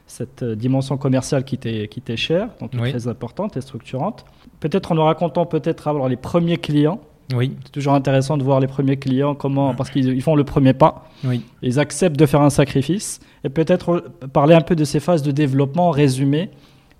cette 0.07 0.43
dimension 0.43 0.97
commerciale 0.97 1.45
qui 1.45 1.59
t'est 1.59 2.17
chère, 2.17 2.49
donc 2.59 2.71
très 2.71 3.07
importante 3.07 3.59
et 3.59 3.61
structurante. 3.61 4.25
Peut-être 4.61 4.93
en 4.93 4.95
nous 4.95 5.03
racontant 5.03 5.45
peut-être 5.45 5.87
avoir 5.87 6.09
les 6.09 6.17
premiers 6.17 6.57
clients 6.57 7.01
oui. 7.35 7.57
C'est 7.65 7.73
toujours 7.73 7.95
intéressant 7.95 8.37
de 8.37 8.45
voir 8.45 8.61
les 8.61 8.67
premiers 8.67 8.97
clients, 8.97 9.35
comment, 9.35 9.75
parce 9.75 9.91
qu'ils 9.91 10.23
font 10.23 10.37
le 10.37 10.45
premier 10.45 10.75
pas. 10.75 11.09
Oui. 11.25 11.43
Ils 11.63 11.81
acceptent 11.81 12.19
de 12.19 12.27
faire 12.27 12.41
un 12.41 12.51
sacrifice. 12.51 13.21
Et 13.45 13.49
peut-être 13.49 14.05
parler 14.33 14.55
un 14.55 14.61
peu 14.61 14.77
de 14.77 14.85
ces 14.85 15.01
phases 15.01 15.23
de 15.23 15.33
développement 15.33 15.91
résumées 15.91 16.51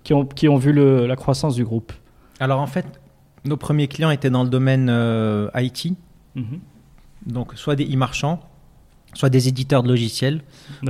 qui 0.03 0.13
ont, 0.13 0.25
qui 0.25 0.49
ont 0.49 0.57
vu 0.57 0.73
la 0.73 1.15
croissance 1.15 1.55
du 1.55 1.63
groupe. 1.63 1.93
Alors 2.39 2.59
en 2.59 2.67
fait, 2.67 2.85
nos 3.45 3.57
premiers 3.57 3.87
clients 3.87 4.11
étaient 4.11 4.29
dans 4.29 4.43
le 4.43 4.49
domaine 4.49 4.87
euh, 4.89 5.49
IT. 5.55 5.93
Mhm. 6.35 6.59
Donc 7.25 7.53
soit 7.55 7.75
des 7.75 7.85
e-marchands, 7.85 8.39
soit 9.13 9.29
des 9.29 9.47
éditeurs 9.47 9.83
de 9.83 9.87
logiciels. 9.87 10.41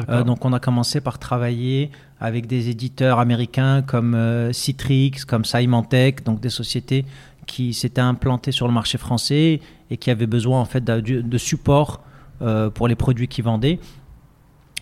Euh, 0.09 0.23
donc 0.23 0.45
on 0.45 0.53
a 0.53 0.59
commencé 0.59 1.01
par 1.01 1.19
travailler 1.19 1.91
avec 2.19 2.47
des 2.47 2.69
éditeurs 2.69 3.19
américains 3.19 3.81
comme 3.81 4.15
euh, 4.15 4.51
Citrix, 4.51 5.11
comme 5.27 5.45
Symantec, 5.45 6.23
donc 6.23 6.39
des 6.39 6.49
sociétés 6.49 7.05
qui 7.47 7.73
s'était 7.73 8.01
implanté 8.01 8.51
sur 8.51 8.67
le 8.67 8.73
marché 8.73 8.99
français 8.99 9.61
et 9.89 9.97
qui 9.97 10.11
avait 10.11 10.27
besoin 10.27 10.61
en 10.61 10.65
fait 10.65 10.83
de, 10.83 10.99
de 11.21 11.37
support 11.37 12.01
euh, 12.41 12.69
pour 12.69 12.87
les 12.87 12.95
produits 12.95 13.27
qu'ils 13.27 13.45
vendaient. 13.45 13.79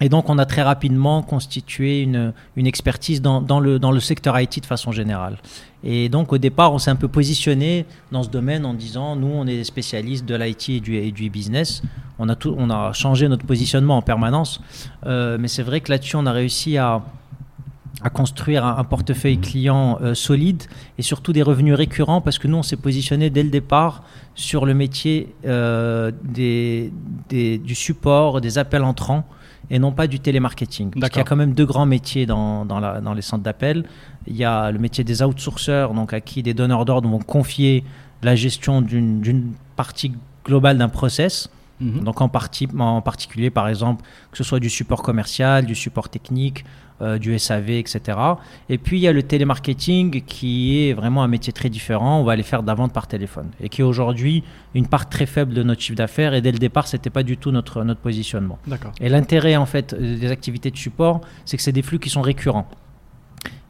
Et 0.02 0.10
donc, 0.10 0.30
on 0.30 0.38
a 0.38 0.46
très 0.46 0.62
rapidement 0.62 1.22
constitué 1.22 2.02
une, 2.02 2.34
expertise 2.58 3.22
dans, 3.22 3.42
dans, 3.42 3.62
le, 3.62 3.80
dans 3.80 3.92
le 3.92 4.02
secteur 4.02 4.38
IT 4.38 4.60
de 4.60 4.66
façon 4.66 4.92
générale. 4.92 5.38
Et 5.86 6.10
donc, 6.10 6.34
au 6.34 6.38
départ, 6.38 6.74
on 6.74 6.80
s'est 6.80 6.92
un 6.92 6.98
peu 6.98 7.08
positionné 7.08 7.86
dans 8.12 8.22
ce 8.22 8.30
domaine 8.30 8.66
en 8.66 8.74
disant, 8.74 9.16
nous, 9.16 9.32
on 9.34 9.48
est 9.48 9.56
des 9.56 9.64
spécialistes 9.64 10.26
de 10.26 10.36
l'IT 10.36 10.70
et 10.70 10.80
du, 10.82 10.98
et 10.98 11.12
du 11.14 11.30
business. 11.30 11.82
On 12.20 12.28
a, 12.28 12.36
tout, 12.36 12.54
on 12.58 12.70
a 12.70 12.92
changé 12.92 13.30
notre 13.30 13.46
positionnement 13.46 13.96
en 13.96 14.02
permanence. 14.02 14.60
Euh, 15.06 15.38
mais 15.40 15.48
c'est 15.48 15.64
vrai 15.64 15.80
que 15.80 15.90
là-dessus, 15.90 16.18
on 16.18 16.26
a 16.26 16.34
réussi 16.34 16.78
à, 16.78 17.02
à 18.06 18.12
construire 18.12 18.64
un, 18.64 18.84
portefeuille 18.84 19.40
client 19.40 19.98
euh, 20.00 20.14
solide 20.14 20.62
et 21.00 21.02
surtout 21.02 21.34
des 21.34 21.42
revenus 21.42 21.74
récurrents 21.74 22.22
parce 22.22 22.38
que 22.38 22.48
nous, 22.48 22.58
on 22.58 22.62
s'est 22.62 22.76
positionné 22.78 23.32
dès 23.32 23.42
le 23.42 23.50
départ 23.50 24.04
sur 24.36 24.68
le 24.68 24.76
métier 24.76 25.34
euh, 25.48 26.12
des, 26.24 26.92
du 27.30 27.74
support, 27.74 28.42
des 28.42 28.60
appels 28.60 28.84
entrants 28.84 29.26
et 29.72 29.80
non 29.80 29.92
pas 29.92 30.06
du 30.06 30.20
télémarketing. 30.20 30.92
Parce 30.92 31.10
qu'il 31.10 31.18
y 31.18 31.22
a 31.22 31.24
quand 31.24 31.36
même 31.36 31.54
deux 31.54 31.66
grands 31.66 31.88
métiers 31.88 32.28
dans, 32.28 32.64
dans, 32.64 32.80
la, 32.80 33.02
dans 33.02 33.16
les 33.16 33.24
centres 33.24 33.44
d'appel. 33.44 33.86
Il 34.28 34.36
y 34.36 34.46
a 34.46 34.72
le 34.72 34.78
métier 34.78 35.04
des 35.04 35.24
outsourceurs, 35.24 35.96
donc 35.96 36.14
à 36.14 36.22
qui 36.22 36.44
des 36.44 36.54
donneurs 36.54 36.86
d'ordre 36.86 37.10
vont 37.10 37.18
confier 37.18 37.84
la 38.22 38.36
gestion 38.36 38.84
d'une 38.84 39.54
partie 39.76 40.14
globale 40.46 40.78
d'un 40.78 40.90
process. 40.90 41.50
Mhm. 41.80 42.04
Donc 42.04 42.22
en, 42.22 42.30
partie, 42.30 42.68
en 42.78 43.02
particulier, 43.02 43.50
par 43.50 43.68
exemple, 43.68 44.04
que 44.32 44.38
ce 44.38 44.44
soit 44.44 44.60
du 44.60 44.70
support 44.70 45.02
commercial, 45.02 45.66
du 45.66 45.76
support 45.76 46.10
technique, 46.10 46.66
euh, 47.02 47.18
du 47.18 47.38
SAV, 47.38 47.72
etc. 47.72 48.18
Et 48.70 48.78
puis 48.78 48.98
il 48.98 49.02
y 49.02 49.08
a 49.08 49.12
le 49.12 49.22
télémarketing 49.22 50.22
qui 50.24 50.88
est 50.88 50.94
vraiment 50.94 51.24
un 51.24 51.28
métier 51.28 51.52
très 51.52 51.70
différent. 51.70 52.22
On 52.22 52.24
va 52.24 52.34
aller 52.34 52.44
faire 52.44 52.62
de 52.62 52.68
la 52.68 52.74
vente 52.74 52.94
par 52.94 53.08
téléphone 53.08 53.50
et 53.60 53.68
qui 53.68 53.82
est 53.82 53.84
aujourd'hui 53.84 54.44
une 54.74 54.88
part 54.88 55.10
très 55.10 55.26
faible 55.26 55.54
de 55.54 55.62
notre 55.62 55.82
chiffre 55.82 55.98
d'affaires. 55.98 56.34
Et 56.34 56.42
dès 56.42 56.52
le 56.52 56.58
départ, 56.58 56.88
c'était 56.88 57.10
pas 57.10 57.24
du 57.24 57.38
tout 57.38 57.52
notre, 57.52 57.84
notre 57.84 58.00
positionnement. 58.00 58.60
Et 59.02 59.10
l'intérêt 59.10 59.56
en 59.58 59.66
fait 59.66 59.94
des 59.94 60.32
activités 60.32 60.72
de 60.72 60.78
support, 60.78 61.22
c'est 61.44 61.58
que 61.58 61.64
c'est 61.64 61.72
des 61.72 61.82
flux 61.82 62.00
qui 62.00 62.10
sont 62.10 62.22
récurrents. 62.22 62.68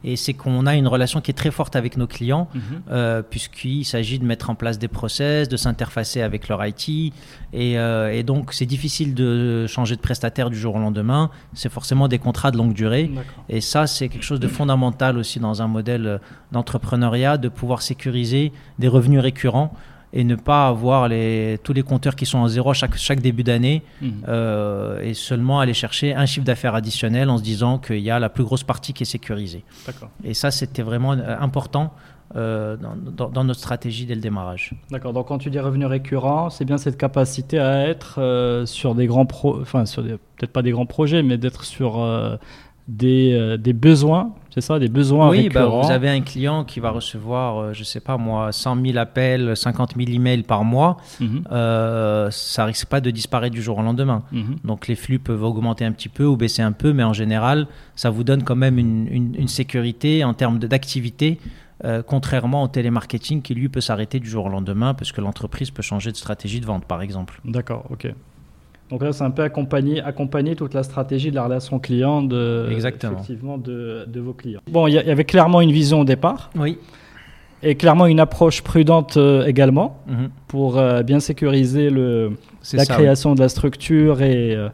Et 0.08 0.14
c'est 0.16 0.32
qu'on 0.34 0.66
a 0.66 0.74
une 0.76 0.86
relation 0.86 1.20
qui 1.20 1.32
est 1.32 1.34
très 1.34 1.50
forte 1.50 1.74
avec 1.76 1.96
nos 1.96 2.06
clients, 2.06 2.48
Mhm. 2.54 2.60
euh, 2.92 3.22
puisqu'il 3.22 3.84
s'agit 3.84 4.18
de 4.20 4.24
mettre 4.24 4.48
en 4.50 4.54
place 4.54 4.78
des 4.78 4.86
process, 4.88 5.48
de 5.48 5.56
s'interfacer 5.56 6.22
avec 6.22 6.48
leur 6.48 6.64
IT. 6.64 7.12
Et, 7.52 7.76
euh, 7.78 8.12
et 8.12 8.22
donc, 8.22 8.52
c'est 8.52 8.66
difficile 8.66 9.14
de 9.14 9.66
changer 9.66 9.96
de 9.96 10.00
prestataire 10.00 10.48
du 10.48 10.56
jour 10.58 10.76
au 10.76 10.78
lendemain. 10.78 11.30
C'est 11.54 11.68
forcément 11.72 12.06
des 12.06 12.18
contrats 12.20 12.52
de 12.52 12.56
longue 12.56 12.72
durée. 12.72 13.10
Et 13.48 13.60
ça, 13.60 13.86
c'est 13.88 14.08
quelque 14.08 14.24
chose 14.24 14.40
de 14.40 14.48
fondamental 14.48 15.18
aussi 15.18 15.40
dans 15.40 15.60
un 15.60 15.66
modèle 15.66 16.20
d'entrepreneuriat, 16.52 17.36
de 17.36 17.48
pouvoir 17.48 17.82
sécuriser 17.82 18.52
des 18.78 18.88
revenus 18.88 19.20
récurrents 19.20 19.74
et 20.16 20.24
ne 20.24 20.34
pas 20.34 20.66
avoir 20.66 21.08
les, 21.08 21.58
tous 21.62 21.74
les 21.74 21.82
compteurs 21.82 22.16
qui 22.16 22.24
sont 22.26 22.38
en 22.38 22.48
zéro 22.48 22.72
chaque, 22.72 22.96
chaque 22.96 23.20
début 23.20 23.44
d'année 23.44 23.82
Mhm. 24.00 24.12
euh, 24.28 25.00
et 25.02 25.14
seulement 25.14 25.60
aller 25.60 25.74
chercher 25.74 26.14
un 26.14 26.26
chiffre 26.26 26.46
d'affaires 26.46 26.74
additionnel 26.74 27.28
en 27.28 27.36
se 27.38 27.42
disant 27.42 27.78
qu'il 27.78 27.98
y 28.00 28.10
a 28.10 28.18
la 28.18 28.30
plus 28.30 28.44
grosse 28.44 28.64
partie 28.64 28.92
qui 28.94 29.02
est 29.02 29.06
sécurisée. 29.06 29.62
Et 30.24 30.32
ça, 30.32 30.50
c'était 30.50 30.82
vraiment 30.82 31.12
euh, 31.12 31.36
important 31.38 31.92
euh, 32.34 32.76
dans, 32.78 33.44
notre 33.44 33.60
stratégie 33.60 34.04
dès 34.04 34.14
le 34.14 34.20
démarrage. 34.20 34.74
D'accord. 34.90 35.12
Donc 35.12 35.28
quand 35.28 35.38
tu 35.38 35.48
dis 35.50 35.60
revenu 35.60 35.86
récurrent, 35.86 36.50
c'est 36.50 36.64
bien 36.64 36.76
cette 36.76 36.96
capacité 36.98 37.58
à 37.58 37.86
être 37.86 38.16
euh, 38.18 38.66
sur 38.66 38.94
des 38.94 39.06
grands 39.06 39.26
pro, 39.26 39.60
enfin 39.60 39.84
peut-être 39.84 40.52
pas 40.52 40.62
des 40.62 40.72
grands 40.72 40.86
projets, 40.86 41.22
mais 41.22 41.38
d'être 41.38 41.64
sur 41.64 42.02
euh, 42.02 42.36
des, 42.88 43.56
des 43.58 43.72
besoins, 43.72 44.34
c'est 44.58 44.62
ça, 44.62 44.78
des 44.78 44.88
besoins 44.88 45.28
oui, 45.28 45.50
bah, 45.50 45.60
récurrents. 45.64 45.82
vous 45.82 45.90
avez 45.90 46.08
un 46.08 46.22
client 46.22 46.64
qui 46.64 46.80
va 46.80 46.88
recevoir, 46.90 47.58
euh, 47.58 47.72
je 47.74 47.84
sais 47.84 48.00
pas 48.00 48.16
moi, 48.16 48.52
100 48.52 48.82
000 48.82 48.96
appels, 48.96 49.54
50 49.54 49.94
000 49.98 50.08
emails 50.10 50.44
par 50.44 50.64
mois. 50.64 50.96
Mhm. 51.20 51.44
Euh, 51.52 52.30
ça 52.30 52.64
risque 52.64 52.86
pas 52.86 53.02
de 53.02 53.10
disparaître 53.10 53.54
du 53.54 53.60
jour 53.60 53.76
au 53.78 53.82
lendemain. 53.82 54.22
Mhm. 54.32 54.56
Donc 54.64 54.88
les 54.88 54.94
flux 54.94 55.18
peuvent 55.18 55.42
augmenter 55.44 55.84
un 55.84 55.92
petit 55.92 56.08
peu 56.08 56.24
ou 56.24 56.36
baisser 56.38 56.62
un 56.62 56.72
peu, 56.72 56.94
mais 56.94 57.02
en 57.04 57.12
général, 57.12 57.66
ça 57.96 58.08
vous 58.08 58.24
donne 58.24 58.44
quand 58.44 58.56
même 58.56 58.78
une, 58.78 59.06
une- 59.10 59.34
une 59.38 59.48
sécurité 59.48 60.24
en 60.24 60.32
termes 60.32 60.58
d'activité, 60.58 61.38
euh, 61.84 62.02
contrairement 62.02 62.62
au 62.62 62.68
télémarketing 62.68 63.42
qui 63.42 63.54
lui 63.54 63.68
peut 63.68 63.82
s'arrêter 63.82 64.20
du 64.20 64.30
jour 64.30 64.46
au 64.46 64.48
lendemain 64.48 64.94
parce 64.94 65.12
que 65.12 65.20
l'entreprise 65.20 65.70
peut 65.70 65.82
changer 65.82 66.10
de 66.12 66.16
stratégie 66.16 66.60
de 66.60 66.66
vente, 66.66 66.86
par 66.86 67.02
exemple. 67.02 67.42
D'accord, 67.44 67.84
ok. 67.90 68.10
Donc 68.90 69.02
là, 69.02 69.12
c'est 69.12 69.24
un 69.24 69.30
peu 69.30 69.42
accompagner, 69.42 70.00
accompagner 70.00 70.54
toute 70.54 70.72
la 70.74 70.82
stratégie 70.84 71.30
de 71.30 71.34
la 71.34 71.44
relation 71.44 71.78
client 71.78 72.22
de, 72.22 72.68
Exactement. 72.70 73.14
effectivement, 73.14 73.58
de, 73.58 74.04
de 74.06 74.20
vos 74.20 74.32
clients. 74.32 74.60
Bon, 74.70 74.86
il 74.86 74.94
y, 74.94 74.98
avait 74.98 75.24
clairement 75.24 75.60
une 75.60 75.72
vision 75.72 76.00
au 76.00 76.04
départ 76.04 76.50
Oui. 76.56 76.78
et 77.62 77.74
clairement 77.74 78.06
une 78.06 78.20
approche 78.20 78.62
prudente 78.62 79.16
euh, 79.16 79.44
également 79.46 79.98
Mhm. 80.06 80.28
pour 80.46 80.78
euh, 80.78 81.02
bien 81.02 81.18
sécuriser 81.18 81.90
le, 81.90 82.32
la 82.72 82.84
ça, 82.84 82.94
création 82.94 83.34
de 83.34 83.40
la 83.40 83.48
structure 83.48 84.22
et, 84.22 84.54
euh, 84.54 84.68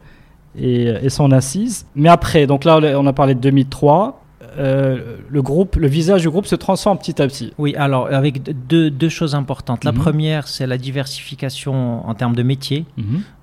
et, 0.58 0.84
et 1.02 1.08
son 1.08 1.30
assise. 1.32 1.86
Mais 1.94 2.10
après, 2.10 2.46
donc 2.46 2.64
là, 2.64 2.80
on 2.98 3.06
a 3.06 3.12
parlé 3.14 3.34
de 3.34 3.40
2003. 3.40 4.21
Euh, 4.58 5.16
le 5.28 5.42
groupe, 5.42 5.76
le 5.76 5.86
visage 5.88 6.22
du 6.22 6.30
groupe 6.30 6.46
se 6.46 6.54
transforme 6.56 6.98
petit 6.98 7.20
à 7.22 7.26
petit. 7.26 7.52
Oui, 7.58 7.74
alors 7.76 8.06
avec 8.08 8.42
deux, 8.66 8.90
deux 8.90 9.08
choses 9.08 9.34
importantes. 9.34 9.84
La 9.84 9.92
Mhm. 9.92 9.98
première, 9.98 10.48
c'est 10.48 10.66
la 10.66 10.78
diversification 10.78 12.06
en 12.08 12.14
termes 12.14 12.34
de 12.36 12.42
métier. 12.42 12.84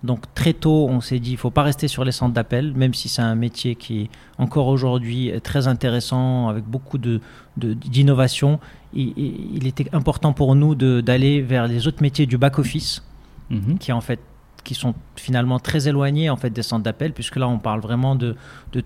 Donc 0.04 0.22
très 0.34 0.54
tôt, 0.54 0.88
on 0.90 1.02
s'est 1.02 1.20
dit, 1.20 1.32
il 1.32 1.38
faut 1.38 1.50
pas 1.52 1.64
rester 1.64 1.88
sur 1.88 2.04
les 2.06 2.12
centres 2.12 2.34
d'appel, 2.34 2.74
même 2.76 2.94
si 2.94 3.10
c'est 3.10 3.22
un 3.22 3.36
métier 3.36 3.76
qui 3.76 4.02
est 4.04 4.10
encore 4.38 4.68
aujourd'hui 4.68 5.28
est 5.30 5.40
très 5.42 5.68
intéressant, 5.68 6.48
avec 6.50 6.64
beaucoup 6.66 6.98
de, 6.98 7.20
d'innovation. 7.58 8.60
Il, 8.94 9.68
était 9.68 9.86
important 9.94 10.34
pour 10.34 10.56
nous 10.56 10.74
d'aller 10.76 11.42
vers 11.42 11.68
les 11.68 11.88
autres 11.88 12.02
métiers 12.02 12.26
du 12.26 12.38
back-office, 12.38 13.04
Mhm. 13.50 13.78
qui 13.80 13.92
en 13.92 14.02
fait 14.02 14.20
qui 14.64 14.76
sont 14.76 14.94
finalement 15.16 15.58
très 15.58 15.88
éloignés 15.88 16.30
en 16.30 16.36
fait 16.36 16.50
des 16.50 16.62
centres 16.64 16.84
d'appel, 16.84 17.14
puisque 17.14 17.38
là 17.38 17.48
on 17.48 17.58
parle 17.60 17.80
vraiment 17.80 18.16
de, 18.16 18.36
de, 18.74 18.84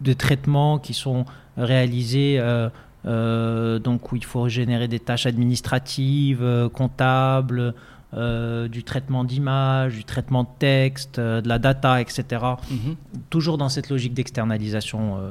de 0.00 0.12
traitements 0.12 0.78
qui 0.78 0.94
sont 0.94 1.24
réalisés. 1.60 2.36
euh, 2.38 2.68
euh, 3.06 3.78
donc 3.78 4.12
où 4.12 4.16
il 4.16 4.24
faut 4.24 4.46
générer 4.50 4.86
des 4.86 4.98
tâches 5.00 5.24
administratives, 5.24 6.42
euh, 6.42 6.68
comptables, 6.68 7.72
euh, 8.12 8.68
du 8.68 8.82
traitement 8.82 9.24
d'images, 9.24 9.94
du 9.94 10.04
traitement 10.04 10.42
de 10.42 10.48
texte, 10.58 11.18
euh, 11.18 11.40
de 11.40 11.48
la 11.48 11.58
data, 11.58 12.00
etc. 12.00 12.24
Mhm. 12.70 12.96
Toujours 13.30 13.56
dans 13.56 13.68
cette 13.70 13.88
logique 13.88 14.12
d'externalisation 14.12 15.16
euh, 15.16 15.30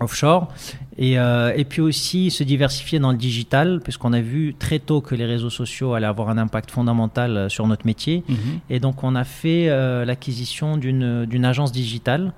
offshore. 0.00 0.48
Et, 0.96 1.14
et 1.14 1.64
puis 1.68 1.80
aussi 1.80 2.30
se 2.30 2.44
diversifier 2.44 3.00
dans 3.00 3.10
le 3.10 3.18
digital, 3.18 3.80
puisqu'on 3.82 4.12
a 4.12 4.20
vu 4.20 4.54
très 4.56 4.78
tôt 4.78 5.00
que 5.00 5.16
les 5.16 5.24
réseaux 5.26 5.50
sociaux 5.50 5.94
allaient 5.94 6.06
avoir 6.06 6.28
un 6.28 6.38
impact 6.38 6.70
fondamental 6.70 7.50
sur 7.50 7.66
notre 7.66 7.84
métier. 7.84 8.22
Mhm. 8.28 8.36
Et 8.70 8.78
donc 8.78 9.02
on 9.02 9.16
a 9.16 9.24
fait 9.24 9.66
l'acquisition 10.04 10.76
d'une 10.76 11.44
agence 11.44 11.72
digitale 11.72 12.32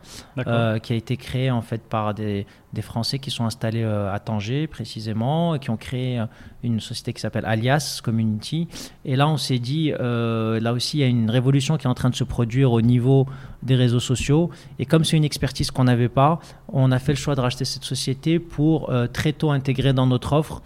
qui 0.82 0.92
a 0.92 0.96
été 0.96 1.18
créée 1.18 1.50
en 1.50 1.60
fait 1.60 1.82
par 1.82 2.14
des, 2.14 2.46
des 2.72 2.82
Français 2.82 3.18
qui 3.18 3.30
sont 3.30 3.44
installés 3.44 3.82
euh, 3.82 4.12
à 4.12 4.18
Tanger 4.20 4.66
précisément 4.66 5.54
et 5.54 5.58
qui 5.58 5.70
ont 5.70 5.76
créé 5.76 6.20
euh, 6.20 6.26
une 6.62 6.80
société 6.80 7.12
qui 7.12 7.20
s'appelle 7.20 7.44
Alias 7.46 8.00
Community. 8.02 8.68
Et 9.04 9.16
là 9.16 9.28
on 9.28 9.36
s'est 9.36 9.58
dit, 9.58 9.92
euh, 9.98 10.60
là 10.60 10.72
aussi 10.72 10.98
il 10.98 11.00
y 11.00 11.04
a 11.04 11.06
une 11.06 11.30
révolution 11.30 11.76
qui 11.76 11.86
est 11.86 11.90
en 11.90 11.94
train 11.94 12.10
de 12.10 12.14
se 12.14 12.24
produire 12.24 12.72
au 12.72 12.80
niveau 12.80 13.26
des 13.62 13.74
réseaux 13.74 14.00
sociaux. 14.00 14.50
Et 14.78 14.86
comme 14.86 15.04
c'est 15.04 15.16
une 15.16 15.24
expertise 15.24 15.70
qu'on 15.70 15.84
n'avait 15.84 16.08
pas, 16.08 16.38
on 16.68 16.92
a 16.92 16.98
fait 16.98 17.12
le 17.12 17.18
choix 17.18 17.34
de 17.34 17.40
racheter 17.40 17.64
cette 17.64 17.84
société 17.84 18.38
pour 18.38 18.90
euh, 18.90 19.06
très 19.06 19.32
tôt 19.32 19.50
intégrer 19.50 19.92
dans 19.92 20.06
notre 20.06 20.32
offre 20.32 20.62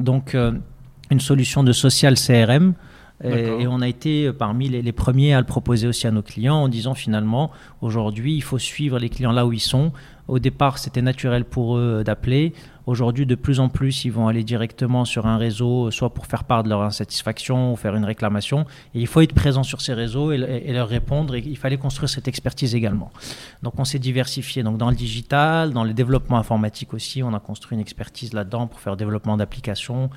donc 0.00 0.34
euh, 0.34 0.52
une 1.10 1.20
solution 1.20 1.62
de 1.62 1.72
social 1.72 2.14
CRM. 2.14 2.74
Et 3.22 3.66
on 3.68 3.80
a 3.80 3.88
été 3.88 4.32
parmi 4.32 4.68
les, 4.68 4.82
les 4.82 4.92
premiers 4.92 5.32
à 5.32 5.40
le 5.40 5.46
proposer 5.46 5.86
aussi 5.86 6.06
à 6.06 6.10
nos 6.10 6.20
clients 6.20 6.56
en 6.56 6.68
disant 6.68 6.92
finalement 6.92 7.52
aujourd'hui 7.80 8.34
il 8.34 8.42
faut 8.42 8.58
suivre 8.58 8.98
les 8.98 9.08
clients 9.08 9.32
là 9.32 9.46
où 9.46 9.52
ils 9.52 9.60
sont. 9.60 9.92
Au 10.26 10.38
départ 10.38 10.78
c'était 10.78 11.02
naturel 11.02 11.44
pour 11.44 11.76
eux 11.76 12.02
d'appeler. 12.04 12.52
Aujourd'hui 12.86 13.26
de 13.26 13.34
plus 13.34 13.60
en 13.60 13.68
plus 13.68 14.04
ils 14.04 14.10
vont 14.10 14.28
aller 14.28 14.42
directement 14.42 15.04
sur 15.04 15.26
un 15.26 15.36
réseau 15.36 15.90
soit 15.90 16.12
pour 16.14 16.26
faire 16.26 16.44
part 16.44 16.64
de 16.64 16.68
leur 16.68 16.82
insatisfaction 16.82 17.72
ou 17.72 17.76
faire 17.76 17.94
une 17.94 18.04
réclamation. 18.04 18.66
Et 18.94 19.00
il 19.00 19.06
faut 19.06 19.20
être 19.20 19.34
présent 19.34 19.62
sur 19.62 19.80
ces 19.80 19.92
réseaux 19.92 20.32
et, 20.32 20.72
leur 20.72 20.88
répondre 20.88 21.34
et 21.34 21.40
il 21.44 21.56
fallait 21.56 21.76
construire 21.76 22.08
cette 22.08 22.28
expertise 22.28 22.74
également. 22.74 23.10
Donc 23.62 23.78
on 23.78 23.84
s'est 23.84 23.98
diversifié 23.98 24.62
donc 24.62 24.78
dans 24.78 24.90
le 24.90 24.96
digital, 24.96 25.72
dans 25.72 25.84
le 25.84 25.92
développement 25.92 26.38
informatique 26.38 26.94
aussi. 26.94 27.22
On 27.22 27.34
a 27.34 27.40
construit 27.40 27.76
une 27.76 27.82
expertise 27.82 28.32
là-dedans 28.32 28.66
pour 28.66 28.80
faire 28.80 28.96
développement 28.96 29.36
d'applications 29.36 30.10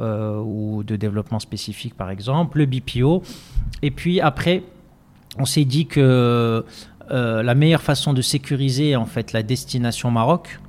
euh, 0.00 0.38
ou 0.38 0.82
de 0.82 0.96
développement 0.96 1.38
spécifique 1.38 1.96
par 1.96 2.10
exemple, 2.10 2.58
le 2.58 2.66
BPO. 2.66 3.22
Et 3.82 3.90
puis 3.90 4.20
après, 4.20 4.62
on 5.38 5.46
s'est 5.46 5.64
dit 5.64 5.86
que 5.86 6.64
euh, 7.10 7.42
la 7.42 7.54
meilleure 7.54 7.82
façon 7.82 8.12
de 8.12 8.22
sécuriser 8.22 8.96
en 8.96 9.06
fait 9.06 9.32
la 9.32 9.42
destination 9.42 10.10
Maroc 10.10 10.60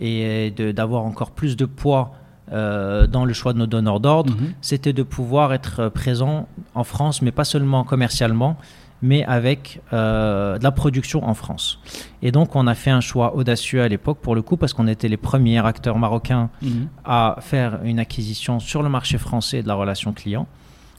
et 0.00 0.50
d'avoir 0.50 1.04
encore 1.04 1.30
plus 1.30 1.56
de 1.56 1.64
poids 1.66 2.12
euh, 2.52 3.06
dans 3.06 3.24
le 3.24 3.32
choix 3.32 3.52
de 3.52 3.58
nos 3.58 3.66
donneurs 3.66 4.00
d'ordre, 4.00 4.32
Mhm. 4.34 4.52
c'était 4.60 4.92
de 4.92 5.02
pouvoir 5.02 5.52
être 5.54 5.88
présent 5.88 6.46
en 6.74 6.84
France, 6.84 7.22
mais 7.22 7.32
pas 7.32 7.44
seulement 7.44 7.84
commercialement, 7.84 8.56
mais 9.00 9.24
avec 9.24 9.80
euh, 9.92 10.58
de 10.58 10.64
la 10.64 10.70
production 10.70 11.26
en 11.26 11.34
France. 11.34 11.78
Et 12.22 12.32
donc 12.32 12.54
on 12.54 12.66
a 12.66 12.74
fait 12.74 12.90
un 12.90 13.00
choix 13.00 13.34
audacieux 13.34 13.82
à 13.82 13.88
l'époque 13.88 14.18
pour 14.20 14.34
le 14.34 14.42
coup, 14.42 14.56
parce 14.58 14.72
qu'on 14.74 14.88
était 14.88 15.08
les 15.08 15.16
premiers 15.16 15.58
acteurs 15.64 15.98
marocains 15.98 16.50
Mhm. 16.60 16.88
à 17.04 17.36
faire 17.40 17.80
une 17.84 17.98
acquisition 17.98 18.60
sur 18.60 18.82
le 18.82 18.88
marché 18.88 19.16
français 19.16 19.62
de 19.62 19.68
la 19.68 19.74
relation 19.74 20.12
client. 20.12 20.46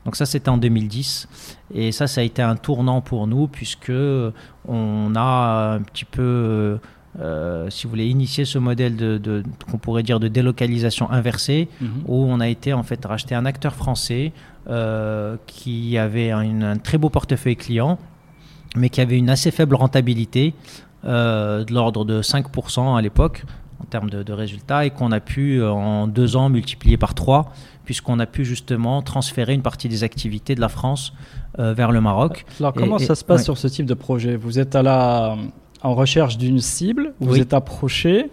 Donc 0.05 0.15
ça, 0.15 0.25
c'était 0.25 0.49
en 0.49 0.57
2010. 0.57 1.27
Et 1.73 1.91
ça, 1.91 2.05
ça 2.07 2.21
a 2.21 2.23
été 2.23 2.41
un 2.41 2.55
tournant 2.55 3.01
pour 3.01 3.25
nous, 3.27 3.47
puisque 3.47 3.91
on 4.67 5.13
a 5.15 5.73
un 5.75 5.81
petit 5.81 6.05
peu, 6.05 6.77
euh, 7.19 7.69
si 7.69 7.85
vous 7.85 7.89
voulez, 7.89 8.07
initié 8.07 8.45
ce 8.45 8.57
modèle 8.59 8.95
de, 8.95 9.17
de- 9.17 9.43
qu'on 9.69 9.77
pourrait 9.77 10.03
dire 10.03 10.19
de 10.19 10.27
délocalisation 10.27 11.09
inversée, 11.11 11.67
Mhm. 11.81 11.89
où 12.07 12.23
on 12.25 12.39
a 12.39 12.47
été 12.47 12.73
en 12.73 12.83
fait 12.83 13.03
racheter 13.05 13.35
un 13.35 13.45
acteur 13.45 13.73
français 13.73 14.31
euh, 14.67 15.37
qui 15.47 15.97
avait 15.97 16.31
un, 16.31 16.61
un 16.61 16.77
très 16.77 16.97
beau 16.97 17.09
portefeuille 17.09 17.55
client, 17.55 17.99
mais 18.75 18.89
qui 18.89 18.99
avait 19.01 19.17
une 19.17 19.29
assez 19.29 19.51
faible 19.51 19.75
rentabilité, 19.75 20.53
euh, 21.05 21.63
de 21.63 21.73
l'ordre 21.73 22.03
de 22.03 22.21
5% 22.23 22.95
à 22.97 23.01
l'époque 23.01 23.43
en 23.79 23.85
termes 23.85 24.09
de, 24.09 24.23
de 24.23 24.33
résultats, 24.33 24.85
et 24.85 24.89
qu'on 24.89 25.11
a 25.11 25.19
pu 25.19 25.61
euh, 25.61 25.69
en 25.71 26.07
deux 26.07 26.35
ans 26.35 26.49
multiplier 26.49 26.97
par 26.97 27.13
trois, 27.13 27.53
puisqu'on 27.85 28.19
a 28.19 28.25
pu 28.25 28.43
justement 28.45 29.01
transférer 29.01 29.53
une 29.53 29.61
partie 29.61 29.87
des 29.87 30.03
activités 30.03 30.55
de 30.55 30.61
la 30.61 30.69
France 30.69 31.13
euh, 31.59 31.73
vers 31.73 31.91
le 31.91 32.01
Maroc. 32.01 32.45
Alors, 32.59 32.73
Et- 32.75 32.79
comment 32.79 32.97
et- 32.97 33.05
ça 33.05 33.15
se 33.15 33.23
passe 33.23 33.39
ouais. 33.41 33.43
sur 33.45 33.57
ce 33.57 33.67
type 33.67 33.85
de 33.85 33.93
projet? 33.93 34.35
Vous 34.35 34.59
êtes 34.59 34.75
à 34.75 34.83
la, 34.83 35.35
en 35.81 35.93
recherche 35.95 36.37
d'une 36.37 36.59
cible, 36.59 37.13
vous 37.21 37.33
Oui. 37.33 37.39
êtes 37.41 37.53
approché? 37.53 38.29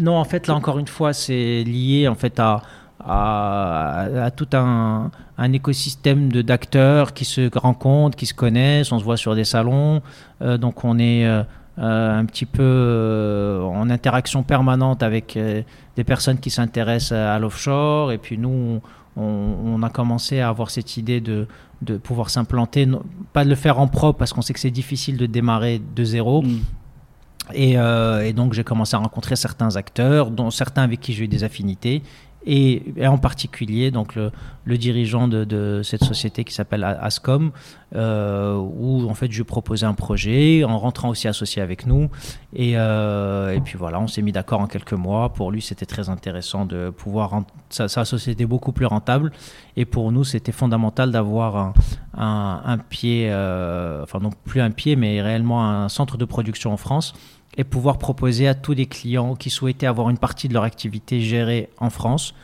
Non, 0.00 0.16
en 0.16 0.24
fait, 0.24 0.46
là 0.48 0.54
encore 0.54 0.78
une 0.78 0.88
fois, 0.88 1.12
c'est 1.12 1.62
lié 1.64 2.08
en 2.08 2.14
fait 2.14 2.38
à, 2.40 2.62
à, 3.00 4.02
à 4.24 4.30
tout 4.30 4.48
un, 4.52 5.10
un 5.38 5.52
écosystème 5.52 6.30
de 6.32 6.42
d'acteurs 6.42 7.14
qui 7.14 7.24
se 7.24 7.48
rencontrent, 7.56 8.16
qui 8.16 8.26
se 8.26 8.34
connaissent. 8.34 8.92
On 8.92 8.98
se 8.98 9.04
voit 9.04 9.16
sur 9.16 9.34
des 9.34 9.44
salons, 9.44 10.02
euh, 10.42 10.58
donc 10.58 10.84
on 10.84 10.98
est 10.98 11.24
euh, 11.26 11.42
un 11.80 12.24
petit 12.24 12.46
peu 12.46 12.62
euh, 12.62 13.62
en 13.62 13.88
interaction 13.90 14.42
permanente 14.42 15.02
avec 15.02 15.36
euh, 15.36 15.62
des 15.96 16.04
personnes 16.04 16.38
qui 16.38 16.50
s'intéressent 16.50 17.12
à, 17.12 17.38
l'offshore. 17.38 18.12
Et 18.12 18.18
puis 18.18 18.36
nous, 18.38 18.80
on, 19.16 19.22
on 19.22 19.82
a 19.82 19.90
commencé 19.90 20.40
à 20.40 20.48
avoir 20.48 20.70
cette 20.70 20.96
idée 20.96 21.20
de 21.20 21.46
de 21.80 21.96
pouvoir 21.96 22.28
s'implanter, 22.28 22.88
pas 23.32 23.44
de 23.44 23.48
le 23.48 23.54
faire 23.54 23.78
en 23.78 23.86
propre 23.86 24.18
parce 24.18 24.32
qu'on 24.32 24.42
sait 24.42 24.52
que 24.52 24.58
c'est 24.58 24.72
difficile 24.72 25.16
de 25.16 25.26
démarrer 25.26 25.80
de 25.94 26.04
zéro, 26.04 26.42
Mhm. 26.42 26.60
Et, 27.54 27.76
et 27.76 28.32
donc 28.34 28.52
j'ai 28.52 28.64
commencé 28.64 28.94
à 28.94 28.98
rencontrer 28.98 29.34
certains 29.34 29.76
acteurs, 29.76 30.30
dont 30.30 30.50
certains 30.50 30.82
avec 30.82 31.00
qui 31.00 31.14
j'ai 31.14 31.24
eu 31.24 31.28
des 31.28 31.44
affinités, 31.44 32.02
et, 32.48 32.82
en 33.06 33.18
particulier 33.18 33.90
donc 33.90 34.14
le, 34.16 34.78
dirigeant 34.78 35.28
de, 35.28 35.82
cette 35.84 36.02
société 36.02 36.44
qui 36.44 36.54
s'appelle 36.54 36.82
Ascom, 36.82 37.52
euh, 37.94 38.56
où 38.56 39.08
en 39.08 39.14
fait 39.14 39.30
je 39.30 39.42
proposais 39.42 39.86
un 39.86 39.94
projet 39.94 40.64
en 40.64 40.78
rentrant 40.78 41.10
aussi 41.10 41.28
associé 41.28 41.60
avec 41.60 41.86
nous. 41.86 42.08
Et, 42.54 42.72
euh, 42.76 43.54
et 43.54 43.60
puis 43.60 43.76
voilà, 43.78 44.00
on 44.00 44.06
s'est 44.06 44.22
mis 44.22 44.32
d'accord 44.32 44.60
en 44.60 44.66
quelques 44.66 44.94
mois. 44.94 45.32
Pour 45.32 45.50
lui, 45.50 45.60
c'était 45.60 45.86
très 45.86 46.08
intéressant 46.08 46.64
de 46.64 46.90
pouvoir 46.90 47.42
sa, 47.68 47.88
sa, 47.88 48.04
société 48.04 48.46
beaucoup 48.46 48.72
plus 48.72 48.86
rentable. 48.86 49.30
Et 49.76 49.84
pour 49.84 50.10
nous, 50.10 50.24
c'était 50.24 50.52
fondamental 50.52 51.10
d'avoir 51.10 51.74
un, 52.14 52.78
pied, 52.88 53.28
euh, 53.30 54.02
enfin 54.02 54.20
non 54.20 54.30
plus 54.44 54.60
un 54.60 54.70
pied, 54.70 54.96
mais 54.96 55.20
réellement 55.20 55.68
un 55.68 55.88
centre 55.88 56.16
de 56.16 56.24
production 56.24 56.72
en 56.72 56.76
France 56.76 57.14
et 57.56 57.64
pouvoir 57.64 57.98
proposer 57.98 58.46
à 58.46 58.54
tous 58.54 58.72
les 58.72 58.86
clients 58.86 59.34
qui 59.34 59.50
souhaitaient 59.50 59.86
avoir 59.86 60.10
une 60.10 60.18
partie 60.18 60.48
de 60.48 60.54
leur 60.54 60.64
activité 60.64 61.20
gérée 61.20 61.70
en 61.78 61.90
France 61.90 62.34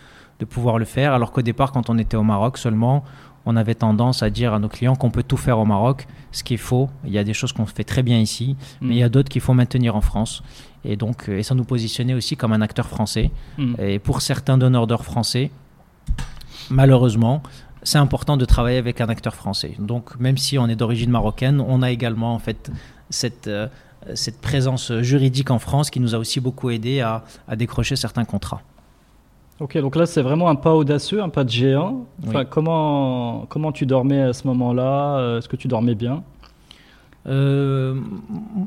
de 0.41 0.45
pouvoir 0.45 0.79
le 0.79 0.85
faire, 0.85 1.13
alors 1.13 1.31
qu'au 1.31 1.43
départ, 1.43 1.71
quand 1.71 1.91
on 1.91 1.99
était 1.99 2.17
au 2.17 2.23
Maroc 2.23 2.59
seulement, 2.59 3.05
on 3.47 3.57
avait 3.57 3.75
tendance 3.75 4.23
à 4.23 4.31
dire 4.31 4.55
à 4.55 4.59
nos 4.59 4.69
clients 4.69 4.97
qu'on 4.97 5.11
peut 5.11 5.23
tout 5.23 5.37
faire 5.37 5.59
au 5.59 5.65
Maroc, 5.65 6.07
ce 6.33 6.43
qui 6.43 6.55
est 6.55 6.59
faux. 6.59 6.89
Il 7.05 7.13
y 7.13 7.19
a 7.19 7.25
des 7.25 7.35
choses 7.35 7.53
qu'on 7.53 7.67
fait 7.67 7.85
très 7.85 8.03
bien 8.03 8.19
ici, 8.19 8.57
mais 8.81 8.89
mm. 8.89 8.93
il 8.93 8.99
y 8.99 9.03
a 9.03 9.09
d'autres 9.09 9.29
qu'il 9.29 9.43
faut 9.43 9.55
maintenir 9.55 9.97
en 9.97 10.01
France. 10.01 10.43
Et 10.85 10.97
donc, 10.97 11.29
et 11.29 11.43
ça 11.43 11.55
nous 11.55 11.65
positionnait 11.65 12.15
aussi 12.15 12.37
comme 12.37 12.53
un 12.53 12.63
acteur 12.63 12.89
français. 12.89 13.31
Mm. 13.59 13.75
Et 13.79 13.99
pour 13.99 14.23
certains 14.23 14.59
donneurs 14.59 14.87
d'ordre 14.87 15.05
français, 15.05 15.51
malheureusement, 16.71 17.43
c'est 17.83 17.99
important 17.99 18.37
de 18.37 18.45
travailler 18.47 18.79
avec 18.79 19.01
un 19.01 19.09
acteur 19.09 19.35
français. 19.35 19.75
Donc, 19.79 20.19
même 20.19 20.39
si 20.39 20.59
on 20.59 20.67
est 20.69 20.77
d'origine 20.77 21.11
marocaine, 21.11 21.61
on 21.61 21.83
a 21.83 21.91
également 21.91 22.35
en 22.35 22.39
fait 22.39 22.73
cette 23.11 23.47
euh, 23.47 23.69
cette 24.15 24.41
présence 24.41 24.93
juridique 25.01 25.51
en 25.51 25.59
France 25.59 25.91
qui 25.91 26.01
nous 26.01 26.15
a 26.15 26.19
aussi 26.19 26.41
beaucoup 26.41 26.71
aidé 26.71 27.01
à, 27.01 27.25
décrocher 27.57 27.97
certains 27.97 28.25
contrats. 28.25 28.63
Ok, 29.61 29.79
donc 29.79 29.97
là 29.97 30.05
c'est 30.05 30.23
vraiment 30.23 30.49
un 30.49 30.57
pas 30.57 30.75
audacieux, 30.75 31.23
un 31.23 31.29
pas 31.29 31.45
de 31.45 31.51
géant. 31.51 32.07
Enfin, 32.27 32.45
comment, 32.45 33.47
comment 33.49 33.73
tu 33.73 33.87
dormais 33.87 34.21
à 34.21 34.33
ce 34.33 34.47
moment-là? 34.49 35.39
Est-ce 35.39 35.49
que 35.49 35.57
tu 35.57 35.69
dormais 35.69 35.95
bien? 35.95 36.23
Euh, 37.27 37.95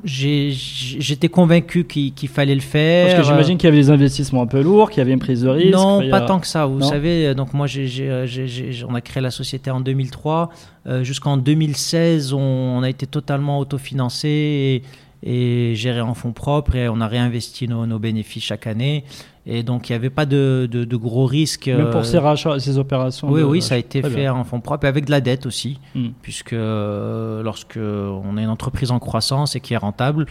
J'étais 0.04 1.30
convaincu 1.30 1.86
qu'il 1.86 2.30
fallait 2.30 2.56
le 2.56 2.62
faire. 2.62 3.08
Parce 3.08 3.20
que 3.20 3.28
j'imagine 3.28 3.58
qu'il 3.58 3.68
y 3.68 3.72
avait 3.72 3.82
des 3.82 3.90
investissements 3.90 4.42
un 4.42 4.48
peu 4.48 4.62
lourds, 4.62 4.90
qu'il 4.90 5.00
y 5.00 5.02
avait 5.02 5.12
une 5.12 5.20
prise 5.20 5.44
de 5.44 5.50
risque. 5.50 5.76
Non, 5.76 6.08
pas 6.10 6.22
tant 6.22 6.40
que 6.40 6.48
ça. 6.48 6.66
Vous 6.66 6.82
savez, 6.82 7.36
donc 7.36 7.54
moi, 7.54 7.68
on 7.68 8.96
a 8.96 9.02
créé 9.02 9.22
la 9.22 9.32
société 9.32 9.70
en 9.70 9.80
2003. 9.80 10.50
Euh, 10.88 11.04
jusqu'en 11.04 11.38
2016, 11.38 12.34
on, 12.34 12.40
on, 12.40 12.82
a 12.82 12.90
été 12.90 13.06
totalement 13.06 13.60
autofinancé. 13.60 14.84
Et, 15.24 15.74
gérer 15.76 16.02
en 16.02 16.14
fonds 16.14 16.32
propres 16.32 16.76
et 16.76 16.90
on 16.90 17.02
a 17.02 17.08
réinvesti 17.08 17.68
nos, 17.68 17.86
nos 17.86 18.00
bénéfices 18.00 18.44
chaque 18.44 18.68
année. 18.68 19.04
Et 19.50 19.64
donc, 19.64 19.90
il 19.90 19.94
n'y 19.94 19.96
avait 19.96 20.10
pas 20.10 20.26
de, 20.26 20.68
de, 20.70 20.96
gros 20.98 21.26
risques. 21.26 21.68
Même 21.68 21.90
pour 21.90 22.06
ces 22.06 22.18
rachats, 22.18 22.60
ces 22.60 22.78
opérations 22.78 23.30
Oui, 23.30 23.44
oui, 23.44 23.62
ça 23.62 23.76
a 23.76 23.78
été 23.78 24.04
fait 24.04 24.28
en 24.28 24.44
fonds 24.44 24.60
propres 24.60 24.86
et 24.86 24.90
avec 24.90 25.06
de 25.06 25.12
la 25.12 25.22
dette 25.22 25.46
aussi. 25.46 25.80
Hmm. 25.96 26.10
Puisque 26.22 26.52
euh, 26.52 27.42
lorsque 27.44 27.78
on 27.78 28.38
est 28.38 28.44
une 28.44 28.50
entreprise 28.50 28.92
en 28.92 29.00
croissance 29.00 29.56
et 29.56 29.62
qui 29.62 29.74
est 29.74 29.78
rentable, 29.78 30.26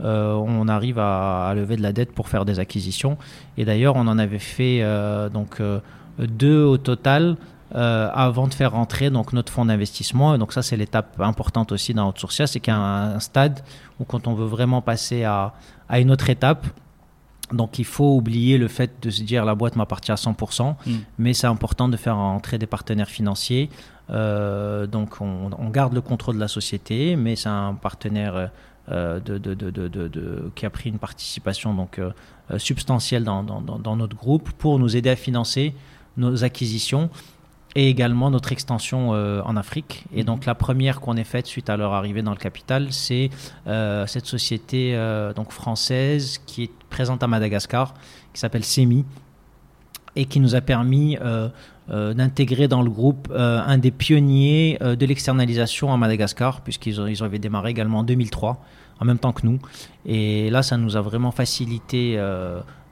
euh, 0.00 0.32
on 0.32 0.68
arrive 0.68 0.98
à, 0.98 1.52
lever 1.54 1.76
de 1.76 1.82
la 1.82 1.92
dette 1.92 2.12
pour 2.12 2.30
faire 2.30 2.46
des 2.46 2.60
acquisitions. 2.60 3.18
Et 3.58 3.66
d'ailleurs, 3.66 3.96
on 3.96 4.08
en 4.08 4.18
avait 4.18 4.38
fait 4.38 4.78
euh, 4.80 5.28
donc 5.28 5.60
deux 6.18 6.62
au 6.62 6.78
total. 6.78 7.36
Euh, 7.74 8.10
avant 8.12 8.48
de 8.48 8.54
faire 8.54 8.72
rentrer 8.72 9.08
donc 9.08 9.32
notre 9.32 9.50
fonds 9.50 9.64
d'investissement. 9.64 10.36
Donc 10.36 10.52
ça, 10.52 10.60
c'est 10.60 10.76
l'étape 10.76 11.18
importante 11.18 11.72
aussi 11.72 11.94
dans 11.94 12.10
Outsourcia, 12.10 12.46
c'est 12.46 12.60
qu'il 12.60 12.70
y 12.70 12.76
a 12.76 12.78
un, 12.78 13.18
stade 13.18 13.60
où 13.98 14.04
quand 14.04 14.26
on 14.26 14.34
veut 14.34 14.46
vraiment 14.46 14.82
passer 14.82 15.24
à, 15.24 15.54
à, 15.88 15.98
une 15.98 16.10
autre 16.10 16.28
étape, 16.28 16.66
donc 17.50 17.78
il 17.78 17.86
faut 17.86 18.14
oublier 18.14 18.58
le 18.58 18.68
fait 18.68 18.90
de 19.00 19.08
se 19.08 19.22
dire 19.22 19.46
la 19.46 19.54
boîte 19.54 19.76
m'appartient 19.76 20.12
à 20.12 20.16
100%, 20.16 20.74
mm. 20.84 20.92
mais 21.18 21.32
c'est 21.32 21.46
important 21.46 21.88
de 21.88 21.96
faire 21.96 22.18
entrer 22.18 22.58
des 22.58 22.66
partenaires 22.66 23.08
financiers. 23.08 23.70
Euh, 24.10 24.86
donc 24.86 25.22
on, 25.22 25.50
on, 25.56 25.70
garde 25.70 25.94
le 25.94 26.02
contrôle 26.02 26.34
de 26.34 26.40
la 26.40 26.48
société, 26.48 27.16
mais 27.16 27.36
c'est 27.36 27.48
un 27.48 27.72
partenaire 27.72 28.50
euh, 28.90 29.18
de, 29.18 29.38
de, 29.38 29.54
de, 29.54 30.52
qui 30.54 30.66
a 30.66 30.70
pris 30.70 30.90
une 30.90 30.98
participation 30.98 31.72
donc 31.72 31.98
substantielle 32.58 33.24
dans, 33.24 33.42
dans, 33.42 33.62
dans, 33.62 33.96
notre 33.96 34.16
groupe 34.16 34.50
pour 34.58 34.78
nous 34.78 34.94
aider 34.94 35.08
à 35.08 35.16
financer 35.16 35.74
nos 36.18 36.44
acquisitions 36.44 37.08
et 37.74 37.88
également 37.88 38.30
notre 38.30 38.52
extension 38.52 39.14
euh, 39.14 39.40
en 39.44 39.56
Afrique. 39.56 40.04
Et 40.14 40.20
mhm. 40.20 40.26
donc 40.26 40.46
la 40.46 40.54
première 40.54 41.00
qu'on 41.00 41.16
ait 41.16 41.24
faite 41.24 41.46
suite 41.46 41.70
à 41.70 41.76
leur 41.76 41.92
arrivée 41.92 42.22
dans 42.22 42.32
le 42.32 42.36
capital, 42.36 42.92
c'est 42.92 43.30
euh, 43.66 44.06
cette 44.06 44.26
société 44.26 44.94
euh, 44.94 45.32
donc 45.32 45.52
française 45.52 46.40
qui 46.46 46.64
est 46.64 46.70
présente 46.90 47.22
à 47.22 47.26
Madagascar, 47.26 47.94
qui 48.32 48.40
s'appelle 48.40 48.64
SEMI, 48.64 49.04
et 50.14 50.26
qui 50.26 50.40
nous 50.40 50.54
a 50.54 50.60
permis 50.60 51.16
d'intégrer 51.88 52.68
dans 52.68 52.82
le 52.82 52.90
groupe 52.90 53.32
un 53.34 53.78
des 53.78 53.90
pionniers 53.90 54.76
de 54.78 55.06
l'externalisation 55.06 55.90
à 55.90 55.96
Madagascar, 55.96 56.60
puisqu'ils 56.60 56.98
ils 57.08 57.22
avaient 57.22 57.38
démarré 57.38 57.70
également 57.70 58.00
en 58.00 58.02
2003, 58.02 58.62
en 59.00 59.04
même 59.06 59.16
temps 59.16 59.32
que 59.32 59.46
nous. 59.46 59.58
Et 60.04 60.50
là, 60.50 60.62
ça 60.62 60.76
nous 60.76 60.98
a 60.98 61.00
vraiment 61.00 61.30
facilité 61.30 62.18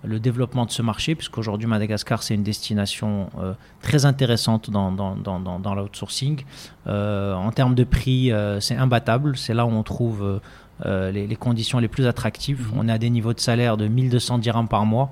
le 0.03 0.19
développement 0.19 0.65
de 0.65 0.71
ce 0.71 0.83
marché, 0.83 1.15
puisqu'aujourd'hui 1.15 1.67
Madagascar 1.67 2.23
c'est 2.23 2.35
une 2.35 2.43
destination 2.43 3.31
euh, 3.39 3.53
très 3.83 4.07
intéressante 4.07 4.71
dans, 4.71 4.93
dans, 4.93 5.15
dans, 5.17 5.59
dans 5.59 5.75
l'outsourcing. 5.75 6.45
Euh, 6.87 7.35
en 7.35 7.51
termes 7.51 7.75
de 7.75 7.85
prix, 7.85 8.33
euh, 8.33 8.61
c'est 8.61 8.77
imbattable, 8.77 9.37
c'est 9.37 9.55
là 9.55 9.67
où 9.67 9.71
on 9.71 9.83
trouve 9.83 10.41
les, 10.85 11.27
les, 11.27 11.37
conditions 11.37 11.79
les 11.79 11.89
plus 11.89 12.07
attractives. 12.07 12.69
Mhm. 12.73 12.79
On 12.79 12.89
est 12.89 12.93
à 12.93 12.99
des 12.99 13.11
niveaux 13.11 13.35
de 13.35 13.41
salaire 13.41 13.77
de 13.77 13.87
1200 13.87 14.39
dirhams 14.39 14.69
par 14.69 14.87
mois. 14.87 15.11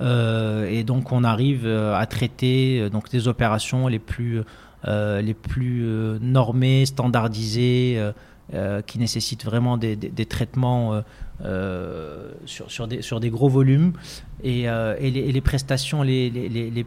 et 0.00 0.82
donc 0.84 1.12
on 1.12 1.22
arrive 1.22 1.66
à 1.66 2.04
traiter 2.06 2.90
donc, 2.90 3.08
des 3.10 3.28
opérations 3.28 3.86
les 3.86 4.00
plus, 4.00 4.42
les 4.84 5.34
plus 5.34 5.86
normées, 6.20 6.86
standardisées, 6.86 8.10
qui 8.88 8.98
nécessitent 8.98 9.44
vraiment 9.44 9.76
des, 9.76 9.94
des, 9.94 10.08
des 10.08 10.26
traitements 10.26 11.02
sur, 11.42 12.70
sur, 12.70 12.86
des, 12.88 13.02
sur 13.02 13.20
des 13.20 13.30
gros 13.30 13.48
volumes 13.48 13.92
et, 14.42 14.68
euh, 14.68 14.96
et, 14.98 15.10
les, 15.10 15.32
les, 15.32 15.40
prestations 15.40 16.02
les, 16.02 16.30
les, 16.30 16.48
les, 16.48 16.86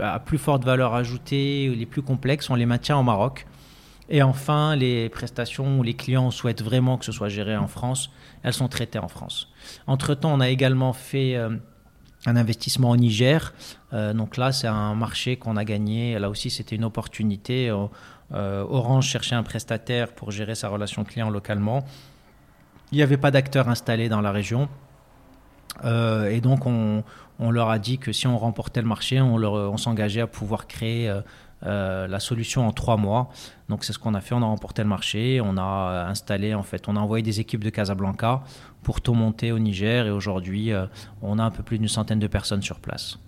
à 0.00 0.18
plus 0.18 0.38
forte 0.38 0.64
valeur 0.64 0.94
ajoutée, 0.94 1.72
les 1.74 1.86
plus 1.86 2.02
complexes, 2.02 2.50
on 2.50 2.54
les 2.54 2.66
maintient 2.66 2.98
au 2.98 3.02
Maroc. 3.02 3.46
Et 4.08 4.22
enfin, 4.22 4.76
les 4.76 5.08
prestations 5.08 5.80
où 5.80 5.82
les 5.82 5.94
clients 5.94 6.30
souhaitent 6.30 6.62
vraiment 6.62 6.96
que 6.96 7.04
ce 7.04 7.12
soit 7.12 7.28
géré 7.28 7.56
en 7.56 7.66
France, 7.66 8.10
elles 8.44 8.52
sont 8.52 8.68
traitées 8.68 9.00
en 9.00 9.08
France. 9.08 9.48
Entre-temps, 9.88 10.32
on 10.32 10.38
a 10.40 10.48
également 10.48 10.92
fait 10.92 11.34
euh, 11.34 11.50
un 12.24 12.36
investissement 12.36 12.90
au 12.90 12.96
Niger. 12.96 13.52
donc 13.92 14.36
là, 14.36 14.52
c'est 14.52 14.66
un 14.68 14.94
marché 14.94 15.36
qu'on 15.36 15.56
a 15.56 15.64
gagné. 15.64 16.18
Là 16.18 16.28
aussi, 16.28 16.50
c'était 16.50 16.76
une 16.76 16.84
opportunité. 16.84 17.72
Orange 18.32 19.06
cherchait 19.06 19.36
un 19.36 19.44
prestataire 19.44 20.12
pour 20.12 20.32
gérer 20.32 20.56
sa 20.56 20.68
relation 20.68 21.04
client 21.04 21.30
localement. 21.30 21.84
Il 22.92 22.96
n'y 22.96 23.02
avait 23.02 23.16
pas 23.16 23.30
d'acteurs 23.30 23.68
installés 23.68 24.08
dans 24.08 24.20
la 24.20 24.32
région. 24.32 24.68
Euh, 25.84 26.30
et 26.30 26.40
donc, 26.40 26.66
on, 26.66 27.02
leur 27.50 27.68
a 27.68 27.78
dit 27.78 27.98
que 27.98 28.12
si 28.12 28.26
on 28.26 28.38
remportait 28.38 28.80
le 28.80 28.88
marché, 28.88 29.20
on, 29.20 29.34
on 29.34 29.76
s'engageait 29.76 30.20
à 30.20 30.26
pouvoir 30.26 30.66
créer 30.66 31.08
euh, 31.08 31.20
euh, 31.64 32.06
la 32.06 32.20
solution 32.20 32.66
en 32.66 32.72
trois 32.72 32.96
mois. 32.96 33.28
Donc, 33.68 33.84
c'est 33.84 33.92
ce 33.92 33.98
qu'on 33.98 34.14
a 34.14 34.20
fait. 34.20 34.34
On 34.34 34.42
a 34.42 34.46
remporté 34.46 34.82
le 34.82 34.88
marché. 34.88 35.40
On 35.42 35.56
a 35.56 36.06
installé, 36.08 36.54
en 36.54 36.62
fait, 36.62 36.88
on 36.88 36.96
a 36.96 37.00
envoyé 37.00 37.22
des 37.22 37.40
équipes 37.40 37.64
de 37.64 37.70
Casablanca 37.70 38.42
pour 38.82 39.00
tout 39.00 39.14
monter 39.14 39.52
au 39.52 39.58
Niger. 39.58 40.06
Et 40.06 40.10
aujourd'hui, 40.10 40.72
on 41.22 41.38
a 41.38 41.42
un 41.42 41.50
peu 41.50 41.62
plus 41.62 41.78
d'une 41.78 41.88
centaine 41.88 42.20
de 42.20 42.28
personnes 42.28 42.62
sur 42.62 42.78
place. 42.78 43.18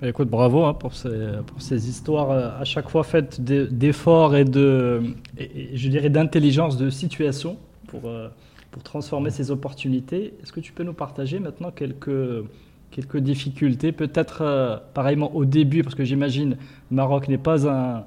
Bah, 0.00 0.08
écoute, 0.08 0.28
bravo 0.28 0.64
hein, 0.64 0.74
pour, 0.74 0.94
ces, 0.94 1.28
pour, 1.46 1.60
ces, 1.62 1.88
histoires 1.88 2.30
à 2.30 2.64
chaque 2.64 2.88
fois 2.88 3.04
faites 3.04 3.40
d'efforts 3.40 4.34
et 4.34 4.44
de, 4.44 5.14
je 5.38 5.88
dirais, 5.88 6.08
d'intelligence 6.08 6.78
de 6.78 6.88
situation 6.90 7.58
pour, 7.90 8.08
euh, 8.08 8.28
pour 8.70 8.82
transformer 8.82 9.30
ces 9.30 9.50
opportunités. 9.50 10.34
Est-ce 10.42 10.52
que 10.52 10.60
tu 10.60 10.72
peux 10.72 10.84
nous 10.84 10.92
partager 10.92 11.38
maintenant 11.38 11.70
quelques, 11.70 12.44
quelques 12.90 13.18
difficultés, 13.18 13.92
peut-être 13.92 14.42
euh, 14.42 14.76
pareillement 14.94 15.34
au 15.34 15.44
début, 15.44 15.82
parce 15.82 15.94
que 15.94 16.04
j'imagine 16.04 16.56
Maroc 16.90 17.28
n'est 17.28 17.38
pas 17.38 17.68
un, 17.68 18.04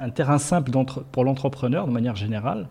un, 0.00 0.10
terrain 0.10 0.38
simple 0.38 0.70
pour 1.12 1.24
l'entrepreneur 1.24 1.86
de 1.86 1.92
manière 1.92 2.16
générale. 2.16 2.68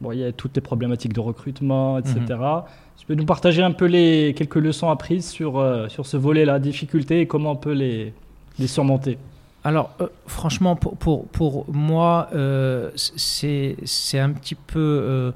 Bon, 0.00 0.12
il 0.12 0.18
y 0.18 0.24
a 0.24 0.32
toutes 0.32 0.54
les 0.54 0.60
problématiques 0.60 1.14
de 1.14 1.20
recrutement, 1.20 1.98
etc. 1.98 2.20
Mhm. 2.28 2.62
Tu 2.98 3.06
peux 3.06 3.14
nous 3.14 3.24
partager 3.24 3.62
un 3.62 3.72
peu 3.72 3.86
les 3.86 4.34
quelques 4.36 4.56
leçons 4.56 4.90
apprises 4.90 5.28
sur, 5.28 5.58
euh, 5.58 5.88
sur 5.88 6.06
ce 6.06 6.16
volet-là, 6.16 6.58
difficultés 6.58 7.20
et 7.20 7.26
comment 7.26 7.52
on 7.52 7.56
peut 7.56 7.72
les, 7.72 8.12
les 8.58 8.66
surmonter? 8.66 9.18
Alors, 9.66 9.90
euh, 10.00 10.06
franchement, 10.28 10.76
pour, 10.76 11.26
pour, 11.26 11.66
moi, 11.72 12.28
euh, 12.32 12.92
c'est 12.94 13.74
un 14.20 14.30
petit 14.30 14.54
peu. 14.54 15.32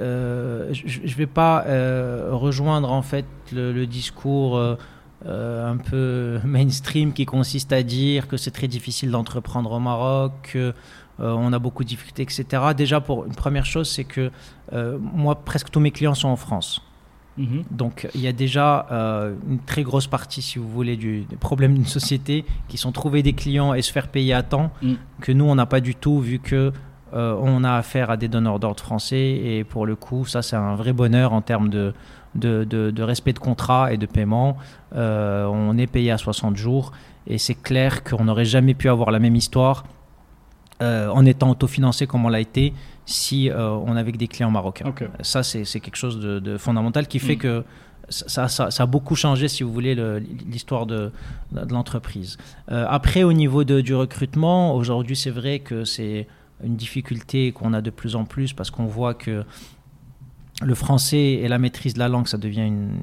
Euh, 0.00 0.68
je 0.72 1.00
ne 1.00 1.14
vais 1.14 1.28
pas 1.28 1.64
rejoindre 2.32 2.90
en 2.90 3.02
fait 3.02 3.24
le, 3.52 3.86
discours 3.86 4.58
un 5.24 5.76
peu 5.76 6.40
mainstream 6.44 7.12
qui 7.12 7.24
consiste 7.24 7.72
à 7.72 7.84
dire 7.84 8.26
que 8.26 8.36
c'est 8.36 8.50
très 8.50 8.66
difficile 8.66 9.12
d'entreprendre 9.12 9.70
au 9.70 9.78
Maroc, 9.78 10.58
on 11.20 11.52
a 11.52 11.58
beaucoup 11.60 11.84
de 11.84 11.88
difficultés, 11.88 12.22
etc. 12.24 12.44
Déjà, 12.76 13.00
pour 13.00 13.26
une 13.26 13.34
première 13.36 13.64
chose, 13.64 13.88
c'est 13.88 14.02
que 14.02 14.32
moi, 14.72 15.36
presque 15.36 15.70
tous 15.70 15.78
mes 15.78 15.92
clients 15.92 16.14
sont 16.14 16.30
en 16.30 16.36
France. 16.36 16.82
Mhm. 17.38 17.64
Donc 17.70 18.08
il 18.14 18.20
y 18.20 18.28
a 18.28 18.32
déjà 18.32 18.86
une 19.48 19.58
très 19.60 19.82
grosse 19.82 20.06
partie, 20.06 20.42
si 20.42 20.58
vous 20.58 20.68
voulez, 20.68 20.96
du, 20.96 21.26
problème 21.40 21.74
d'une 21.74 21.86
société 21.86 22.44
qui 22.68 22.76
sont 22.76 22.92
trouver 22.92 23.22
des 23.22 23.32
clients 23.32 23.74
et 23.74 23.82
se 23.82 23.92
faire 23.92 24.08
payer 24.08 24.34
à 24.34 24.42
temps, 24.42 24.70
mm. 24.82 24.94
que 25.20 25.32
nous, 25.32 25.44
on 25.44 25.54
n'a 25.54 25.66
pas 25.66 25.80
du 25.80 25.94
tout, 25.94 26.20
vu 26.20 26.38
que 26.38 26.72
on 27.14 27.62
a 27.62 27.74
affaire 27.74 28.10
à 28.10 28.16
des 28.16 28.28
donneurs 28.28 28.58
d'ordre 28.58 28.80
français. 28.80 29.40
Et 29.44 29.64
pour 29.64 29.84
le 29.84 29.96
coup, 29.96 30.24
ça, 30.24 30.40
c'est 30.40 30.56
un 30.56 30.76
vrai 30.76 30.94
bonheur 30.94 31.34
en 31.34 31.42
termes 31.42 31.68
de, 31.68 31.92
de, 32.34 33.02
respect 33.02 33.32
de 33.32 33.38
contrat 33.38 33.92
et 33.92 33.96
de 33.96 34.06
paiement. 34.06 34.56
Euh, 34.94 35.46
on 35.46 35.76
est 35.78 35.86
payé 35.86 36.10
à 36.10 36.18
60 36.18 36.56
jours 36.56 36.92
et 37.26 37.38
c'est 37.38 37.54
clair 37.54 38.04
qu'on 38.04 38.24
n'aurait 38.24 38.44
jamais 38.44 38.74
pu 38.74 38.88
avoir 38.88 39.10
la 39.10 39.18
même 39.18 39.36
histoire 39.36 39.84
euh, 40.82 41.08
en 41.08 41.24
étant 41.24 41.50
autofinancé 41.50 42.06
comme 42.06 42.24
on 42.24 42.28
l'a 42.28 42.40
été 42.40 42.72
si 43.06 43.48
euh, 43.48 43.70
on 43.70 43.96
avait 43.96 44.12
que 44.12 44.18
des 44.18 44.28
clients 44.28 44.50
marocains. 44.50 44.92
Ça, 45.22 45.42
c'est 45.42 45.64
quelque 45.80 45.96
chose 45.96 46.20
de, 46.20 46.56
fondamental 46.58 47.06
qui 47.06 47.18
fait 47.18 47.36
mm. 47.36 47.38
que 47.38 47.64
ça, 48.08 48.46
a 48.78 48.86
beaucoup 48.86 49.14
changé, 49.14 49.48
si 49.48 49.62
vous 49.62 49.72
voulez, 49.72 49.94
l'histoire 50.46 50.86
de, 50.86 51.10
l'entreprise. 51.70 52.36
après, 52.68 53.22
au 53.22 53.32
niveau 53.32 53.64
du 53.64 53.94
recrutement, 53.94 54.74
aujourd'hui, 54.74 55.16
c'est 55.16 55.30
vrai 55.30 55.60
que 55.60 55.84
c'est 55.84 56.26
une 56.62 56.76
difficulté 56.76 57.52
qu'on 57.52 57.72
a 57.72 57.80
de 57.80 57.90
plus 57.90 58.14
en 58.16 58.24
plus 58.24 58.52
parce 58.52 58.70
qu'on 58.70 58.86
voit 58.86 59.14
que 59.14 59.44
le 60.64 60.74
français 60.74 61.32
et 61.42 61.48
la 61.48 61.58
maîtrise 61.58 61.94
de 61.94 61.98
la 61.98 62.08
langue, 62.08 62.28
ça 62.28 62.38
devient 62.38 62.66
une, 62.66 63.00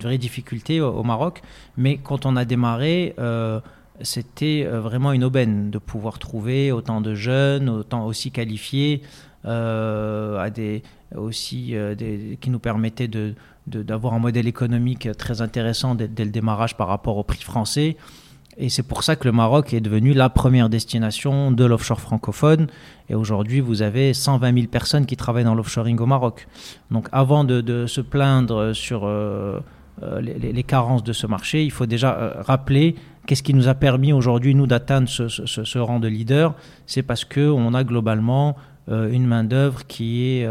vraie 0.00 0.18
difficulté 0.18 0.80
au, 0.80 1.02
Maroc. 1.02 1.42
Mais 1.76 1.96
quand 1.96 2.26
on 2.26 2.36
a 2.36 2.44
démarré, 2.44 3.14
euh, 3.18 3.60
c'était 4.02 4.64
euh, 4.66 4.80
vraiment 4.80 5.12
une 5.12 5.24
aubaine 5.24 5.70
de 5.70 5.78
pouvoir 5.78 6.18
trouver 6.18 6.72
autant 6.72 7.00
de 7.00 7.14
jeunes, 7.14 7.68
autant 7.68 8.06
aussi 8.06 8.30
qualifiés, 8.30 9.02
euh, 9.44 10.50
aussi 11.14 11.74
qui 12.40 12.50
nous 12.50 12.58
permettaient 12.58 13.10
d'avoir 13.66 14.14
un 14.14 14.18
modèle 14.18 14.48
économique 14.48 15.08
très 15.16 15.40
intéressant 15.40 15.94
dès, 15.94 16.24
le 16.24 16.30
démarrage 16.30 16.76
par 16.76 16.88
rapport 16.88 17.16
au 17.16 17.22
prix 17.22 17.42
français. 17.42 17.96
Et 18.58 18.70
c'est 18.70 18.82
pour 18.82 19.02
ça 19.02 19.16
que 19.16 19.28
le 19.28 19.32
Maroc 19.32 19.74
est 19.74 19.80
devenu 19.80 20.14
la 20.14 20.30
première 20.30 20.70
destination 20.70 21.50
de 21.50 21.64
l'offshore 21.64 22.00
francophone. 22.00 22.68
Et 23.10 23.14
aujourd'hui, 23.14 23.60
vous 23.60 23.82
avez 23.82 24.14
120 24.14 24.54
000 24.54 24.66
personnes 24.68 25.04
qui 25.04 25.16
travaillent 25.16 25.44
dans 25.44 25.54
l'offshoring 25.54 25.98
au 25.98 26.06
Maroc. 26.06 26.48
Donc 26.90 27.08
avant 27.12 27.44
de, 27.44 27.86
se 27.86 28.00
plaindre 28.00 28.74
sur 28.74 29.04
euh, 29.04 29.60
euh, 30.02 30.20
les, 30.22 30.62
carences 30.62 31.04
de 31.04 31.12
ce 31.12 31.26
marché, 31.26 31.64
il 31.64 31.70
faut 31.70 31.86
déjà 31.86 32.16
euh, 32.16 32.32
rappeler 32.38 32.96
qu'est-ce 33.26 33.42
qui 33.42 33.54
nous 33.54 33.68
a 33.68 33.74
permis 33.74 34.12
aujourd'hui, 34.12 34.54
nous, 34.54 34.66
d'atteindre 34.66 35.08
ce, 35.08 35.78
rang 35.78 36.00
de 36.00 36.08
leader? 36.08 36.54
C'est 36.86 37.02
parce 37.02 37.24
qu'on 37.24 37.74
a 37.74 37.84
globalement 37.84 38.56
une 38.88 39.26
main-d'œuvre 39.26 39.84
qui 39.86 40.22
est 40.22 40.46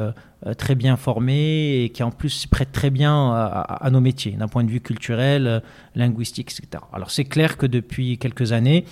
euh, 0.47 0.53
très 0.53 0.75
bien 0.75 0.95
formés 0.95 1.83
et 1.83 1.89
qui 1.89 2.03
en 2.03 2.11
plus 2.11 2.45
prêtent 2.45 2.71
très 2.71 2.91
bien 2.91 3.33
à, 3.33 3.89
nos 3.89 3.99
métiers, 3.99 4.33
d'un 4.33 4.47
point 4.47 4.63
de 4.63 4.69
vue 4.69 4.79
culturel, 4.79 5.47
euh, 5.47 5.59
linguistique, 5.95 6.51
etc. 6.51 6.83
Alors 6.93 7.09
c'est 7.09 7.23
clair 7.23 7.57
que 7.57 7.65
depuis 7.65 8.19
quelques 8.19 8.51
années, 8.51 8.85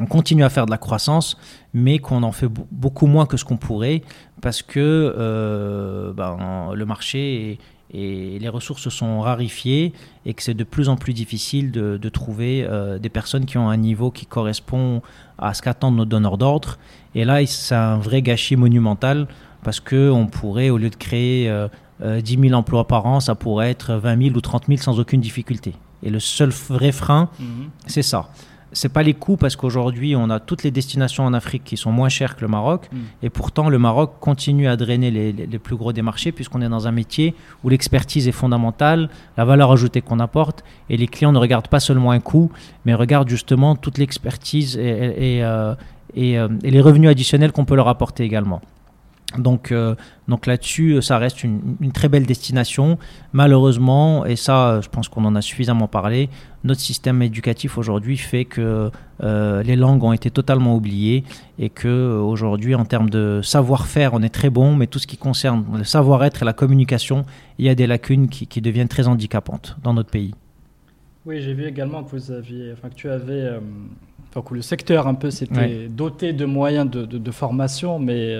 on 0.00 0.06
continue 0.06 0.42
à 0.42 0.48
faire 0.48 0.66
de 0.66 0.72
la 0.72 0.78
croissance, 0.78 1.38
mais 1.72 1.98
qu'on 2.00 2.24
en 2.24 2.32
fait 2.32 2.48
beaucoup 2.48 3.06
moins 3.06 3.26
que 3.26 3.36
ce 3.36 3.44
qu'on 3.44 3.58
pourrait, 3.58 4.02
parce 4.42 4.62
que 4.62 4.80
euh, 5.16 6.12
ben, 6.12 6.72
le 6.74 6.84
marché 6.84 7.58
et 7.92 8.38
les 8.38 8.48
ressources 8.48 8.88
sont 8.88 9.20
rarifiées 9.20 9.92
et 10.24 10.34
que 10.34 10.42
c'est 10.42 10.54
de 10.54 10.64
plus 10.64 10.88
en 10.88 10.96
plus 10.96 11.12
difficile 11.12 11.70
de, 11.70 12.08
trouver 12.08 12.68
des 13.00 13.08
personnes 13.08 13.46
qui 13.46 13.58
ont 13.58 13.68
un 13.68 13.76
niveau 13.76 14.10
qui 14.10 14.26
correspond 14.26 15.02
à 15.38 15.54
ce 15.54 15.62
qu'attendent 15.62 15.96
nos 15.96 16.04
donneurs 16.04 16.38
d'ordre. 16.38 16.78
Et 17.14 17.24
là, 17.24 17.44
c'est 17.46 17.74
un 17.74 17.98
vrai 17.98 18.22
gâchis 18.22 18.56
monumental 18.56 19.28
parce 19.62 19.80
qu'on 19.80 20.28
pourrait, 20.30 20.70
au 20.70 20.78
lieu 20.78 20.90
de 20.90 20.96
créer 20.96 21.44
10 21.44 21.48
euh, 22.02 22.20
000 22.22 22.42
euh, 22.42 22.52
emplois 22.52 22.86
par 22.86 23.06
an, 23.06 23.20
ça 23.20 23.34
pourrait 23.34 23.70
être 23.70 23.94
20 23.94 24.26
000 24.28 24.36
ou 24.36 24.40
30 24.40 24.66
000 24.68 24.80
sans 24.80 25.00
aucune 25.00 25.20
difficulté. 25.20 25.74
Et 26.02 26.10
le 26.10 26.20
seul 26.20 26.50
vrai 26.50 26.92
frein, 26.92 27.30
mhm. 27.40 27.70
c'est 27.86 28.02
ça. 28.02 28.28
C'est 28.76 28.90
pas 28.90 29.02
les 29.02 29.14
coûts 29.14 29.38
parce 29.38 29.56
qu'aujourd'hui 29.56 30.14
on 30.16 30.28
a 30.28 30.38
toutes 30.38 30.62
les 30.62 30.70
destinations 30.70 31.24
en 31.24 31.32
Afrique 31.32 31.64
qui 31.64 31.78
sont 31.78 31.90
moins 31.90 32.10
chères 32.10 32.36
que 32.36 32.42
le 32.42 32.48
Maroc 32.48 32.88
mhm. 32.92 32.98
et 33.22 33.30
pourtant 33.30 33.70
le 33.70 33.78
Maroc 33.78 34.16
continue 34.20 34.68
à 34.68 34.76
drainer 34.76 35.10
les, 35.10 35.58
plus 35.58 35.76
gros 35.76 35.94
des 35.94 36.02
marchés 36.02 36.30
puisqu'on 36.30 36.60
est 36.60 36.68
dans 36.68 36.86
un 36.86 36.92
métier 36.92 37.34
où 37.64 37.70
l'expertise 37.70 38.28
est 38.28 38.32
fondamentale, 38.32 39.08
la 39.38 39.46
valeur 39.46 39.72
ajoutée 39.72 40.02
qu'on 40.02 40.20
apporte 40.20 40.62
et 40.90 40.98
les 40.98 41.06
clients 41.06 41.32
ne 41.32 41.38
regardent 41.38 41.68
pas 41.68 41.80
seulement 41.80 42.10
un 42.10 42.20
coût 42.20 42.52
mais 42.84 42.92
regardent 42.92 43.30
justement 43.30 43.76
toute 43.76 43.96
l'expertise 43.96 44.76
et, 44.76 45.36
et, 45.36 45.42
euh, 45.42 45.74
et 46.14 46.70
les 46.70 46.80
revenus 46.82 47.08
additionnels 47.08 47.52
qu'on 47.52 47.64
peut 47.64 47.76
leur 47.76 47.88
apporter 47.88 48.24
également. 48.24 48.60
Donc, 49.36 49.72
euh, 49.72 49.94
donc 50.28 50.46
là-dessus, 50.46 51.02
ça 51.02 51.18
reste 51.18 51.42
une, 51.42 51.60
très 51.92 52.08
belle 52.08 52.26
destination. 52.26 52.96
Malheureusement, 53.32 54.24
et 54.24 54.36
ça, 54.36 54.80
je 54.80 54.88
pense 54.88 55.08
qu'on 55.08 55.24
en 55.24 55.34
a 55.34 55.42
suffisamment 55.42 55.88
parlé, 55.88 56.30
notre 56.64 56.80
système 56.80 57.20
éducatif 57.22 57.76
aujourd'hui 57.76 58.16
fait 58.16 58.44
que 58.44 58.90
euh, 59.22 59.62
les 59.62 59.76
langues 59.76 60.02
ont 60.04 60.12
été 60.12 60.30
totalement 60.30 60.76
oubliées 60.76 61.24
et 61.58 61.70
que 61.70 61.88
euh, 61.88 62.20
aujourd'hui, 62.20 62.74
en 62.74 62.84
termes 62.84 63.10
de 63.10 63.40
savoir-faire, 63.42 64.14
on 64.14 64.22
est 64.22 64.34
très 64.34 64.50
bon, 64.50 64.74
mais 64.74 64.86
tout 64.86 64.98
ce 64.98 65.06
qui 65.06 65.16
concerne 65.16 65.64
le 65.76 65.84
savoir-être 65.84 66.42
et 66.42 66.44
la 66.44 66.52
communication, 66.52 67.24
il 67.58 67.66
y 67.66 67.68
a 67.68 67.74
des 67.74 67.86
lacunes 67.86 68.28
qui, 68.28 68.60
deviennent 68.60 68.88
très 68.88 69.06
handicapantes 69.06 69.76
dans 69.82 69.92
notre 69.92 70.10
pays. 70.10 70.34
Oui, 71.26 71.40
j'ai 71.42 71.52
vu 71.52 71.64
également 71.64 72.04
que 72.04 72.10
vous 72.12 72.30
aviez, 72.30 72.72
enfin 72.72 72.88
que 72.88 72.94
tu 72.94 73.10
avais, 73.10 73.50
enfin 74.30 74.42
que 74.48 74.54
le 74.54 74.62
secteur 74.62 75.06
un 75.06 75.14
peu 75.14 75.30
s'était 75.30 75.88
doté 75.88 76.32
de 76.32 76.44
moyens 76.44 76.88
de, 76.88 77.30
formation, 77.30 77.98
mais 77.98 78.34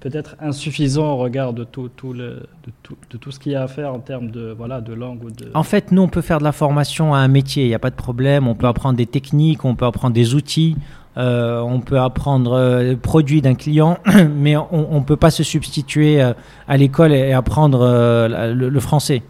peut-être 0.00 0.36
insuffisant 0.40 1.12
au 1.12 1.16
regard 1.16 1.52
de 1.52 1.64
tout, 1.64 1.88
tout 1.88 2.12
le, 2.12 2.46
de, 2.64 2.72
tout, 2.82 2.96
de 3.10 3.16
tout 3.16 3.30
ce 3.32 3.40
qu'il 3.40 3.52
y 3.52 3.56
a 3.56 3.62
à 3.62 3.68
faire 3.68 3.92
en 3.92 3.98
termes 3.98 4.30
de, 4.30 4.54
voilà, 4.56 4.80
de 4.80 4.92
langue 4.92 5.24
ou 5.24 5.30
de... 5.30 5.50
En 5.54 5.64
fait, 5.64 5.90
nous, 5.90 6.02
on 6.02 6.08
peut 6.08 6.20
faire 6.20 6.38
de 6.38 6.44
la 6.44 6.52
formation 6.52 7.14
à 7.14 7.18
un 7.18 7.28
métier, 7.28 7.64
il 7.64 7.68
n'y 7.68 7.74
a 7.74 7.80
pas 7.80 7.90
de 7.90 7.96
problème. 7.96 8.46
On 8.46 8.54
peut 8.54 8.68
apprendre 8.68 8.96
des 8.96 9.06
techniques, 9.06 9.64
on 9.64 9.74
peut 9.74 9.86
apprendre 9.86 10.14
des 10.14 10.34
outils, 10.34 10.76
euh, 11.16 11.60
on 11.60 11.80
peut 11.80 11.98
apprendre 11.98 12.52
euh, 12.52 12.90
le 12.90 12.96
produit 12.96 13.42
d'un 13.42 13.54
client, 13.54 13.98
mais 14.30 14.56
on 14.56 15.00
ne 15.00 15.04
peut 15.04 15.16
pas 15.16 15.30
se 15.30 15.42
substituer 15.42 16.22
euh, 16.22 16.32
à 16.68 16.76
l'école 16.76 17.12
et, 17.12 17.32
apprendre 17.32 17.84
le, 18.28 18.80
français. 18.80 19.22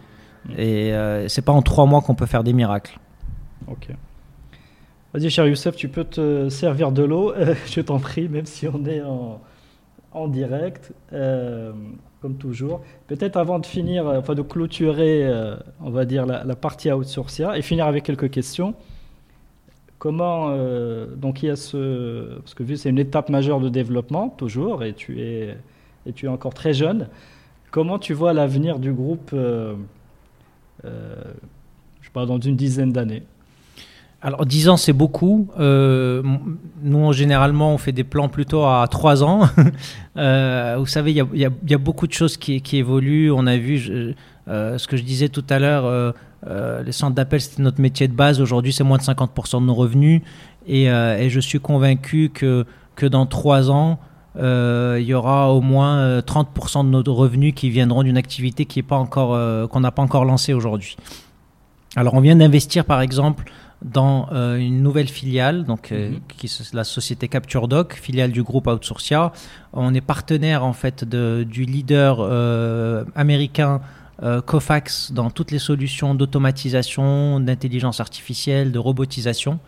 Et 0.57 0.93
c'est 1.27 1.43
pas 1.43 1.51
en 1.51 1.61
trois 1.61 1.85
mois 1.85 2.01
qu'on 2.01 2.15
peut 2.15 2.25
faire 2.25 2.43
des 2.43 2.53
miracles. 2.53 2.97
Ok. 3.67 3.89
Vas-y, 5.13 5.31
cher 5.31 5.47
Youssef, 5.47 5.75
tu 5.75 5.89
peux 5.89 6.03
te 6.03 6.49
servir 6.49 6.91
de 6.91 7.01
l'eau, 7.01 7.33
je 7.65 7.81
t'en 7.81 7.97
prie, 7.97 8.29
même 8.29 8.45
si 8.45 8.67
on 8.67 8.85
est 8.85 9.01
en 9.01 9.41
en 10.11 10.27
direct, 10.27 10.93
euh, 11.13 11.71
comme 12.21 12.35
toujours. 12.35 12.81
Peut-être 13.07 13.37
avant 13.37 13.59
de 13.59 13.65
finir, 13.65 14.07
euh, 14.07 14.19
enfin 14.19 14.35
de 14.35 14.41
clôturer, 14.41 15.25
euh, 15.25 15.55
on 15.81 15.89
va 15.89 16.05
dire, 16.05 16.25
la, 16.25 16.55
partie 16.55 16.91
outsourcia 16.91 17.57
et 17.57 17.61
finir 17.61 17.85
avec 17.85 18.03
quelques 18.03 18.29
questions. 18.29 18.73
Comment, 19.97 20.55
donc 21.17 21.43
il 21.43 21.47
y 21.47 21.49
a 21.49 21.57
ce, 21.57 22.39
parce 22.39 22.53
que 22.53 22.63
vu 22.63 22.77
c'est 22.77 22.89
une 22.89 22.99
étape 22.99 23.27
majeure 23.27 23.59
de 23.59 23.67
développement, 23.67 24.29
toujours, 24.29 24.85
et 24.85 24.93
tu 24.93 25.19
es, 25.19 25.57
et 26.05 26.13
tu 26.13 26.27
es 26.27 26.29
encore 26.29 26.53
très 26.53 26.73
jeune, 26.73 27.09
comment 27.69 27.99
tu 27.99 28.13
vois 28.13 28.31
l'avenir 28.31 28.79
du 28.79 28.93
groupe, 28.93 29.35
je 29.35 29.75
pas, 32.13 32.25
dans 32.25 32.39
une 32.39 32.55
dizaine 32.55 32.93
d'années? 32.93 33.23
Alors 34.21 34.45
10 34.45 34.69
ans 34.69 34.77
c'est 34.77 34.93
beaucoup. 34.93 35.47
Euh, 35.59 36.21
nous 36.83 37.13
généralement 37.13 37.73
on 37.73 37.77
fait 37.77 37.91
des 37.91 38.03
plans 38.03 38.27
plutôt 38.27 38.65
à 38.65 38.85
3 38.89 39.23
ans. 39.23 39.47
euh, 40.17 40.75
vous 40.77 40.85
savez 40.85 41.11
il 41.11 41.25
y, 41.33 41.47
y 41.71 41.73
a, 41.73 41.77
beaucoup 41.77 42.07
de 42.07 42.13
choses 42.13 42.37
qui, 42.37 42.61
évoluent. 42.73 43.31
On 43.31 43.47
a 43.47 43.57
vu 43.57 44.15
euh, 44.47 44.77
ce 44.77 44.87
que 44.87 44.97
je 44.97 45.03
disais 45.03 45.29
tout 45.29 45.45
à 45.49 45.59
l'heure. 45.59 46.13
Les 46.85 46.91
centres 46.91 47.15
d'appel 47.15 47.39
c'était 47.39 47.63
notre 47.63 47.81
métier 47.81 48.07
de 48.07 48.13
base. 48.13 48.41
Aujourd'hui 48.41 48.73
c'est 48.73 48.83
moins 48.83 48.97
de 48.97 49.03
50% 49.03 49.61
de 49.61 49.65
nos 49.65 49.75
revenus 49.75 50.21
et, 50.67 50.85
et, 50.85 51.29
je 51.29 51.39
suis 51.39 51.59
convaincu 51.59 52.29
que, 52.33 52.65
que 52.95 53.05
dans 53.05 53.25
3 53.25 53.71
ans 53.71 53.99
il 54.35 55.03
y 55.03 55.13
aura 55.13 55.53
au 55.53 55.61
moins 55.61 56.19
30% 56.19 56.85
de 56.85 56.89
nos 56.89 57.15
revenus 57.15 57.53
qui 57.55 57.69
viendront 57.69 58.03
d'une 58.03 58.17
activité 58.17 58.65
qui 58.65 58.79
est 58.79 58.83
pas 58.83 58.97
encore 58.97 59.69
qu'on 59.69 59.79
n'a 59.79 59.91
pas 59.91 60.01
encore 60.01 60.25
lancée 60.25 60.53
aujourd'hui. 60.53 60.97
Alors 61.95 62.13
on 62.15 62.19
vient 62.19 62.35
d'investir 62.35 62.83
par 62.83 63.01
exemple 63.01 63.45
dans 63.81 64.27
euh, 64.31 64.57
une 64.57 64.81
nouvelle 64.83 65.07
filiale, 65.07 65.63
donc 65.63 65.91
euh, 65.91 66.11
qui 66.27 66.47
est 66.47 66.73
la 66.73 66.83
société 66.83 67.27
Capture 67.27 67.67
Doc, 67.67 67.93
filiale 67.93 68.31
du 68.31 68.43
groupe 68.43 68.67
Outsourcia. 68.67 69.31
On 69.73 69.93
est 69.93 70.01
partenaire 70.01 70.65
en 70.65 70.73
fait 70.73 71.05
de, 71.05 71.45
du 71.47 71.63
leader 71.63 72.17
euh, 72.19 73.03
américain 73.15 73.81
Cofax 74.45 75.13
dans 75.13 75.29
toutes 75.29 75.51
les 75.51 75.59
solutions 75.59 76.13
d'automatisation, 76.13 77.39
d'intelligence 77.39 78.01
artificielle, 78.01 78.73
de 78.73 78.77
robotisation. 78.77 79.59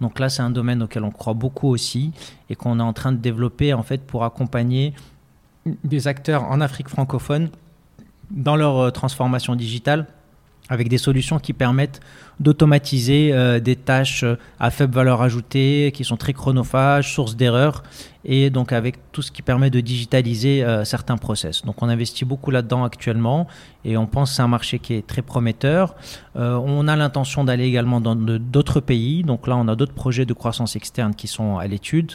Donc 0.00 0.18
là, 0.18 0.28
c'est 0.28 0.42
un 0.42 0.50
domaine 0.50 0.82
auquel 0.82 1.04
on 1.04 1.12
croit 1.12 1.34
beaucoup 1.34 1.68
aussi 1.68 2.10
et 2.50 2.56
qu'on 2.56 2.80
est 2.80 2.82
en 2.82 2.94
train 2.94 3.12
de 3.12 3.18
développer 3.18 3.72
en 3.74 3.84
fait 3.84 3.98
pour 4.04 4.24
accompagner 4.24 4.92
des 5.84 6.08
acteurs 6.08 6.42
en 6.50 6.60
Afrique 6.60 6.88
francophone 6.88 7.50
dans 8.32 8.56
leur 8.56 8.92
transformation 8.92 9.54
digitale 9.54 10.08
avec 10.72 10.88
des 10.88 10.96
solutions 10.96 11.38
qui 11.38 11.52
permettent 11.52 12.00
d'automatiser 12.40 13.30
euh, 13.32 13.60
des 13.60 13.76
tâches 13.76 14.24
euh, 14.24 14.36
à 14.58 14.70
faible 14.70 14.94
valeur 14.94 15.20
ajoutée, 15.20 15.92
qui 15.94 16.02
sont 16.02 16.16
très 16.16 16.32
chronophages, 16.32 17.12
source 17.14 17.36
d'erreurs, 17.36 17.82
et 18.24 18.48
donc 18.48 18.72
avec 18.72 18.96
tout 19.12 19.20
ce 19.20 19.30
qui 19.30 19.42
permet 19.42 19.68
de 19.68 19.80
digitaliser 19.80 20.64
euh, 20.64 20.84
certains 20.84 21.18
process. 21.18 21.62
Donc 21.66 21.82
on 21.82 21.90
investit 21.90 22.24
beaucoup 22.24 22.50
là-dedans 22.50 22.84
actuellement, 22.84 23.46
et 23.84 23.98
on 23.98 24.06
pense 24.06 24.30
que 24.30 24.36
c'est 24.36 24.42
un 24.42 24.48
marché 24.48 24.78
qui 24.78 24.94
est 24.94 25.06
très 25.06 25.22
prometteur. 25.22 25.94
on 26.34 26.88
a 26.88 26.96
l'intention 26.96 27.44
d'aller 27.44 27.66
également 27.66 28.00
dans 28.00 28.16
d'autres 28.16 28.80
pays, 28.80 29.24
donc 29.24 29.46
là 29.46 29.56
on 29.56 29.68
a 29.68 29.76
d'autres 29.76 29.94
projets 29.94 30.24
de 30.24 30.32
croissance 30.32 30.74
externe 30.74 31.14
qui 31.14 31.28
sont 31.28 31.58
à 31.58 31.66
l'étude. 31.66 32.12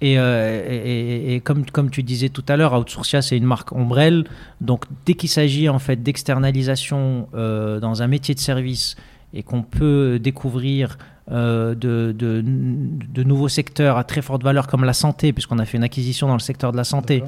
Et, 0.00 0.14
et, 0.14 1.40
comme, 1.40 1.90
tu 1.90 2.02
disais 2.02 2.28
tout 2.28 2.44
à 2.48 2.56
l'heure, 2.56 2.78
Outsourcia, 2.78 3.22
c'est 3.22 3.36
une 3.36 3.44
marque 3.44 3.72
ombrelle. 3.72 4.24
Donc, 4.60 4.84
dès 5.06 5.14
qu'il 5.14 5.28
s'agit 5.28 5.68
en 5.68 5.78
fait 5.78 6.02
d'externalisation 6.02 7.28
dans 7.32 8.02
un 8.02 8.06
métier 8.06 8.34
de 8.34 8.40
service 8.40 8.96
et 9.34 9.42
qu'on 9.42 9.62
peut 9.62 10.18
découvrir 10.18 10.96
euh, 11.30 11.74
de, 11.74 12.14
de, 12.16 13.22
nouveaux 13.22 13.48
secteurs 13.48 13.98
à 13.98 14.04
très 14.04 14.22
forte 14.22 14.42
valeur 14.42 14.66
comme 14.66 14.84
la 14.84 14.94
santé, 14.94 15.34
puisqu'on 15.34 15.58
a 15.58 15.66
fait 15.66 15.76
une 15.76 15.84
acquisition 15.84 16.26
dans 16.26 16.34
le 16.34 16.40
secteur 16.40 16.72
de 16.72 16.78
la 16.78 16.84
santé. 16.84 17.22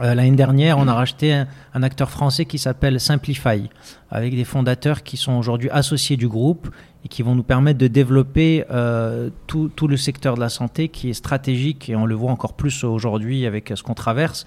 Euh, 0.00 0.14
l'année 0.14 0.36
dernière, 0.36 0.78
on 0.78 0.88
a 0.88 0.94
racheté 0.94 1.44
un, 1.74 1.82
acteur 1.82 2.10
français 2.10 2.44
qui 2.44 2.58
s'appelle 2.58 2.98
Simplify, 3.00 3.68
avec 4.10 4.34
des 4.34 4.44
fondateurs 4.44 5.02
qui 5.02 5.16
sont 5.16 5.32
aujourd'hui 5.32 5.68
associés 5.70 6.16
du 6.16 6.28
groupe 6.28 6.70
et 7.04 7.08
qui 7.08 7.22
vont 7.22 7.34
nous 7.34 7.42
permettre 7.42 7.78
de 7.78 7.86
développer 7.86 8.64
euh, 8.70 9.30
tout, 9.46 9.70
le 9.86 9.96
secteur 9.96 10.34
de 10.34 10.40
la 10.40 10.48
santé 10.48 10.88
qui 10.88 11.10
est 11.10 11.14
stratégique 11.14 11.88
et 11.88 11.96
on 11.96 12.06
le 12.06 12.14
voit 12.14 12.30
encore 12.30 12.54
plus 12.54 12.84
aujourd'hui 12.84 13.46
avec 13.46 13.72
ce 13.74 13.82
qu'on 13.82 13.94
traverse. 13.94 14.46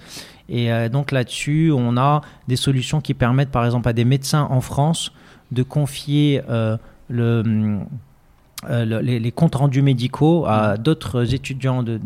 Et 0.49 0.70
donc 0.89 1.12
là-dessus, 1.12 1.72
on 1.72 1.95
a 1.95 2.22
des 2.49 2.58
solutions 2.58 2.99
qui 2.99 3.14
permettent 3.14 3.49
par 3.49 3.66
exemple 3.66 3.88
à 3.88 3.93
des 3.93 4.04
médecins 4.04 4.47
en 4.51 4.60
France 4.60 5.14
de 5.54 5.64
confier 5.64 6.41
euh, 6.49 6.78
le, 7.08 7.80
euh, 8.70 9.01
les, 9.01 9.32
comptes 9.32 9.55
rendus 9.55 9.82
médicaux 9.82 10.45
à 10.47 10.78
d'autres 10.78 11.34
étudiants 11.34 11.84
de, 11.84 11.99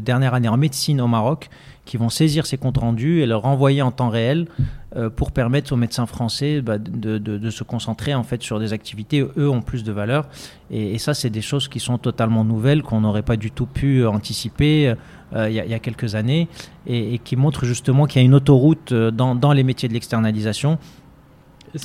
dernière 0.00 0.34
année 0.34 0.48
en 0.48 0.56
médecine 0.56 1.00
au 1.00 1.06
Maroc 1.06 1.48
qui 1.84 1.96
vont 1.96 2.08
saisir 2.08 2.46
ces 2.46 2.56
comptes 2.56 2.78
rendus 2.78 3.20
et 3.20 3.26
leur 3.26 3.42
renvoyer 3.42 3.82
en 3.82 3.90
temps 3.90 4.10
réel 4.10 4.46
euh, 4.94 5.10
pour 5.10 5.32
permettre 5.32 5.72
aux 5.72 5.76
médecins 5.76 6.06
français 6.06 6.60
bah, 6.60 6.78
de, 6.78 7.50
se 7.50 7.64
concentrer 7.64 8.14
en 8.14 8.22
fait 8.22 8.42
sur 8.42 8.60
des 8.60 8.72
activités. 8.72 9.26
Eux 9.36 9.48
ont 9.48 9.62
plus 9.62 9.82
de 9.82 9.92
valeur. 9.92 10.28
Et, 10.70 10.98
ça 10.98 11.14
c'est 11.14 11.30
des 11.30 11.42
choses 11.42 11.68
qui 11.68 11.80
sont 11.80 11.98
totalement 11.98 12.44
nouvelles 12.44 12.82
qu'on 12.82 13.00
n'aurait 13.00 13.22
pas 13.22 13.36
du 13.36 13.50
tout 13.50 13.66
pu 13.66 14.06
anticiper 14.06 14.94
il 15.32 15.52
y, 15.52 15.60
a 15.60 15.78
quelques 15.78 16.16
années 16.16 16.48
et, 16.86 17.18
qui 17.18 17.36
montrent 17.36 17.64
justement 17.64 18.06
qu'il 18.06 18.20
y 18.20 18.24
a 18.24 18.26
une 18.26 18.34
autoroute 18.34 18.92
dans, 18.92 19.34
dans 19.34 19.52
les 19.52 19.62
métiers 19.62 19.88
de 19.88 19.94
l'externalisation. 19.94 20.78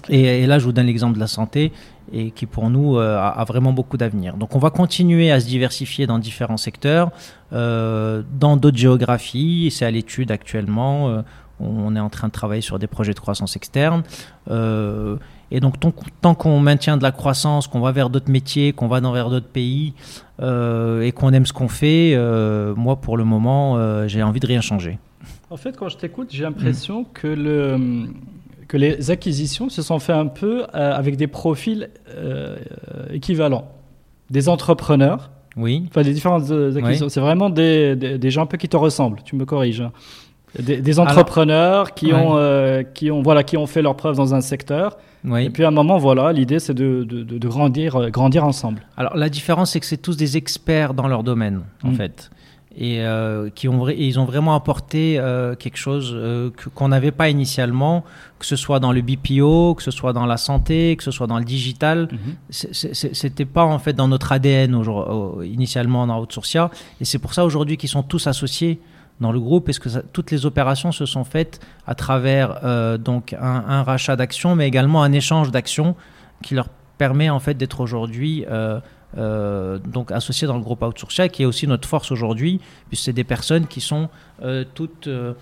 Et, 0.10 0.46
là, 0.46 0.60
je 0.60 0.66
vous 0.66 0.72
donne 0.72 0.88
l'exemple 0.88 1.16
de 1.16 1.20
la 1.20 1.28
santé, 1.28 1.72
et 2.12 2.32
qui 2.32 2.46
pour 2.46 2.70
nous 2.70 2.98
euh, 2.98 3.18
a, 3.18 3.44
vraiment 3.46 3.74
beaucoup 3.74 3.98
d'avenir. 3.98 4.36
Donc 4.38 4.56
on 4.56 4.60
va 4.60 4.70
continuer 4.70 5.32
à 5.32 5.40
se 5.40 5.46
diversifier 5.46 6.08
dans 6.08 6.20
différents 6.20 6.58
secteurs, 6.58 7.12
euh, 7.54 8.24
dans 8.40 8.58
d'autres 8.58 8.78
géographies, 8.78 9.70
c'est 9.72 9.86
à 9.86 9.92
l'étude 9.92 10.32
actuellement. 10.32 11.10
Euh, 11.10 11.22
on 11.60 11.96
est 11.96 12.00
en 12.00 12.10
train 12.10 12.28
de 12.28 12.34
travailler 12.34 12.62
sur 12.62 12.80
des 12.80 12.88
projets 12.88 13.14
de 13.14 13.20
croissance 13.20 13.56
externe. 13.56 14.04
et 14.50 15.60
donc 15.62 15.76
tant 16.22 16.36
qu'on 16.36 16.60
maintient 16.60 16.98
de 16.98 17.04
la 17.04 17.14
croissance, 17.14 17.68
qu'on 17.68 17.80
va 17.80 17.94
vers 17.94 18.10
d'autres 18.10 18.30
métiers, 18.30 18.74
qu'on 18.74 18.90
va 18.90 19.00
dans 19.00 19.14
vers 19.14 19.30
d'autres 19.30 19.48
pays, 19.48 19.94
et 20.42 21.12
qu'on 21.14 21.32
aime 21.32 21.46
ce 21.46 21.54
qu'on 21.54 21.70
fait, 21.70 22.14
moi 22.76 22.98
pour 22.98 23.16
le 23.16 23.24
moment, 23.24 24.06
j'ai 24.06 24.22
envie 24.22 24.42
de 24.42 24.48
rien 24.48 24.60
changer. 24.60 25.00
En 25.50 25.56
fait, 25.56 25.78
quand 25.78 25.88
je 25.88 25.96
t'écoute, 25.96 26.28
j'ai 26.30 26.44
l'impression 26.44 27.06
que 27.06 27.28
le 27.28 28.10
que 28.68 28.78
les 28.78 29.12
acquisitions 29.12 29.70
se 29.70 29.82
sont 29.82 30.00
faites 30.00 30.16
un 30.16 30.28
peu 30.28 30.64
euh, 30.64 30.96
avec 30.96 31.18
des 31.18 31.28
profils 31.28 31.90
euh, 32.10 32.58
équivalents. 33.12 33.68
Des 34.30 34.50
entrepreneurs. 34.50 35.32
Oui. 35.56 35.86
Enfin, 35.90 36.02
des 36.02 36.14
différentes 36.14 36.50
euh, 36.52 36.76
acquisitions. 36.76 37.10
C'est 37.10 37.20
vraiment 37.20 37.50
des, 37.50 37.96
des, 37.96 38.32
gens 38.32 38.44
un 38.44 38.48
peu 38.48 38.58
qui 38.58 38.68
te 38.68 38.78
ressemblent. 38.78 39.22
Tu 39.24 39.36
me 39.36 39.46
corriges. 39.46 39.82
Hein. 39.82 39.92
Des, 40.60 41.00
entrepreneurs 41.00 41.94
qui, 41.94 42.14
ont, 42.14 42.38
qui, 42.94 43.12
ont, 43.12 43.22
voilà, 43.22 43.44
qui 43.44 43.58
ont 43.58 43.68
fait 43.68 43.82
leur 43.82 43.98
preuve 43.98 44.16
dans 44.16 44.34
un 44.34 44.40
secteur. 44.40 44.98
Oui. 45.26 45.46
Et 45.46 45.50
puis 45.50 45.66
à 45.66 45.68
un 45.68 45.72
moment, 45.72 45.98
voilà, 45.98 46.32
l'idée 46.32 46.60
c'est 46.60 46.74
de, 46.74 47.04
de, 47.04 47.24
de, 47.24 47.48
grandir, 47.48 48.10
grandir 48.10 48.46
ensemble. 48.46 48.84
Alors 48.96 49.18
la 49.18 49.28
différence, 49.28 49.72
c'est 49.72 49.82
que 49.82 49.86
c'est 49.86 49.98
tous 49.98 50.16
des 50.16 50.38
experts 50.38 50.94
dans 50.94 51.08
leur 51.08 51.24
domaine, 51.24 51.64
en 51.84 51.90
mm. 51.90 51.96
fait 51.96 52.32
et 52.78 53.02
euh, 53.02 53.50
qui 53.50 53.68
ont 53.70 53.88
ils 53.88 54.20
ont 54.20 54.26
vraiment 54.26 54.54
apporté 54.54 55.18
euh, 55.18 55.56
quelque 55.56 55.78
chose 55.78 56.12
euh, 56.14 56.50
qu'on 56.74 56.90
n'avait 56.90 57.12
pas 57.12 57.30
initialement, 57.30 58.04
que 58.38 58.46
ce 58.46 58.58
soit 58.58 58.80
dans 58.80 58.92
le 58.92 59.02
BPO, 59.02 59.76
que 59.76 59.84
ce 59.84 59.92
soit 59.92 60.12
dans 60.12 60.26
la 60.26 60.38
santé, 60.38 60.96
que 60.98 61.04
ce 61.04 61.12
soit 61.12 61.28
dans 61.28 61.40
le 61.40 61.46
digital. 61.46 62.10
Mm-hmm. 62.52 63.14
C'était 63.14 63.46
pas 63.46 63.64
en 63.64 63.80
fait 63.80 63.94
dans 63.94 64.10
notre 64.10 64.32
ADN 64.32 64.78
initialement 65.44 66.06
dans 66.06 66.22
Outsourcia, 66.22 66.70
et 67.00 67.06
c'est 67.06 67.20
pour 67.20 67.34
ça 67.34 67.46
aujourd'hui 67.46 67.78
qu'ils 67.78 67.90
sont 67.90 68.04
tous 68.04 68.28
associés 68.28 68.80
dans 69.22 69.32
le 69.32 69.40
groupe, 69.40 69.66
parce 69.66 69.80
que 69.80 69.88
toutes 70.12 70.32
les 70.32 70.46
opérations 70.46 70.92
se 70.92 71.06
sont 71.06 71.24
faites 71.24 71.62
à 71.88 71.96
travers 71.96 73.00
donc 73.00 73.32
un, 73.32 73.64
un 73.68 73.84
rachat 73.84 74.18
d'actions, 74.18 74.56
mais 74.56 74.68
également 74.68 75.04
un 75.04 75.14
échange 75.14 75.52
d'actions 75.52 75.96
qui 76.44 76.56
leur 76.56 76.68
permet 76.98 77.30
en 77.30 77.40
fait 77.40 77.54
d'être 77.54 77.80
aujourd'hui 77.80 78.46
euh, 79.18 79.78
donc 79.78 80.12
associés 80.12 80.48
dans 80.48 80.58
le 80.58 80.64
groupe 80.64 80.82
Outsourcia, 80.82 81.30
qui 81.30 81.44
est 81.44 81.46
aussi 81.46 81.68
notre 81.68 81.88
force 81.88 82.12
aujourd'hui, 82.12 82.60
puisque 82.90 83.06
c'est 83.06 83.14
des 83.14 83.24
personnes 83.24 83.68
qui 83.68 83.82
sont 83.82 84.10
euh, 84.42 84.66
toutes 84.74 85.08
euh, 85.08 85.34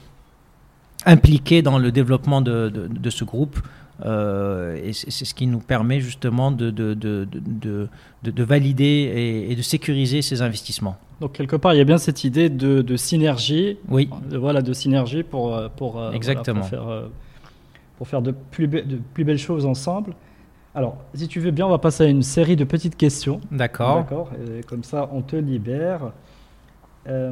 impliquées 1.06 1.62
dans 1.62 1.80
le 1.80 1.92
développement 1.92 2.42
de, 2.42 2.70
de, 2.70 3.10
ce 3.10 3.24
groupe. 3.24 3.58
et 4.06 4.92
c'est 4.94 5.26
ce 5.26 5.34
qui 5.34 5.48
nous 5.48 5.60
permet 5.60 6.00
justement 6.02 6.52
de, 6.52 6.70
de 6.70 8.44
valider 8.44 9.48
et, 9.50 9.56
de 9.56 9.62
sécuriser 9.62 10.22
ces 10.22 10.42
investissements. 10.42 10.98
Donc 11.20 11.34
quelque 11.34 11.56
part, 11.56 11.74
il 11.74 11.78
y 11.78 11.82
a 11.82 11.86
bien 11.86 11.98
cette 11.98 12.24
idée 12.24 12.50
de, 12.50 12.96
synergie. 12.96 13.78
Oui. 13.90 14.10
voilà, 14.32 14.62
de 14.62 14.74
synergie 14.74 15.24
pour, 15.24 15.60
pour, 15.78 16.02
Exactement. 16.14 16.62
pour 16.62 16.70
faire, 16.70 17.04
pour 17.98 18.08
faire 18.08 18.22
de, 18.22 18.32
plus 18.52 18.68
de 18.68 19.00
plus 19.14 19.24
belles 19.24 19.40
choses 19.40 19.66
ensemble. 19.66 20.14
Alors, 20.76 20.98
si 21.14 21.28
tu 21.28 21.40
veux 21.40 21.52
bien, 21.52 21.68
on 21.68 21.70
va 21.70 21.78
passer 21.78 22.04
à 22.04 22.08
une 22.08 22.24
série 22.24 22.56
de 22.56 22.64
petites 22.64 22.98
questions. 22.98 23.40
D'accord. 23.52 23.98
D'accord. 23.98 24.32
Comme 24.68 24.84
ça, 24.84 25.08
on 25.14 25.22
te 25.22 25.36
libère. 25.36 26.12
Euh, 27.08 27.32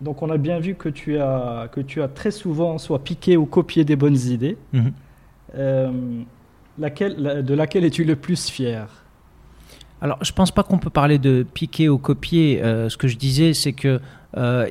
donc, 0.00 0.22
on 0.22 0.30
a 0.30 0.38
bien 0.38 0.58
vu 0.58 0.74
que 0.74 0.88
tu 0.88 1.18
as, 1.18 1.68
que 1.70 1.80
tu 1.82 2.00
as 2.00 2.08
très 2.08 2.30
souvent 2.30 2.78
soit 2.78 3.00
piqué 3.00 3.36
ou 3.36 3.44
copié 3.44 3.84
des 3.84 3.96
bonnes 3.96 4.16
idées. 4.16 4.56
Mhm. 4.72 4.92
Euh, 5.56 5.90
laquelle, 6.78 7.44
de 7.44 7.54
laquelle 7.54 7.84
es-tu 7.84 8.04
le 8.04 8.16
plus 8.16 8.48
fier? 8.48 8.86
Alors, 10.00 10.18
je 10.22 10.30
ne 10.30 10.34
pense 10.34 10.50
pas 10.50 10.62
qu'on 10.62 10.78
peut 10.78 10.90
parler 10.90 11.18
de 11.18 11.42
piquer 11.42 11.90
ou 11.90 11.98
copier. 11.98 12.62
Euh, 12.62 12.88
ce 12.88 12.96
que 12.96 13.08
je 13.08 13.18
disais, 13.18 13.52
c'est 13.52 13.74
que 13.74 14.00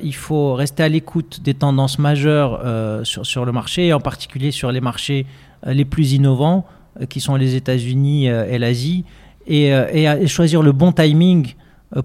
il 0.02 0.14
faut 0.14 0.54
rester 0.54 0.82
à 0.82 0.88
l'écoute 0.88 1.42
des 1.42 1.52
tendances 1.52 1.98
majeures 1.98 3.04
sur, 3.04 3.26
sur 3.26 3.44
le 3.44 3.52
marché, 3.52 3.88
et 3.88 3.92
en 3.92 4.00
particulier 4.00 4.50
sur 4.50 4.72
les 4.72 4.80
marchés 4.80 5.26
les 5.66 5.84
plus 5.84 6.14
innovants. 6.14 6.64
Euh, 7.00 7.06
qui 7.06 7.20
sont 7.20 7.36
les 7.36 7.54
États-Unis 7.54 8.28
euh, 8.28 8.46
et 8.48 8.58
l'Asie, 8.58 9.04
et, 9.46 9.72
euh, 9.72 9.86
et, 9.92 10.26
choisir 10.26 10.62
le 10.62 10.72
bon 10.72 10.92
timing 10.92 11.54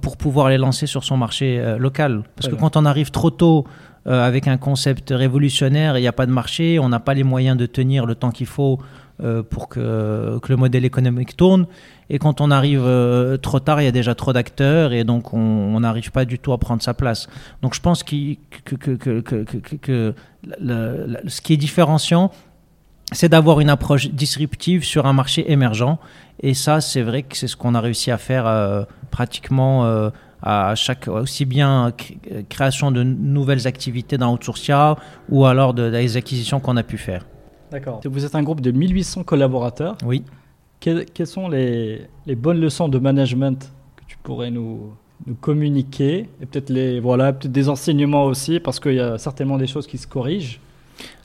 pour 0.01 0.15
pouvoir 0.15 0.49
les 0.49 0.57
lancer 0.57 0.87
sur 0.87 1.03
son 1.03 1.17
marché 1.17 1.61
local. 1.77 2.23
Parce 2.37 2.47
que 2.47 2.55
quand 2.55 2.77
on 2.77 2.85
arrive 2.85 3.11
trop 3.11 3.31
tôt 3.31 3.65
avec 4.05 4.47
un 4.47 4.55
concept 4.55 5.09
révolutionnaire, 5.09 5.97
il 5.97 6.01
n'y 6.01 6.07
a 6.07 6.13
pas 6.13 6.25
de 6.25 6.31
marché, 6.31 6.79
on 6.79 6.87
n'a 6.87 7.01
pas 7.01 7.13
les 7.13 7.25
moyens 7.25 7.57
de 7.57 7.65
tenir 7.65 8.05
le 8.05 8.15
temps 8.15 8.31
qu'il 8.31 8.47
faut 8.47 8.79
pour 9.49 9.67
que, 9.67 10.39
que, 10.41 10.53
le 10.53 10.55
modèle 10.55 10.85
économique 10.85 11.35
tourne. 11.35 11.65
Et 12.09 12.17
quand 12.17 12.39
on 12.39 12.49
arrive 12.49 12.89
trop 13.41 13.59
tard, 13.59 13.81
il 13.81 13.83
y 13.83 13.89
a 13.89 13.91
déjà 13.91 14.15
trop 14.15 14.31
d'acteurs 14.31 14.93
et 14.93 15.03
donc 15.03 15.33
on 15.33 15.77
n'arrive 15.81 16.11
pas 16.11 16.23
du 16.23 16.39
tout 16.39 16.53
à 16.53 16.57
prendre 16.57 16.81
sa 16.81 16.93
place. 16.93 17.27
Donc 17.61 17.73
je 17.73 17.81
pense 17.81 18.03
que, 18.03 18.37
que, 18.63 18.85
que 19.75 20.13
ce 21.27 21.41
qui 21.41 21.51
est 21.51 21.57
différenciant, 21.57 22.31
c'est 23.11 23.29
d'avoir 23.29 23.59
une 23.59 23.69
approche 23.69 24.09
disruptive 24.09 24.83
sur 24.83 25.05
un 25.05 25.13
marché 25.13 25.51
émergent. 25.51 25.97
Et 26.41 26.53
ça, 26.53 26.81
c'est 26.81 27.01
vrai 27.01 27.23
que 27.23 27.37
c'est 27.37 27.47
ce 27.47 27.55
qu'on 27.55 27.75
a 27.75 27.81
réussi 27.81 28.11
à 28.11 28.17
faire 28.17 28.47
euh, 28.47 28.83
pratiquement 29.11 29.85
euh, 29.85 30.09
à 30.41 30.75
chaque, 30.75 31.07
aussi 31.07 31.45
bien 31.45 31.93
création 32.49 32.91
de 32.91 33.03
nouvelles 33.03 33.67
activités 33.67 34.17
dans 34.17 34.33
Outsourcia 34.33 34.97
ou 35.29 35.45
alors 35.45 35.73
de, 35.73 35.89
des 35.89 36.17
acquisitions 36.17 36.59
qu'on 36.59 36.75
a 36.77 36.83
pu 36.83 36.97
faire. 36.97 37.25
D'accord. 37.71 38.01
Vous 38.05 38.25
êtes 38.25 38.35
un 38.35 38.43
groupe 38.43 38.61
de 38.61 38.71
1800 38.71 39.23
collaborateurs. 39.23 39.97
Oui. 40.05 40.23
quelles 40.79 41.07
sont 41.25 41.47
les, 41.47 42.01
les, 42.25 42.35
bonnes 42.35 42.59
leçons 42.59 42.89
de 42.89 42.99
management 42.99 43.71
que 43.95 44.03
tu 44.05 44.17
pourrais 44.17 44.51
nous, 44.51 44.93
nous 45.25 45.35
communiquer? 45.35 46.29
Et 46.41 46.45
peut-être 46.45 46.69
les 46.69 46.99
voilà 46.99 47.31
peut-être 47.31 47.51
des 47.51 47.69
enseignements 47.69 48.25
aussi 48.25 48.59
parce 48.59 48.79
qu'il 48.79 48.95
y 48.95 48.99
a 48.99 49.17
certainement 49.17 49.57
des 49.57 49.67
choses 49.67 49.87
qui 49.87 49.97
se 49.97 50.07
corrigent 50.07 50.59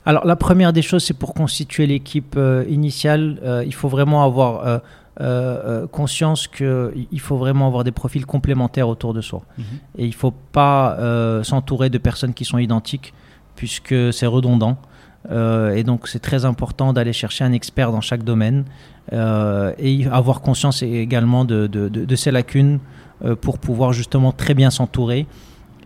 alors 0.05 0.25
la 0.25 0.35
première 0.35 0.73
des 0.73 0.81
choses, 0.81 1.03
c'est 1.03 1.13
pour 1.13 1.33
constituer 1.33 1.85
l'équipe 1.85 2.35
euh, 2.35 2.65
initiale, 2.67 3.39
euh, 3.43 3.63
il 3.65 3.73
faut 3.75 3.89
vraiment 3.89 4.23
avoir 4.23 4.81
euh, 5.21 5.87
conscience 5.87 6.47
qu'il 6.47 7.19
faut 7.19 7.37
vraiment 7.37 7.67
avoir 7.67 7.83
des 7.83 7.91
profils 7.91 8.25
complémentaires 8.25 8.87
autour 8.87 9.13
de 9.13 9.21
soi. 9.21 9.43
Mhm. 9.57 9.65
Et 9.97 10.05
il 10.05 10.09
ne 10.09 10.15
faut 10.15 10.33
pas 10.51 10.97
s'entourer 11.43 11.89
de 11.89 11.97
personnes 11.97 12.33
qui 12.33 12.45
sont 12.45 12.57
identiques, 12.57 13.13
puisque 13.55 14.13
c'est 14.13 14.25
redondant. 14.25 14.77
et 15.29 15.83
donc 15.83 16.07
c'est 16.07 16.23
très 16.29 16.45
important 16.45 16.93
d'aller 16.93 17.13
chercher 17.13 17.43
un 17.43 17.51
expert 17.51 17.91
dans 17.91 18.01
chaque 18.01 18.23
domaine 18.23 18.63
et 19.11 20.07
avoir 20.11 20.41
conscience 20.41 20.81
également 20.81 21.43
de, 21.43 21.67
de 21.67 22.15
ses 22.15 22.31
lacunes 22.31 22.79
pour 23.41 23.59
pouvoir 23.59 23.91
justement 23.91 24.31
très 24.31 24.53
bien 24.53 24.69
s'entourer 24.69 25.27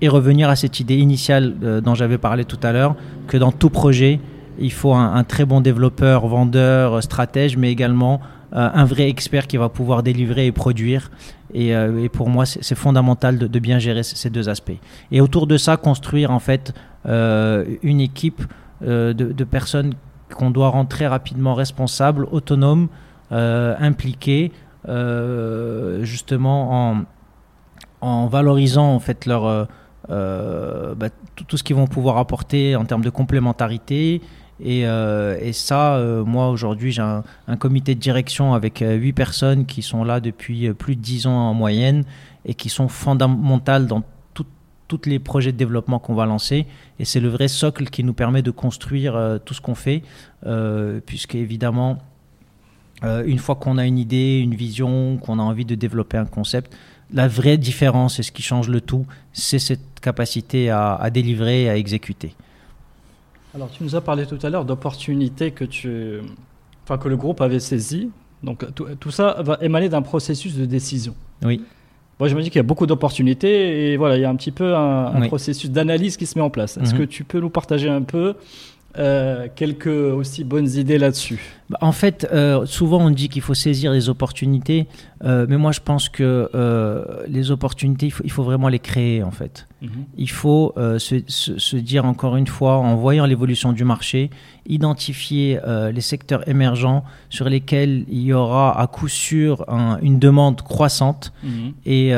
et 0.04 0.10
revenir 0.10 0.50
à 0.50 0.58
cette 0.58 0.82
idée 0.82 0.98
initiale 0.98 1.56
euh, 1.64 1.80
dont 1.80 1.96
j'avais 1.96 2.18
parlé 2.18 2.44
tout 2.44 2.60
à 2.62 2.74
l'heure, 2.74 2.94
que 3.28 3.38
dans 3.38 3.54
tout 3.54 3.70
projet, 3.70 4.20
il 4.60 4.74
faut 4.74 4.94
un, 4.94 5.24
très 5.24 5.46
bon 5.46 5.62
développeur, 5.62 6.28
vendeur, 6.28 7.02
stratège, 7.02 7.56
mais 7.56 7.72
également 7.72 8.20
euh, 8.52 8.70
un 8.74 8.84
vrai 8.84 9.08
expert 9.08 9.48
qui 9.48 9.56
va 9.56 9.70
pouvoir 9.70 10.04
délivrer 10.04 10.46
et 10.46 10.52
produire. 10.52 11.10
Et, 11.54 11.74
euh, 11.74 12.10
pour 12.12 12.28
moi, 12.28 12.46
c'est 12.46 12.76
fondamental 12.76 13.38
de, 13.38 13.60
bien 13.60 13.80
gérer 13.80 14.04
ces 14.04 14.30
deux 14.30 14.50
aspects. 14.50 14.78
Et 15.10 15.22
autour 15.22 15.48
de 15.48 15.56
ça, 15.56 15.78
construire 15.78 16.32
en 16.32 16.40
fait 16.40 16.74
une 17.06 18.02
équipe 18.02 18.44
de, 18.82 19.44
personnes 19.46 19.94
qu'on 20.36 20.52
doit 20.52 20.68
rendre 20.68 20.90
très 20.90 21.08
rapidement 21.08 21.54
responsables, 21.54 22.28
autonomes, 22.30 22.90
impliquées, 23.32 24.52
justement 26.02 26.92
en, 26.92 27.06
en, 28.04 28.28
valorisant 28.28 28.94
en 28.94 29.00
fait 29.00 29.26
leur 29.26 29.46
euh, 29.46 29.66
bah, 30.10 31.10
tout, 31.36 31.58
ce 31.58 31.64
qu'ils 31.64 31.76
vont 31.76 31.88
pouvoir 31.88 32.18
apporter 32.18 32.76
en 32.76 32.86
termes 32.86 33.04
de 33.04 33.10
complémentarité. 33.10 34.22
Et, 34.60 34.86
euh, 34.86 35.52
ça, 35.52 35.96
euh, 35.96 36.24
moi 36.24 36.50
aujourd'hui, 36.50 36.92
j'ai 36.92 37.02
un, 37.02 37.24
comité 37.58 37.96
de 37.96 38.00
direction 38.00 38.54
avec 38.54 38.84
huit 38.86 39.14
personnes 39.14 39.66
qui 39.66 39.82
sont 39.82 40.04
là 40.04 40.20
depuis 40.20 40.72
plus 40.74 40.96
de 40.96 41.02
dix 41.02 41.28
ans 41.28 41.50
en 41.50 41.54
moyenne 41.54 42.04
et 42.46 42.54
qui 42.54 42.70
sont 42.70 42.88
fondamentales 42.88 43.88
dans 43.88 44.04
tous 44.88 45.02
les 45.06 45.18
projets 45.18 45.52
de 45.52 45.58
développement 45.58 45.98
qu'on 45.98 46.14
va 46.14 46.28
lancer. 46.28 46.68
Et 47.00 47.06
c'est 47.06 47.20
le 47.20 47.30
vrai 47.30 47.48
socle 47.48 47.86
qui 47.86 48.04
nous 48.04 48.14
permet 48.14 48.44
de 48.44 48.52
construire 48.52 49.40
tout 49.44 49.56
ce 49.56 49.62
qu'on 49.62 49.74
fait, 49.74 50.04
puisque 51.08 51.34
évidemment, 51.34 51.98
une 53.02 53.40
fois 53.40 53.56
qu'on 53.56 53.80
a 53.80 53.88
une 53.88 53.98
idée, 53.98 54.38
une 54.38 54.54
vision, 54.54 55.18
qu'on 55.18 55.40
a 55.40 55.42
envie 55.42 55.66
de 55.66 55.74
développer 55.74 56.18
un 56.18 56.26
concept, 56.26 56.78
la 57.12 57.28
vraie 57.28 57.58
différence 57.58 58.20
et 58.20 58.24
ce 58.24 58.32
qui 58.32 58.44
change 58.44 58.70
le 58.70 58.82
tout, 58.82 59.08
c'est 59.32 59.58
cette 59.58 59.93
capacité 60.04 60.70
à, 60.70 61.10
délivrer 61.12 61.64
et 61.64 61.70
à 61.70 61.78
exécuter. 61.78 62.36
Alors, 63.56 63.70
tu 63.72 63.84
nous 63.84 63.96
as 63.96 64.02
parlé 64.02 64.26
tout 64.26 64.40
à 64.44 64.50
l'heure 64.50 64.66
d'opportunités 64.66 65.52
que, 65.52 65.64
tu, 65.64 66.20
enfin, 66.84 66.98
que 66.98 67.08
le 67.08 67.18
groupe 67.18 67.42
avait 67.42 67.60
saisies. 67.60 68.12
Donc, 68.44 68.66
tout, 68.74 69.12
ça 69.12 69.38
va 69.40 69.58
émaner 69.62 69.90
d'un 69.90 70.02
processus 70.02 70.56
de 70.56 70.66
décision. 70.66 71.16
Oui. 71.44 71.62
Moi, 72.20 72.30
je 72.30 72.36
me 72.36 72.42
dis 72.42 72.50
qu'il 72.50 72.60
y 72.60 72.60
a 72.60 72.64
beaucoup 72.64 72.86
d'opportunités 72.86 73.92
et 73.92 73.98
voilà, 73.98 74.18
il 74.18 74.22
y 74.22 74.26
a 74.26 74.30
un 74.30 74.36
petit 74.36 74.52
peu 74.52 74.76
un, 74.76 75.28
processus 75.28 75.72
d'analyse 75.72 76.18
qui 76.18 76.26
se 76.26 76.38
met 76.38 76.44
en 76.44 76.50
place. 76.50 76.78
Est-ce 76.78 76.94
mhm. 76.94 77.00
que 77.00 77.04
tu 77.04 77.24
peux 77.24 77.40
nous 77.40 77.50
partager 77.50 77.90
un 77.90 78.02
peu 78.02 78.36
euh, 79.00 79.48
quelques 79.56 79.88
aussi 79.88 80.44
bonnes 80.44 80.70
idées 80.70 81.00
là-dessus 81.00 81.40
bah, 81.68 81.80
En 81.82 81.92
fait, 81.92 82.28
euh, 82.32 82.68
souvent 82.68 83.00
on 83.00 83.10
dit 83.10 83.28
qu'il 83.28 83.42
faut 83.42 83.56
saisir 83.56 83.92
les 83.92 84.08
opportunités, 84.08 84.88
euh, 85.24 85.48
mais 85.50 85.58
moi 85.58 85.72
je 85.72 85.80
pense 85.80 86.10
que 86.10 86.48
les 87.28 87.50
opportunités, 87.50 88.14
il 88.24 88.32
faut, 88.32 88.44
vraiment 88.44 88.68
les 88.68 88.78
créer 88.78 89.24
en 89.24 89.32
fait. 89.32 89.68
Mhm. 89.82 89.90
Il 90.16 90.30
faut 90.30 90.76
se, 90.98 91.76
dire 91.78 92.06
encore 92.06 92.36
une 92.36 92.46
fois, 92.46 92.78
en 92.78 92.96
voyant 92.96 93.26
l'évolution 93.26 93.72
du 93.74 93.84
marché, 93.84 94.30
identifier 94.68 95.60
les 95.92 96.02
secteurs 96.02 96.48
émergents 96.48 97.04
sur 97.32 97.50
lesquels 97.50 98.06
il 98.10 98.22
y 98.22 98.34
aura 98.34 98.80
à 98.80 98.86
coup 98.86 99.08
sûr 99.08 99.66
une 100.04 100.20
demande 100.20 100.62
croissante 100.62 101.34
mhm. 101.44 101.74
et, 101.88 102.12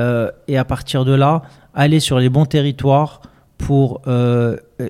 et, 0.49 0.57
à 0.57 0.65
partir 0.65 1.05
de 1.05 1.13
là, 1.13 1.43
aller 1.73 2.01
sur 2.01 2.19
les 2.19 2.27
bons 2.27 2.45
territoires 2.45 3.21
pour 3.57 4.01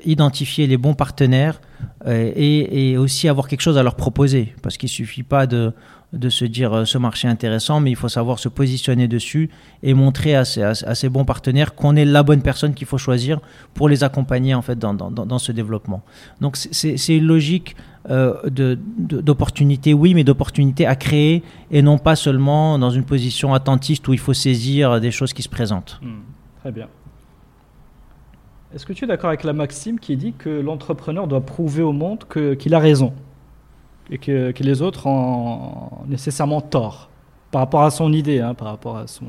identifier 0.04 0.66
les 0.66 0.78
bons 0.78 0.96
partenaires 0.96 1.62
euh, 2.08 2.32
et, 2.36 2.98
aussi 2.98 3.28
avoir 3.28 3.48
quelque 3.48 3.62
chose 3.62 3.78
à 3.78 3.84
leur 3.84 3.96
proposer. 3.96 4.54
Parce 4.62 4.78
qu'il 4.78 4.88
ne 4.88 4.92
suffit 4.92 5.24
pas 5.24 5.48
de, 5.48 5.74
de, 6.14 6.30
se 6.30 6.46
dire 6.46 6.74
euh, 6.74 6.86
ce 6.86 6.98
marché 6.98 7.28
est 7.28 7.32
intéressant, 7.32 7.80
mais 7.80 7.90
il 7.90 7.96
faut 7.96 8.10
savoir 8.10 8.38
se 8.38 8.48
positionner 8.48 9.08
dessus 9.08 9.50
et 9.82 9.94
montrer 9.94 10.36
à 10.36 10.46
ces, 10.46 11.10
bons 11.10 11.26
partenaires 11.26 11.74
qu'on 11.74 11.96
est 11.96 12.06
la 12.06 12.22
bonne 12.22 12.42
personne 12.42 12.74
qu'il 12.74 12.86
faut 12.86 13.00
choisir 13.00 13.40
pour 13.74 13.90
les 13.90 14.04
accompagner 14.04 14.54
en 14.54 14.62
fait 14.62 14.78
dans, 14.78 14.94
dans, 14.94 15.10
dans 15.10 15.40
ce 15.40 15.52
développement. 15.52 16.04
Donc 16.42 16.58
c'est 16.58 17.18
une 17.18 17.26
logique 17.26 17.76
euh, 18.10 18.36
d'opportunité, 18.50 19.96
oui, 19.96 20.14
mais 20.14 20.24
d'opportunité 20.24 20.86
à 20.86 20.96
créer 20.96 21.42
et 21.72 21.82
non 21.82 21.98
pas 21.98 22.16
seulement 22.16 22.78
dans 22.78 22.92
une 22.92 23.04
position 23.04 23.56
attentiste 23.56 24.08
où 24.08 24.14
il 24.14 24.20
faut 24.20 24.34
saisir 24.34 25.02
des 25.02 25.10
choses 25.10 25.34
qui 25.34 25.42
se 25.42 25.50
présentent. 25.50 26.00
Hmm. 26.04 26.22
très 26.62 26.72
bien. 26.72 26.88
Est-ce 28.76 28.86
que 28.86 28.92
tu 28.92 29.06
es 29.06 29.08
d'accord 29.08 29.30
avec 29.30 29.46
la 29.46 29.54
maxime 29.54 30.02
qui 30.02 30.18
dit 30.18 30.34
que 30.34 30.50
l'entrepreneur 30.50 31.28
doit 31.28 31.40
prouver 31.40 31.82
au 31.82 31.94
monde 31.94 32.26
qu'il 32.60 32.76
a 32.76 32.80
raison 32.80 33.14
et 34.12 34.18
que, 34.18 34.54
les 34.60 34.82
autres 34.82 35.08
ont 35.08 36.06
nécessairement 36.08 36.60
tort 36.60 37.10
par 37.52 37.62
rapport 37.62 37.84
à 37.84 37.90
son 37.90 38.12
idée, 38.12 38.42
hein, 38.42 38.54
par 38.54 38.68
rapport 38.68 38.98
à 38.98 39.08
son... 39.08 39.28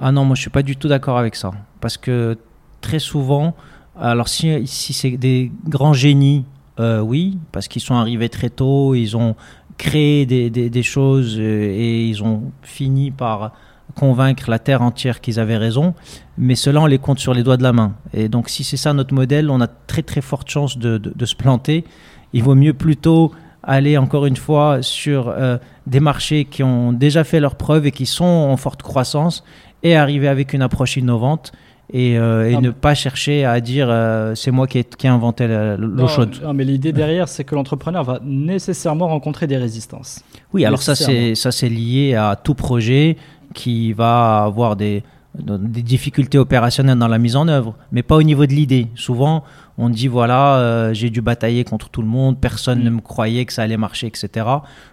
Ah 0.00 0.12
non, 0.12 0.24
moi 0.24 0.34
je 0.34 0.40
suis 0.40 0.50
pas 0.50 0.62
du 0.62 0.76
tout 0.76 0.88
d'accord 0.88 1.18
avec 1.18 1.36
ça. 1.36 1.50
Parce 1.82 1.98
que 1.98 2.38
très 2.80 2.98
souvent, 3.00 3.54
alors 4.00 4.28
si, 4.28 4.66
si 4.66 4.94
c'est 4.94 5.18
des 5.18 5.52
grands 5.68 5.92
génies, 5.92 6.46
euh, 6.78 7.00
oui, 7.00 7.36
parce 7.52 7.68
qu'ils 7.68 7.82
sont 7.82 7.96
arrivés 7.96 8.30
très 8.30 8.48
tôt, 8.48 8.94
ils 8.94 9.14
ont 9.14 9.36
créé 9.76 10.24
des, 10.24 10.48
des 10.48 10.82
choses 10.82 11.36
euh, 11.38 11.70
et 11.70 12.06
ils 12.06 12.24
ont 12.24 12.50
fini 12.62 13.10
par 13.10 13.52
convaincre 14.00 14.48
la 14.48 14.58
terre 14.58 14.80
entière 14.80 15.20
qu'ils 15.20 15.38
avaient 15.38 15.58
raison, 15.58 15.92
mais 16.38 16.54
cela 16.54 16.80
on 16.80 16.86
les 16.86 16.96
compte 16.98 17.18
sur 17.18 17.34
les 17.34 17.42
doigts 17.42 17.58
de 17.58 17.62
la 17.62 17.74
main. 17.74 17.92
Et 18.14 18.30
donc 18.30 18.48
si 18.48 18.64
c'est 18.64 18.78
ça 18.78 18.94
notre 18.94 19.12
modèle, 19.12 19.50
on 19.50 19.60
a 19.60 19.66
très 19.66 20.02
très 20.02 20.22
forte 20.22 20.48
chance 20.48 20.78
de, 20.78 21.26
se 21.26 21.34
planter. 21.34 21.84
Il 22.32 22.42
vaut 22.42 22.54
mieux 22.54 22.72
plutôt 22.72 23.30
aller 23.62 23.98
encore 23.98 24.24
une 24.24 24.38
fois 24.38 24.78
sur 24.80 25.28
euh, 25.28 25.58
des 25.86 26.00
marchés 26.00 26.46
qui 26.46 26.62
ont 26.62 26.94
déjà 26.94 27.24
fait 27.24 27.40
leurs 27.40 27.56
preuves 27.56 27.86
et 27.86 27.92
qui 27.92 28.06
sont 28.06 28.24
en 28.24 28.56
forte 28.56 28.82
croissance 28.82 29.44
et 29.82 29.96
arriver 29.96 30.28
avec 30.28 30.54
une 30.54 30.62
approche 30.62 30.96
innovante 30.96 31.52
et, 31.92 32.16
euh, 32.16 32.52
ah, 32.56 32.60
ne 32.60 32.70
pas 32.70 32.94
chercher 32.94 33.44
à 33.44 33.60
dire 33.60 33.88
euh, 33.90 34.34
c'est 34.34 34.50
moi 34.50 34.66
qui 34.66 34.78
ai, 34.78 34.84
qui 34.84 35.08
inventé 35.08 35.46
l'eau 35.76 36.08
chaude. 36.08 36.36
Non, 36.42 36.54
mais 36.54 36.64
l'idée 36.64 36.92
derrière, 36.92 37.28
c'est 37.28 37.44
que 37.44 37.54
l'entrepreneur 37.54 38.04
va 38.04 38.20
nécessairement 38.22 39.08
rencontrer 39.08 39.46
des 39.46 39.58
résistances. 39.58 40.24
Oui, 40.54 40.64
alors 40.64 40.80
ça 40.80 40.94
c'est 40.94 41.34
ça 41.34 41.52
c'est 41.52 41.68
lié 41.68 42.14
à 42.14 42.36
tout 42.42 42.54
projet 42.54 43.18
qui 43.54 43.92
va 43.92 44.44
avoir 44.44 44.76
des, 44.76 45.02
des 45.34 45.82
difficultés 45.82 46.38
opérationnelles 46.38 46.98
dans 46.98 47.08
la 47.08 47.18
mise 47.18 47.36
en 47.36 47.48
œuvre, 47.48 47.74
mais 47.92 48.02
pas 48.02 48.16
au 48.16 48.22
niveau 48.22 48.46
de 48.46 48.52
l'idée. 48.52 48.88
Souvent, 48.94 49.44
on 49.78 49.88
dit 49.88 50.08
voilà, 50.08 50.56
euh, 50.56 50.92
j'ai 50.92 51.10
dû 51.10 51.22
batailler 51.22 51.64
contre 51.64 51.88
tout 51.88 52.02
le 52.02 52.08
monde, 52.08 52.38
personne 52.40 52.82
ne 52.82 52.90
me 52.90 53.00
croyait 53.00 53.44
que 53.44 53.52
ça 53.52 53.62
allait 53.62 53.76
marcher, 53.76 54.06
etc. 54.08 54.46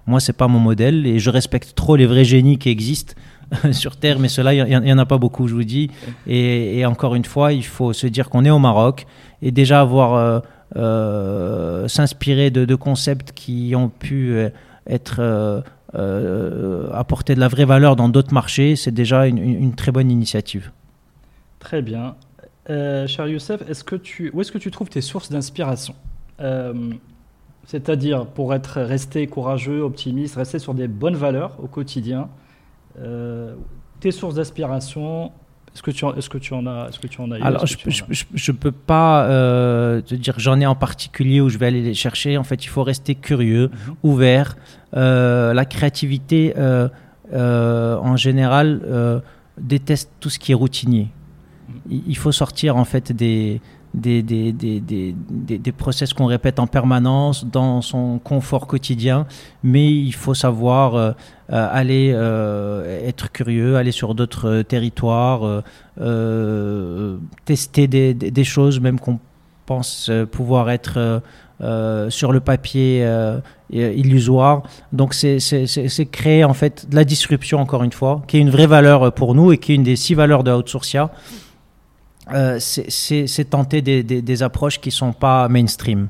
Moi, 0.06 0.20
c'est 0.20 0.34
pas 0.34 0.48
mon 0.48 0.60
modèle 0.60 1.06
et 1.06 1.20
je 1.20 1.30
respecte 1.30 1.74
trop 1.76 1.96
les 1.96 2.06
vrais 2.06 2.24
génies 2.24 2.58
qui 2.58 2.70
existent 2.70 3.16
sur 3.72 3.98
Terre, 3.98 4.20
mais 4.20 4.30
cela, 4.30 4.54
il 4.54 4.80
n'y 4.80 4.94
en 4.94 4.98
a 4.98 5.06
pas 5.06 5.18
beaucoup, 5.18 5.48
je 5.48 5.56
vous 5.56 5.64
dis. 5.64 5.90
Et, 6.28 6.86
encore 6.86 7.16
une 7.16 7.26
fois, 7.26 7.54
il 7.54 7.66
faut 7.66 7.94
se 7.94 8.08
dire 8.08 8.30
qu'on 8.30 8.46
est 8.46 8.50
au 8.50 8.60
Maroc 8.60 9.08
et 9.42 9.52
déjà 9.52 9.82
avoir 9.82 10.14
euh, 10.14 10.40
euh, 10.76 11.88
s'inspirer 11.88 12.52
de, 12.52 12.66
de, 12.66 12.76
concepts 12.76 13.32
qui 13.32 13.74
ont 13.76 13.90
pu 13.90 14.38
être 14.88 15.64
euh, 15.96 16.90
apporter 16.92 17.36
de 17.36 17.40
la 17.40 17.48
vraie 17.48 17.66
valeur 17.66 17.96
dans 17.96 18.10
d'autres 18.10 18.34
marchés, 18.34 18.76
c'est 18.76 18.92
déjà 18.92 19.28
une, 19.28 19.74
très 19.74 19.92
bonne 19.92 20.12
initiative. 20.12 20.72
Très 21.60 21.82
bien. 21.82 22.16
Euh, 22.70 23.08
cher 23.08 23.28
Youssef, 23.28 23.62
est-ce 23.70 23.84
que 23.84 23.96
tu, 23.96 24.30
où 24.34 24.42
est-ce 24.42 24.52
que 24.52 24.58
tu 24.58 24.72
trouves 24.72 24.90
tes 24.90 25.02
sources 25.02 25.30
d'inspiration 25.32 25.96
euh, 26.42 26.92
C'est-à-dire, 27.66 28.26
pour 28.26 28.54
être 28.54 28.82
resté 28.82 29.28
courageux, 29.28 29.80
optimiste, 29.82 30.36
rester 30.36 30.60
sur 30.60 30.74
des 30.74 30.88
bonnes 30.88 31.16
valeurs 31.16 31.56
au 31.62 31.68
quotidien, 31.68 32.30
tes 34.00 34.12
sources 34.12 34.36
d'inspiration, 34.36 35.32
est-ce 35.78 35.84
que 35.84 35.92
tu 35.92 36.06
en, 36.06 36.16
est-ce 36.16 36.28
que 36.28 36.40
tu 36.40 36.56
en 36.56 36.66
as, 36.66 36.88
est-ce 36.90 36.98
que 36.98 37.06
tu 37.06 37.22
en 37.22 37.30
as 37.30 37.36
Alors, 37.36 37.68
je, 37.68 37.78
je, 38.34 38.52
peux 38.52 38.72
pas 38.72 39.26
euh, 39.26 40.02
te 40.02 40.16
dire 40.16 40.34
j'en 40.40 40.60
ai 40.60 40.66
en 40.66 40.74
particulier 40.74 41.40
où 41.40 41.50
je 41.50 41.60
vais 41.60 41.68
aller 41.68 41.84
les 41.84 41.94
chercher. 41.94 42.36
En 42.36 42.44
fait, 42.44 42.66
il 42.66 42.68
faut 42.68 42.82
rester 42.82 43.14
curieux, 43.14 43.70
mhm. 43.70 43.96
ouvert. 44.02 44.58
Euh, 44.96 45.54
la 45.54 45.66
créativité, 45.66 46.54
euh, 46.56 46.88
en 47.98 48.16
général, 48.16 49.22
déteste 49.58 50.12
tout 50.20 50.30
ce 50.30 50.40
qui 50.40 50.52
est 50.52 50.56
routinier. 50.56 51.10
Mhm. 51.70 52.02
Il 52.08 52.18
faut 52.18 52.32
sortir 52.32 52.78
en 52.78 52.86
fait 52.86 53.12
des 53.12 53.62
des, 53.94 54.22
des, 54.22 54.52
des, 54.52 54.80
des, 54.80 55.58
des 55.58 55.72
process 55.72 56.14
qu'on 56.14 56.26
répète 56.26 56.60
en 56.60 56.68
permanence 56.68 57.46
dans 57.46 57.82
son 57.82 58.20
confort 58.20 58.68
quotidien, 58.68 59.26
mais 59.64 59.92
il 59.92 60.14
faut 60.14 60.34
savoir 60.34 60.96
euh, 60.96 61.12
euh, 61.52 61.68
aller 61.72 62.12
euh, 62.14 63.08
être 63.08 63.32
curieux, 63.32 63.76
aller 63.76 63.92
sur 63.92 64.16
d'autres 64.16 64.62
territoires, 64.62 65.64
tester 67.46 67.88
des, 67.88 68.14
des, 68.14 68.44
choses 68.44 68.80
même 68.80 69.00
qu'on 69.00 69.20
pense 69.66 70.12
pouvoir 70.32 70.70
être 70.70 71.22
sur 71.60 72.32
le 72.32 72.40
papier 72.40 73.08
illusoire. 73.70 74.64
Donc 74.92 75.14
c'est 75.14 76.10
créer 76.12 76.44
en 76.44 76.54
fait 76.54 76.90
de 76.90 76.96
la 76.96 77.04
disruption 77.04 77.60
encore 77.60 77.84
une 77.84 77.92
fois, 77.92 78.22
qui 78.28 78.38
est 78.38 78.42
une 78.42 78.50
vraie 78.50 78.68
valeur 78.68 79.14
pour 79.14 79.36
nous 79.36 79.52
et 79.52 79.58
qui 79.58 79.74
est 79.74 79.76
une 79.76 79.84
des 79.84 79.96
six 79.96 80.14
valeurs 80.14 80.44
de 80.44 80.52
Outsourcia. 80.52 81.12
Euh, 82.34 82.58
c'est 82.60 83.50
tenter 83.50 83.82
des, 83.82 84.04
des, 84.04 84.44
approches 84.44 84.82
qui 84.82 84.90
ne 84.90 84.94
sont 84.94 85.14
pas 85.14 85.48
mainstream. 85.48 86.10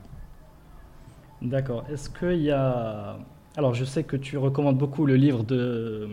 D'accord. 1.42 1.84
Est-ce 1.92 2.10
qu'il 2.10 2.42
y 2.42 2.52
a 2.52 3.18
alors, 3.58 3.74
je 3.74 3.86
sais 3.86 4.04
que 4.04 4.16
tu 4.16 4.38
recommandes 4.38 4.78
beaucoup 4.78 5.08
le 5.08 5.16
livre 5.16 5.44
de 5.44 6.10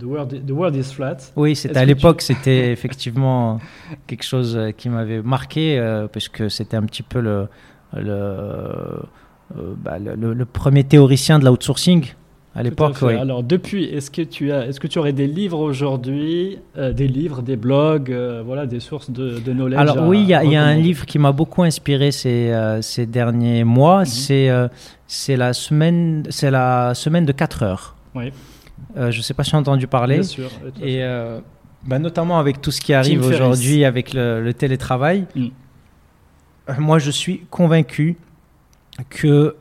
The 0.00 0.02
World, 0.02 0.44
The 0.44 0.50
World 0.50 0.74
is 0.74 0.92
Flat. 0.92 1.18
Oui, 1.36 1.54
c'était 1.54 1.78
à 1.78 1.84
l'époque, 1.84 2.22
c'était 2.22 2.72
effectivement 2.72 3.60
quelque 4.08 4.24
chose 4.24 4.58
qui 4.76 4.88
m'avait 4.88 5.22
marqué, 5.22 5.78
euh, 5.78 6.08
parce 6.08 6.28
que 6.28 6.48
c'était 6.48 6.76
un 6.76 6.82
petit 6.82 7.04
peu 7.04 7.20
le, 7.20 7.46
le, 7.94 8.10
euh, 8.10 9.74
bah, 9.76 9.98
le, 9.98 10.34
le, 10.34 10.44
premier 10.44 10.84
théoricien 10.84 11.38
de 11.38 11.44
l'outsourcing 11.44 12.12
à 12.58 12.62
l'époque. 12.62 12.96
Oui. 13.02 13.14
Alors 13.14 13.42
depuis, 13.44 13.84
est-ce 13.84 14.10
que 14.10 14.22
tu 14.22 14.50
as, 14.50 14.66
est-ce 14.66 14.80
que 14.80 14.88
tu 14.88 14.98
aurais 14.98 15.12
des 15.12 15.28
livres 15.28 15.60
aujourd'hui, 15.60 16.58
euh, 16.76 16.92
des 16.92 17.06
livres, 17.06 17.40
des 17.40 17.56
blogs, 17.56 18.10
euh, 18.10 18.42
voilà, 18.44 18.66
des 18.66 18.80
sources 18.80 19.10
de, 19.10 19.38
de 19.38 19.52
knowledge 19.52 19.78
Alors 19.78 20.08
oui, 20.08 20.22
il 20.22 20.28
y, 20.28 20.34
a 20.34 20.64
un 20.64 20.74
livre 20.74 21.06
qui 21.06 21.18
m'a 21.20 21.30
beaucoup 21.30 21.62
inspiré 21.62 22.10
ces, 22.10 22.50
euh, 22.50 22.82
ces 22.82 23.06
derniers 23.06 23.62
mois. 23.64 24.00
Mhm. 24.00 24.06
C'est 24.06 24.50
c'est 25.06 25.36
la 25.36 25.52
semaine, 25.54 26.24
c'est 26.28 26.50
la 26.50 26.94
semaine 26.94 27.24
de 27.24 27.32
4 27.32 27.62
heures. 27.62 27.96
Oui. 28.14 28.32
je 28.96 29.16
ne 29.16 29.22
sais 29.22 29.34
pas 29.34 29.44
si 29.44 29.50
tu 29.50 29.56
as 29.56 29.60
entendu 29.60 29.86
parler. 29.86 30.16
Bien 30.16 30.24
sûr. 30.24 30.50
Et 30.82 31.00
bah, 31.86 31.98
notamment 31.98 32.38
avec 32.40 32.60
tout 32.60 32.72
ce 32.72 32.80
qui 32.80 32.92
arrive 32.92 33.24
aujourd'hui 33.24 33.84
avec 33.84 34.12
le, 34.12 34.50
télétravail. 34.52 35.26
Mm. 35.36 35.46
Moi, 36.76 36.98
je 36.98 37.10
suis 37.10 37.40
convaincu 37.50 38.16
que 39.08 39.56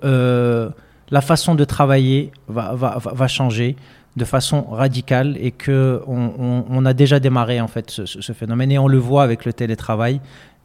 la 1.10 1.22
façon 1.22 1.56
de 1.56 1.64
travailler 1.64 2.32
va, 2.48 3.28
changer 3.28 3.76
de 4.16 4.26
façon 4.26 4.64
radicale 4.64 5.38
et 5.40 5.52
que 5.52 6.02
on, 6.08 6.86
a 6.86 6.94
déjà 6.94 7.20
démarré 7.20 7.62
en 7.62 7.68
fait 7.68 7.92
ce, 7.92 8.34
phénomène 8.34 8.72
et 8.72 8.80
on 8.80 8.88
le 8.88 8.98
voit 8.98 9.24
avec 9.24 9.46
le 9.46 9.54
télétravail 9.54 10.20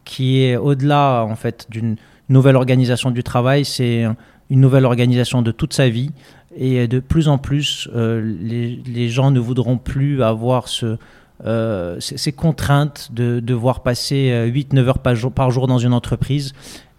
qui 0.05 0.43
est 0.43 0.57
au-delà 0.57 1.25
en 1.25 1.37
fait 1.37 1.67
d'une 1.71 1.97
nouvelle 2.29 2.57
organisation 2.57 3.11
du 3.11 3.23
travail, 3.23 3.65
c'est 3.65 4.05
une 4.51 4.61
nouvelle 4.61 4.87
organisation 4.87 5.43
de 5.43 5.53
toute 5.53 5.75
sa 5.75 5.89
vie 5.89 6.11
et 6.57 6.89
de 6.89 6.99
plus 6.99 7.29
en 7.29 7.39
plus 7.39 7.89
euh, 7.95 8.21
les, 8.41 9.09
gens 9.09 9.31
ne 9.31 9.41
voudront 9.41 9.79
plus 9.79 10.23
avoir 10.23 10.69
ce, 10.69 10.99
euh, 11.45 11.97
ces 12.01 12.33
contraintes 12.33 13.09
de 13.13 13.41
devoir 13.41 13.83
passer 13.83 14.31
8-9 14.53 14.79
euh, 14.79 14.87
heures 14.87 14.99
par 14.99 15.51
jour, 15.51 15.67
dans 15.67 15.79
une 15.79 15.93
entreprise 15.93 16.53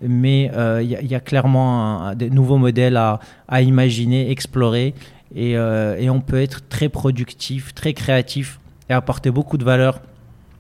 mais 0.04 0.44
il 0.54 0.58
euh, 0.58 0.84
y, 0.84 1.16
a 1.16 1.20
clairement 1.20 2.14
des 2.14 2.30
nouveaux 2.30 2.58
modèles 2.58 2.98
à, 2.98 3.62
imaginer, 3.62 4.32
explorer, 4.32 4.94
et, 5.36 5.58
euh, 5.58 5.98
et, 5.98 6.10
on 6.10 6.20
peut 6.20 6.42
être 6.42 6.68
très 6.68 6.90
productif, 6.90 7.74
très 7.74 7.94
créatif 7.94 8.60
et 8.90 8.94
apporter 8.94 9.32
beaucoup 9.32 9.58
de 9.58 9.64
valeur 9.64 10.02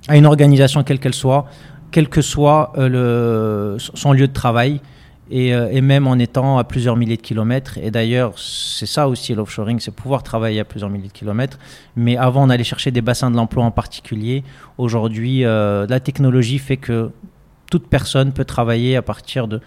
à 0.08 0.18
une 0.18 0.26
organisation 0.26 0.84
quelle 0.84 1.00
qu'elle 1.00 1.14
soit, 1.14 1.46
quel 1.92 2.10
que 2.10 2.22
soit 2.22 2.74
le, 2.78 3.78
son 3.78 4.14
lieu 4.14 4.28
de 4.28 4.34
travail. 4.34 4.82
Et, 5.32 5.50
et, 5.50 5.82
même 5.82 6.06
en 6.06 6.20
étant 6.20 6.58
à 6.58 6.64
plusieurs 6.64 6.98
milliers 6.98 7.18
de 7.18 7.22
kilomètres. 7.22 7.78
Et 7.82 7.92
d'ailleurs, 7.92 8.38
c'est 8.38 8.86
ça 8.86 9.08
aussi 9.08 9.34
l'offshoring, 9.34 9.80
c'est 9.80 9.96
pouvoir 9.96 10.22
travailler 10.22 10.60
à 10.60 10.66
plusieurs 10.66 10.90
milliers 10.90 11.08
de 11.08 11.14
kilomètres. 11.14 11.58
Mais 11.96 12.18
avant, 12.18 12.44
on 12.44 12.50
allait 12.50 12.64
chercher 12.64 12.92
des 12.92 13.02
bassins 13.02 13.32
de 13.32 13.38
l'emploi 13.38 13.64
en 13.64 13.72
particulier. 13.72 14.44
Aujourd'hui, 14.78 15.42
la 15.42 16.00
technologie 16.02 16.60
fait 16.60 16.78
que 16.78 17.10
toute 17.72 17.88
personne 17.88 18.34
peut 18.34 18.46
travailler 18.46 18.96
à 18.98 19.02
partir 19.02 19.48
de, 19.48 19.60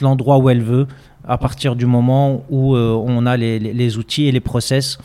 l'endroit 0.00 0.38
où 0.38 0.50
elle 0.50 0.62
veut, 0.62 0.86
à 1.26 1.38
partir 1.38 1.76
du 1.76 1.86
moment 1.86 2.44
où 2.50 2.76
euh, 2.76 2.92
on 2.92 3.26
a 3.26 3.36
les, 3.36 3.98
outils 3.98 4.26
et 4.26 4.32
les 4.32 4.40
process 4.40 4.98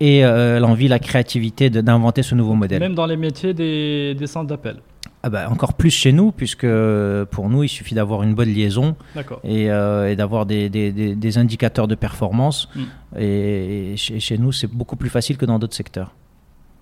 et 0.00 0.24
euh, 0.24 0.60
l'envie, 0.60 0.88
la 0.88 1.00
créativité 1.00 1.70
d'inventer 1.70 2.22
ce 2.22 2.34
nouveau 2.34 2.54
modèle. 2.54 2.80
Même 2.80 2.94
dans 2.94 3.06
les 3.06 3.16
métiers 3.16 3.54
des, 3.54 4.16
centres 4.26 4.46
d'appel 4.46 4.76
ah 5.22 5.30
bah, 5.30 5.50
encore 5.50 5.74
plus 5.74 5.90
chez 5.90 6.12
nous, 6.12 6.30
puisque 6.30 6.66
pour 7.30 7.48
nous, 7.48 7.64
il 7.64 7.68
suffit 7.68 7.94
d'avoir 7.94 8.22
une 8.22 8.34
bonne 8.34 8.52
liaison 8.52 8.94
et, 9.42 9.70
euh, 9.70 10.10
et 10.10 10.16
d'avoir 10.16 10.46
des, 10.46 10.68
des, 10.68 10.92
des, 10.92 11.38
indicateurs 11.38 11.88
de 11.88 11.96
performance. 11.96 12.68
Mm. 12.74 13.18
Et, 13.18 13.94
chez, 13.96 14.20
chez, 14.20 14.38
nous, 14.38 14.52
c'est 14.52 14.68
beaucoup 14.68 14.96
plus 14.96 15.10
facile 15.10 15.36
que 15.36 15.44
dans 15.44 15.58
d'autres 15.58 15.74
secteurs. 15.74 16.14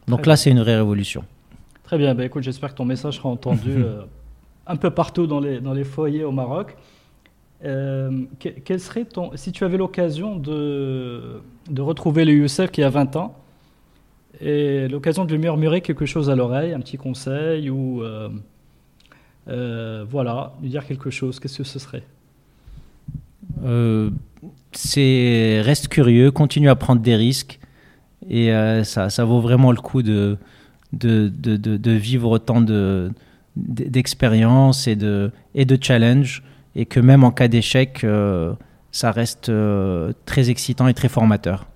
Donc 0.07 0.27
là, 0.27 0.37
c'est 0.37 0.51
une 0.51 0.61
vraie 0.61 0.77
révolution. 0.77 1.25
Très 1.85 1.97
bien, 1.97 2.15
bah, 2.15 2.25
écoute, 2.25 2.43
j'espère 2.43 2.71
que 2.71 2.77
ton 2.77 2.85
message 2.85 3.17
sera 3.17 3.31
entendu 3.31 3.85
un 4.67 4.77
peu 4.77 4.91
partout 4.91 5.27
dans 5.27 5.41
les, 5.41 5.61
dans 5.61 5.73
les 5.73 5.85
foyers 5.85 6.25
au 6.25 6.33
Maroc. 6.33 6.77
Euh, 7.65 8.25
quel 8.39 8.81
serait 8.81 9.07
ton, 9.07 9.31
si 9.35 9.51
tu 9.51 9.65
avais 9.65 9.79
l'occasion 9.79 10.37
de, 10.37 11.41
de 11.71 11.83
retrouver 11.83 12.27
le 12.27 12.33
Youssef 12.33 12.71
qui 12.71 12.83
a 12.83 12.91
20 12.91 13.17
ans, 13.17 13.35
et 14.41 14.89
l'occasion 14.89 15.25
de 15.25 15.33
lui 15.33 15.39
murmurer 15.39 15.81
quelque 15.81 16.07
chose 16.07 16.31
à 16.31 16.37
l'oreille, 16.37 16.73
un 16.73 16.81
petit 16.81 16.97
conseil, 16.97 17.71
ou 17.71 18.03
euh, 18.03 18.29
euh, 19.49 20.05
voilà, 20.09 20.55
lui 20.63 20.69
dire 20.69 20.87
quelque 20.87 21.11
chose, 21.11 21.41
qu'est-ce 21.41 21.59
que 21.59 21.65
ce 21.65 21.79
serait? 21.79 22.03
C'est 24.73 25.61
reste 25.65 25.89
curieux, 25.89 26.31
continue 26.31 26.69
à 26.69 26.77
prendre 26.77 27.01
des 27.01 27.17
risques, 27.17 27.59
et 28.29 28.51
ça, 28.85 29.25
vaut 29.25 29.41
vraiment 29.41 29.73
le 29.73 29.79
coup 29.79 30.03
de, 30.03 30.37
vivre 30.93 32.31
autant 32.31 32.61
de 32.61 33.11
d'expérience 33.57 34.87
et 34.87 34.97
de, 34.97 35.31
et 35.55 35.65
de 35.65 35.79
challenge, 35.83 36.43
et 36.77 36.85
que 36.85 37.01
même 37.01 37.25
en 37.25 37.31
cas 37.31 37.49
d'échec, 37.49 38.05
euh, 38.05 38.53
ça 38.93 39.11
reste 39.11 39.49
euh, 39.49 40.13
très 40.27 40.51
excitant 40.51 40.87
et 40.89 40.95
très 40.95 41.09
formateur. 41.09 41.67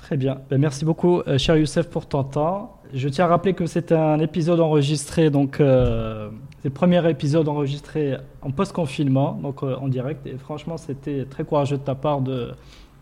Très 0.00 0.16
bien. 0.16 0.38
Ben, 0.50 0.60
merci 0.60 0.84
beaucoup, 0.84 1.20
euh, 1.20 1.38
cher 1.38 1.56
Youssef, 1.56 1.88
pour 1.88 2.06
ton 2.06 2.24
temps. 2.24 2.80
Je 2.92 3.08
tiens 3.08 3.26
à 3.26 3.28
rappeler 3.28 3.54
que 3.54 3.66
c'est 3.66 3.92
un 3.92 4.18
épisode 4.18 4.58
enregistré, 4.58 5.30
donc 5.30 5.56
c'est 5.58 5.64
le 5.64 6.70
premier 6.74 7.08
épisode 7.08 7.46
enregistré 7.48 8.16
en 8.42 8.50
post-confinement, 8.50 9.38
donc 9.40 9.62
en 9.62 9.86
direct. 9.86 10.26
Et 10.26 10.36
franchement, 10.36 10.76
c'était 10.76 11.24
très 11.24 11.44
courageux 11.44 11.76
de 11.76 11.82
ta 11.82 11.94
part 11.94 12.20
de, 12.20 12.48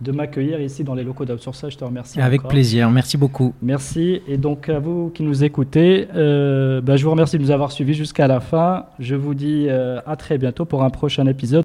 de 0.00 0.12
m'accueillir 0.12 0.60
ici 0.60 0.84
dans 0.84 0.94
les 0.94 1.02
locaux 1.04 1.24
d'outsourcing. 1.24 1.70
Je 1.70 1.76
te 1.76 1.84
remercie. 1.84 2.20
Avec 2.20 2.42
plaisir, 2.42 2.90
merci 2.90 3.16
beaucoup. 3.16 3.54
Merci. 3.62 4.22
Et 4.28 4.36
donc 4.36 4.68
à 4.68 4.78
vous 4.78 5.10
qui 5.10 5.22
nous 5.22 5.44
écoutez, 5.44 6.08
euh, 6.14 6.80
bah, 6.80 6.96
je 6.96 7.04
vous 7.04 7.10
remercie 7.10 7.38
de 7.38 7.42
nous 7.42 7.50
avoir 7.50 7.72
suivis 7.72 7.94
jusqu'à 7.94 8.26
la 8.26 8.40
fin. 8.40 8.86
Je 8.98 9.14
vous 9.14 9.34
dis 9.34 9.66
euh, 9.68 10.00
à 10.06 10.16
très 10.16 10.38
bientôt 10.38 10.64
pour 10.64 10.82
un 10.82 10.90
prochain 10.90 11.26
épisode. 11.26 11.64